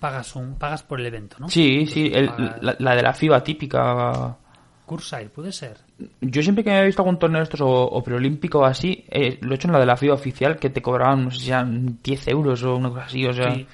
pagas 0.00 0.34
un 0.34 0.56
pagas 0.56 0.82
por 0.82 0.98
el 1.00 1.06
evento, 1.06 1.36
¿no? 1.38 1.48
sí, 1.48 1.86
sí, 1.86 2.10
el- 2.12 2.28
Pagas- 2.30 2.62
la, 2.62 2.76
la 2.80 2.96
de 2.96 3.02
la 3.02 3.14
FIBA 3.14 3.44
típica. 3.44 4.36
Curside, 4.84 5.28
puede 5.28 5.52
ser. 5.52 5.78
Yo 6.20 6.42
siempre 6.42 6.64
que 6.64 6.70
me 6.70 6.80
he 6.80 6.86
visto 6.86 7.02
algún 7.02 7.18
torneo 7.18 7.38
de 7.40 7.44
estos 7.44 7.60
o, 7.60 7.68
o 7.70 8.02
preolímpico 8.02 8.60
o 8.60 8.64
así, 8.64 9.04
eh, 9.08 9.38
lo 9.42 9.52
he 9.52 9.54
hecho 9.56 9.68
en 9.68 9.72
la 9.72 9.80
de 9.80 9.86
la 9.86 9.96
FIBA 9.96 10.14
oficial 10.14 10.56
que 10.58 10.70
te 10.70 10.80
cobraban, 10.82 11.24
no 11.24 11.30
sé 11.30 11.40
si 11.40 11.48
eran 11.50 11.98
10 12.02 12.28
euros 12.28 12.62
o 12.62 12.76
una 12.76 12.88
cosa 12.90 13.04
así, 13.04 13.26
o 13.26 13.32
sea. 13.32 13.54
Sí. 13.54 13.66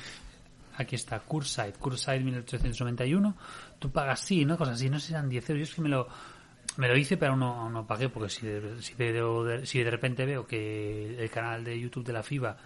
Aquí 0.78 0.94
está, 0.96 1.20
Curside, 1.20 1.72
Curside 1.72 2.20
1891. 2.20 3.34
Tú 3.78 3.90
pagas, 3.90 4.20
sí, 4.20 4.44
¿no? 4.44 4.56
Cosas 4.58 4.74
así, 4.74 4.90
no 4.90 4.98
sé 4.98 5.06
si 5.08 5.12
eran 5.14 5.28
10 5.28 5.50
euros. 5.50 5.60
Yo 5.68 5.70
es 5.70 5.74
que 5.74 5.80
me 5.82 5.88
lo, 5.88 6.06
me 6.76 6.88
lo 6.88 6.96
hice, 6.98 7.16
pero 7.16 7.32
aún 7.32 7.40
no, 7.40 7.70
no 7.70 7.86
pagué, 7.86 8.08
porque 8.10 8.28
si 8.28 8.46
de, 8.46 8.82
si, 8.82 8.94
de, 8.94 9.12
de- 9.12 9.66
si 9.66 9.82
de 9.82 9.90
repente 9.90 10.26
veo 10.26 10.46
que 10.46 11.16
el 11.22 11.30
canal 11.30 11.64
de 11.64 11.78
YouTube 11.80 12.04
de 12.04 12.12
la 12.12 12.22
FIBA 12.22 12.56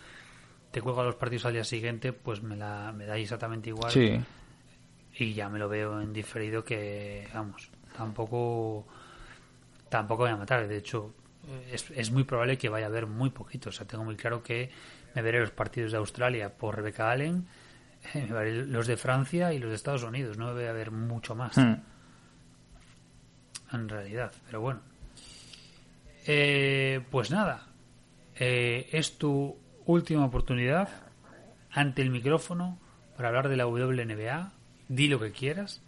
te 0.73 0.81
cuelga 0.81 1.05
los 1.05 1.15
partidos 1.17 1.47
al 1.47 1.53
día 1.53 1.65
siguiente, 1.65 2.13
pues 2.13 2.43
me, 2.43 2.57
la, 2.57 2.93
me 2.93 3.05
da 3.07 3.17
exactamente 3.17 3.69
igual. 3.71 3.93
Sí. 3.93 4.19
Y 5.19 5.33
ya 5.35 5.49
me 5.49 5.59
lo 5.59 5.69
veo 5.69 6.01
en 6.01 6.13
diferido 6.13 6.65
que, 6.65 7.29
vamos, 7.35 7.71
tampoco 7.97 8.87
tampoco 9.91 10.23
voy 10.23 10.33
a 10.33 10.37
matar. 10.37 10.67
De 10.67 10.79
hecho, 10.79 11.13
es, 11.71 11.91
es 11.91 12.11
muy 12.11 12.25
probable 12.25 12.57
que 12.57 12.71
vaya 12.71 12.87
a 12.87 12.89
haber 12.89 13.07
muy 13.07 13.29
poquito. 13.29 13.69
O 13.69 13.73
sea, 13.73 13.87
tengo 13.87 14.05
muy 14.05 14.17
claro 14.17 14.43
que 14.43 14.71
me 15.15 15.21
veré 15.21 15.41
los 15.41 15.51
partidos 15.51 15.93
de 15.93 15.99
Australia 15.99 16.57
por 16.57 16.77
Rebecca 16.77 17.11
Allen, 17.11 17.47
me 18.15 18.27
veré 18.27 18.65
los 18.65 18.87
de 18.87 18.97
Francia 18.97 19.53
y 19.53 19.59
los 19.59 19.69
de 19.69 19.77
Estados 19.77 20.05
Unidos. 20.05 20.39
No 20.39 20.55
voy 20.55 20.65
a 20.65 20.73
ver 20.73 20.91
mucho 20.91 21.35
más, 21.35 21.57
Hmm. 21.59 21.75
en 23.73 23.89
realidad. 23.89 24.33
Pero 24.47 24.61
bueno. 24.63 24.81
Eh, 26.27 27.01
pues 27.11 27.31
nada. 27.31 27.67
Eh, 28.37 28.89
es 28.93 29.19
tu 29.19 29.57
última 29.87 30.25
oportunidad 30.25 30.89
ante 31.71 32.03
el 32.03 32.11
micrófono 32.11 32.79
para 33.17 33.29
hablar 33.29 33.49
de 33.49 33.57
la 33.57 33.67
WNBA. 33.67 34.53
Di 34.89 35.09
lo 35.09 35.19
que 35.21 35.33
quieras. 35.33 35.83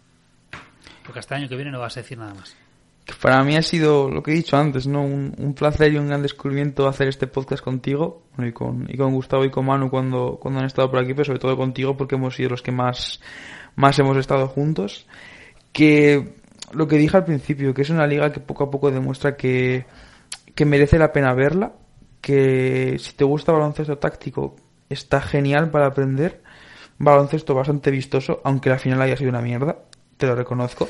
Porque 1.05 1.19
hasta 1.19 1.35
el 1.35 1.41
año 1.41 1.49
que 1.49 1.55
viene 1.55 1.71
no 1.71 1.79
vas 1.79 1.97
a 1.97 2.01
decir 2.01 2.17
nada 2.17 2.33
más. 2.33 2.55
Para 3.21 3.43
mí 3.43 3.55
ha 3.55 3.61
sido 3.61 4.09
lo 4.09 4.23
que 4.23 4.31
he 4.31 4.33
dicho 4.33 4.55
antes, 4.57 4.87
¿no? 4.87 5.03
Un, 5.03 5.53
placer 5.57 5.93
y 5.93 5.97
un 5.97 6.07
gran 6.07 6.21
descubrimiento 6.21 6.87
hacer 6.87 7.07
este 7.07 7.27
podcast 7.27 7.63
contigo 7.63 8.23
y, 8.37 8.51
con, 8.51 8.87
y 8.89 8.97
con 8.97 9.13
Gustavo 9.13 9.43
y 9.43 9.49
con 9.49 9.65
Manu 9.65 9.89
cuando, 9.89 10.37
cuando 10.39 10.61
han 10.61 10.65
estado 10.65 10.89
por 10.89 10.99
aquí, 10.99 11.13
pero 11.13 11.25
sobre 11.25 11.39
todo 11.39 11.57
contigo 11.57 11.97
porque 11.97 12.15
hemos 12.15 12.35
sido 12.35 12.49
los 12.49 12.61
que 12.61 12.71
más, 12.71 13.19
más 13.75 13.99
hemos 13.99 14.17
estado 14.17 14.47
juntos. 14.47 15.05
Que 15.73 16.35
lo 16.71 16.87
que 16.87 16.97
dije 16.97 17.17
al 17.17 17.25
principio, 17.25 17.73
que 17.73 17.81
es 17.81 17.89
una 17.89 18.07
liga 18.07 18.31
que 18.31 18.39
poco 18.39 18.65
a 18.65 18.71
poco 18.71 18.89
demuestra 18.89 19.35
que, 19.35 19.85
que 20.55 20.65
merece 20.65 20.97
la 20.97 21.11
pena 21.11 21.33
verla, 21.33 21.73
que 22.21 22.97
si 22.99 23.13
te 23.13 23.25
gusta 23.25 23.51
baloncesto 23.51 23.97
táctico 23.97 24.55
está 24.89 25.21
genial 25.21 25.71
para 25.71 25.87
aprender, 25.87 26.41
baloncesto 26.97 27.53
bastante 27.53 27.91
vistoso, 27.91 28.41
aunque 28.43 28.69
la 28.69 28.79
final 28.79 29.01
haya 29.01 29.17
sido 29.17 29.29
una 29.29 29.41
mierda, 29.41 29.77
te 30.17 30.25
lo 30.25 30.35
reconozco. 30.35 30.87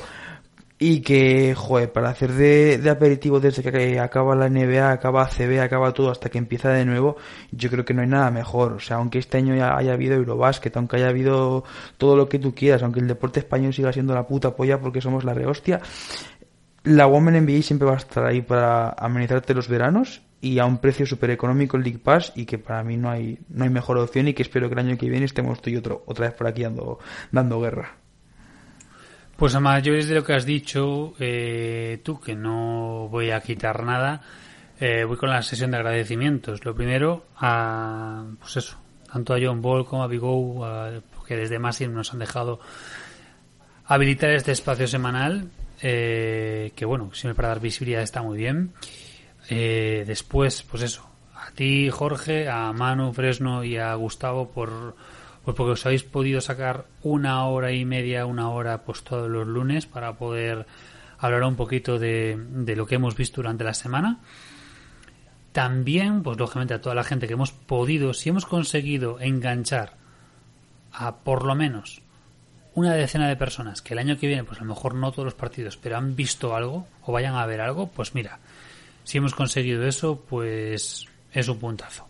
Y 0.76 1.02
que, 1.02 1.54
joder, 1.54 1.92
para 1.92 2.10
hacer 2.10 2.32
de, 2.32 2.78
de 2.78 2.90
aperitivo 2.90 3.38
desde 3.38 3.62
que 3.62 4.00
acaba 4.00 4.34
la 4.34 4.48
NBA, 4.48 4.90
acaba 4.90 5.22
ACB, 5.22 5.60
acaba 5.60 5.92
todo 5.92 6.10
hasta 6.10 6.28
que 6.30 6.38
empieza 6.38 6.70
de 6.70 6.84
nuevo, 6.84 7.16
yo 7.52 7.70
creo 7.70 7.84
que 7.84 7.94
no 7.94 8.02
hay 8.02 8.08
nada 8.08 8.30
mejor. 8.32 8.72
O 8.72 8.80
sea, 8.80 8.96
aunque 8.96 9.18
este 9.18 9.38
año 9.38 9.54
ya 9.54 9.76
haya 9.76 9.92
habido 9.92 10.14
Eurobásquet, 10.16 10.76
aunque 10.76 10.96
haya 10.96 11.08
habido 11.08 11.62
todo 11.96 12.16
lo 12.16 12.28
que 12.28 12.40
tú 12.40 12.54
quieras, 12.54 12.82
aunque 12.82 13.00
el 13.00 13.06
deporte 13.06 13.40
español 13.40 13.72
siga 13.72 13.92
siendo 13.92 14.14
la 14.14 14.26
puta 14.26 14.56
polla 14.56 14.80
porque 14.80 15.00
somos 15.00 15.24
la 15.24 15.32
rehostia, 15.32 15.80
la 16.84 17.06
Women 17.06 17.44
NBA 17.44 17.62
siempre 17.62 17.86
va 17.86 17.94
a 17.94 17.98
estar 17.98 18.26
ahí 18.26 18.42
para 18.42 18.90
amenizarte 18.90 19.54
los 19.54 19.68
veranos 19.68 20.22
y 20.40 20.58
a 20.58 20.66
un 20.66 20.78
precio 20.78 21.06
súper 21.06 21.30
económico 21.30 21.78
el 21.78 21.82
League 21.82 21.98
Pass 21.98 22.32
y 22.36 22.44
que 22.44 22.58
para 22.58 22.84
mí 22.84 22.98
no 22.98 23.10
hay, 23.10 23.38
no 23.48 23.64
hay 23.64 23.70
mejor 23.70 23.96
opción 23.96 24.28
y 24.28 24.34
que 24.34 24.42
espero 24.42 24.68
que 24.68 24.74
el 24.74 24.80
año 24.80 24.98
que 24.98 25.08
viene 25.08 25.24
estemos 25.24 25.62
tú 25.62 25.70
y 25.70 25.76
otro, 25.76 26.02
otra 26.06 26.26
vez 26.26 26.36
por 26.36 26.46
aquí 26.46 26.62
dando, 26.62 26.98
dando 27.32 27.60
guerra. 27.60 28.03
Pues 29.36 29.54
a 29.54 29.60
mayores 29.60 30.08
de 30.08 30.14
lo 30.14 30.24
que 30.24 30.34
has 30.34 30.46
dicho, 30.46 31.14
eh, 31.18 32.00
tú, 32.04 32.20
que 32.20 32.34
no 32.34 33.08
voy 33.10 33.30
a 33.30 33.40
quitar 33.40 33.82
nada, 33.82 34.22
eh, 34.78 35.04
voy 35.04 35.16
con 35.16 35.30
la 35.30 35.42
sesión 35.42 35.70
de 35.72 35.78
agradecimientos. 35.78 36.64
Lo 36.64 36.74
primero, 36.74 37.26
a, 37.36 38.24
pues 38.38 38.56
eso, 38.56 38.78
tanto 39.12 39.34
a 39.34 39.38
John 39.42 39.60
Ball 39.60 39.86
como 39.86 40.02
a 40.02 40.06
Bigou, 40.06 40.64
que 41.26 41.36
desde 41.36 41.58
Massive 41.58 41.92
nos 41.92 42.12
han 42.12 42.20
dejado 42.20 42.60
habilitar 43.86 44.30
este 44.30 44.52
espacio 44.52 44.86
semanal, 44.86 45.50
eh, 45.82 46.72
que 46.74 46.84
bueno, 46.84 47.10
siempre 47.12 47.34
para 47.34 47.48
dar 47.48 47.60
visibilidad 47.60 48.02
está 48.02 48.22
muy 48.22 48.38
bien. 48.38 48.72
Eh, 49.48 50.04
después, 50.06 50.62
pues 50.62 50.82
eso, 50.82 51.08
a 51.34 51.50
ti 51.50 51.90
Jorge, 51.90 52.48
a 52.48 52.72
Manu 52.72 53.12
Fresno 53.12 53.64
y 53.64 53.76
a 53.76 53.94
Gustavo 53.94 54.48
por 54.48 54.96
pues 55.44 55.56
porque 55.56 55.72
os 55.72 55.86
habéis 55.86 56.04
podido 56.04 56.40
sacar 56.40 56.86
una 57.02 57.46
hora 57.46 57.72
y 57.72 57.84
media, 57.84 58.26
una 58.26 58.50
hora 58.50 58.82
pues 58.84 59.02
todos 59.02 59.30
los 59.30 59.46
lunes 59.46 59.86
para 59.86 60.14
poder 60.14 60.66
hablar 61.18 61.42
un 61.44 61.56
poquito 61.56 61.98
de, 61.98 62.38
de 62.38 62.76
lo 62.76 62.86
que 62.86 62.96
hemos 62.96 63.16
visto 63.16 63.36
durante 63.36 63.64
la 63.64 63.74
semana. 63.74 64.20
También, 65.52 66.22
pues 66.22 66.38
lógicamente 66.38 66.74
a 66.74 66.80
toda 66.80 66.94
la 66.94 67.04
gente 67.04 67.26
que 67.26 67.34
hemos 67.34 67.52
podido, 67.52 68.12
si 68.14 68.30
hemos 68.30 68.46
conseguido 68.46 69.20
enganchar 69.20 69.92
a 70.92 71.16
por 71.16 71.44
lo 71.44 71.54
menos 71.54 72.02
una 72.74 72.94
decena 72.94 73.28
de 73.28 73.36
personas 73.36 73.82
que 73.82 73.94
el 73.94 74.00
año 74.00 74.18
que 74.18 74.26
viene, 74.26 74.44
pues 74.44 74.58
a 74.58 74.64
lo 74.64 74.74
mejor 74.74 74.94
no 74.94 75.12
todos 75.12 75.26
los 75.26 75.34
partidos, 75.34 75.76
pero 75.76 75.96
han 75.96 76.16
visto 76.16 76.56
algo 76.56 76.88
o 77.02 77.12
vayan 77.12 77.36
a 77.36 77.46
ver 77.46 77.60
algo, 77.60 77.88
pues 77.88 78.14
mira, 78.14 78.40
si 79.04 79.18
hemos 79.18 79.34
conseguido 79.34 79.86
eso, 79.86 80.24
pues 80.28 81.06
es 81.32 81.48
un 81.48 81.58
puntazo. 81.58 82.08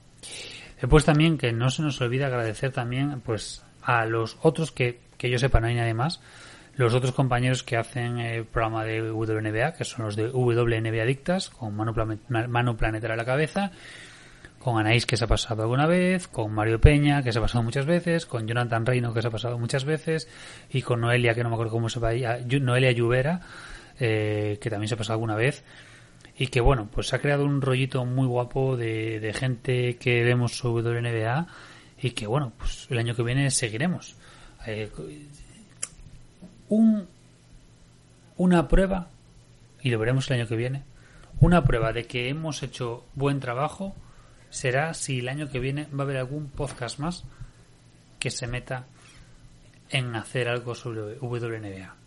Después 0.85 1.07
también 1.07 1.39
que 1.39 1.51
no 1.51 1.71
se 1.71 1.81
nos 1.81 1.99
olvide 2.03 2.27
agradecer 2.27 2.71
también 2.71 3.23
pues 3.23 3.65
a 3.83 4.05
los 4.05 4.37
otros 4.43 4.71
que, 4.71 5.01
que 5.17 5.31
yo 5.31 5.39
sepa 5.39 5.59
no 5.59 5.67
hay 5.69 5.75
nadie 5.77 5.95
más, 5.95 6.21
los 6.77 6.93
otros 6.93 7.13
compañeros 7.15 7.63
que 7.63 7.79
hacen 7.79 8.19
el 8.19 8.45
programa 8.45 8.85
de 8.85 9.01
WNBA, 9.11 9.73
que 9.73 9.85
son 9.87 10.05
los 10.05 10.15
de 10.15 10.29
WNBA 10.29 11.03
Adictas, 11.03 11.49
con 11.49 11.75
Manu, 11.75 11.95
Plame- 11.95 12.49
Manu 12.49 12.77
Planetera 12.77 13.15
a 13.15 13.17
la 13.17 13.25
cabeza, 13.25 13.71
con 14.59 14.79
Anaís 14.79 15.07
que 15.07 15.17
se 15.17 15.25
ha 15.25 15.27
pasado 15.27 15.63
alguna 15.63 15.87
vez, 15.87 16.29
con 16.29 16.53
Mario 16.53 16.79
Peña 16.79 17.23
que 17.23 17.33
se 17.33 17.39
ha 17.39 17.43
pasado 17.43 17.65
muchas 17.65 17.87
veces, 17.87 18.27
con 18.27 18.47
Jonathan 18.47 18.85
Reino 18.85 19.15
que 19.15 19.23
se 19.23 19.29
ha 19.29 19.31
pasado 19.31 19.59
muchas 19.59 19.87
veces 19.87 20.29
y 20.71 20.83
con 20.83 21.01
Noelia 21.01 21.33
que 21.35 21.43
no 21.43 21.49
me 21.49 21.55
acuerdo 21.55 21.73
cómo 21.73 21.89
se 21.89 21.99
va 21.99 22.11
Noelia 22.61 22.93
Lluvera 22.93 23.41
eh, 23.99 24.59
que 24.61 24.69
también 24.69 24.89
se 24.89 24.97
ha 24.97 24.99
pasado 24.99 25.15
alguna 25.15 25.35
vez 25.35 25.65
y 26.37 26.49
que 26.49 26.61
bueno 26.61 26.89
pues 26.93 27.13
ha 27.13 27.21
creado 27.21 27.45
un 27.45 27.61
rollito 27.61 28.05
muy 28.05 28.27
guapo 28.27 28.77
de, 28.77 29.21
de 29.21 29.33
gente 29.33 29.97
que 29.97 30.23
vemos 30.25 30.63
WNBA 30.63 31.47
y 32.03 32.11
que 32.11 32.27
bueno 32.27 32.53
pues 32.59 32.87
el 32.91 32.99
año 32.99 33.15
que 33.15 33.23
viene 33.23 33.51
seguiremos 33.51 34.17
Eh, 34.67 34.91
un 36.69 37.07
una 38.37 38.67
prueba 38.67 39.09
y 39.83 39.91
lo 39.91 39.99
veremos 39.99 40.31
el 40.31 40.41
año 40.41 40.49
que 40.49 40.57
viene 40.57 40.83
una 41.41 41.65
prueba 41.65 41.93
de 41.93 42.07
que 42.07 42.29
hemos 42.29 42.63
hecho 42.63 43.05
buen 43.15 43.41
trabajo 43.41 43.95
será 44.51 44.95
si 44.95 45.19
el 45.19 45.29
año 45.29 45.51
que 45.51 45.61
viene 45.61 45.87
va 45.87 46.05
a 46.05 46.07
haber 46.07 46.17
algún 46.17 46.49
podcast 46.49 46.99
más 46.99 47.25
que 48.19 48.31
se 48.31 48.47
meta 48.47 48.87
en 49.91 50.17
hacer 50.17 50.49
algo 50.49 50.75
sobre 50.75 51.19
WNBA. 51.19 52.04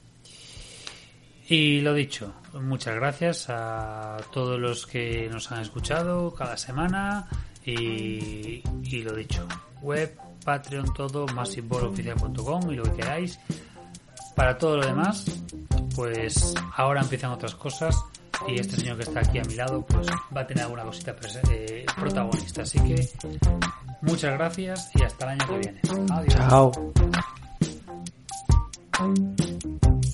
Y 1.49 1.81
lo 1.81 1.93
dicho, 1.93 2.33
muchas 2.61 2.95
gracias 2.95 3.45
a 3.49 4.17
todos 4.33 4.59
los 4.59 4.85
que 4.85 5.29
nos 5.31 5.51
han 5.51 5.61
escuchado 5.61 6.33
cada 6.33 6.57
semana 6.57 7.27
y, 7.65 8.61
y 8.83 9.01
lo 9.03 9.13
dicho, 9.13 9.47
web, 9.81 10.17
Patreon, 10.43 10.93
todo, 10.93 11.25
massiveboloficial.com 11.27 12.71
y 12.71 12.75
lo 12.75 12.83
que 12.83 12.91
queráis. 12.91 13.39
Para 14.35 14.57
todo 14.57 14.77
lo 14.77 14.85
demás, 14.85 15.25
pues 15.95 16.53
ahora 16.75 17.01
empiezan 17.01 17.31
otras 17.31 17.55
cosas 17.55 17.95
y 18.47 18.59
este 18.59 18.77
señor 18.77 18.97
que 18.97 19.03
está 19.03 19.21
aquí 19.21 19.39
a 19.39 19.43
mi 19.43 19.55
lado 19.55 19.85
pues 19.85 20.07
va 20.35 20.41
a 20.41 20.47
tener 20.47 20.63
alguna 20.63 20.83
cosita 20.83 21.15
eh, 21.49 21.85
protagonista. 21.95 22.61
Así 22.61 22.79
que 22.79 23.09
muchas 24.01 24.33
gracias 24.33 24.91
y 24.95 25.03
hasta 25.03 25.25
el 25.25 25.41
año 25.41 25.47
que 25.47 25.57
viene. 25.57 25.81
Adiós. 26.11 26.35
Chao. 26.35 26.71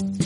Thank 0.00 0.22
you. 0.22 0.23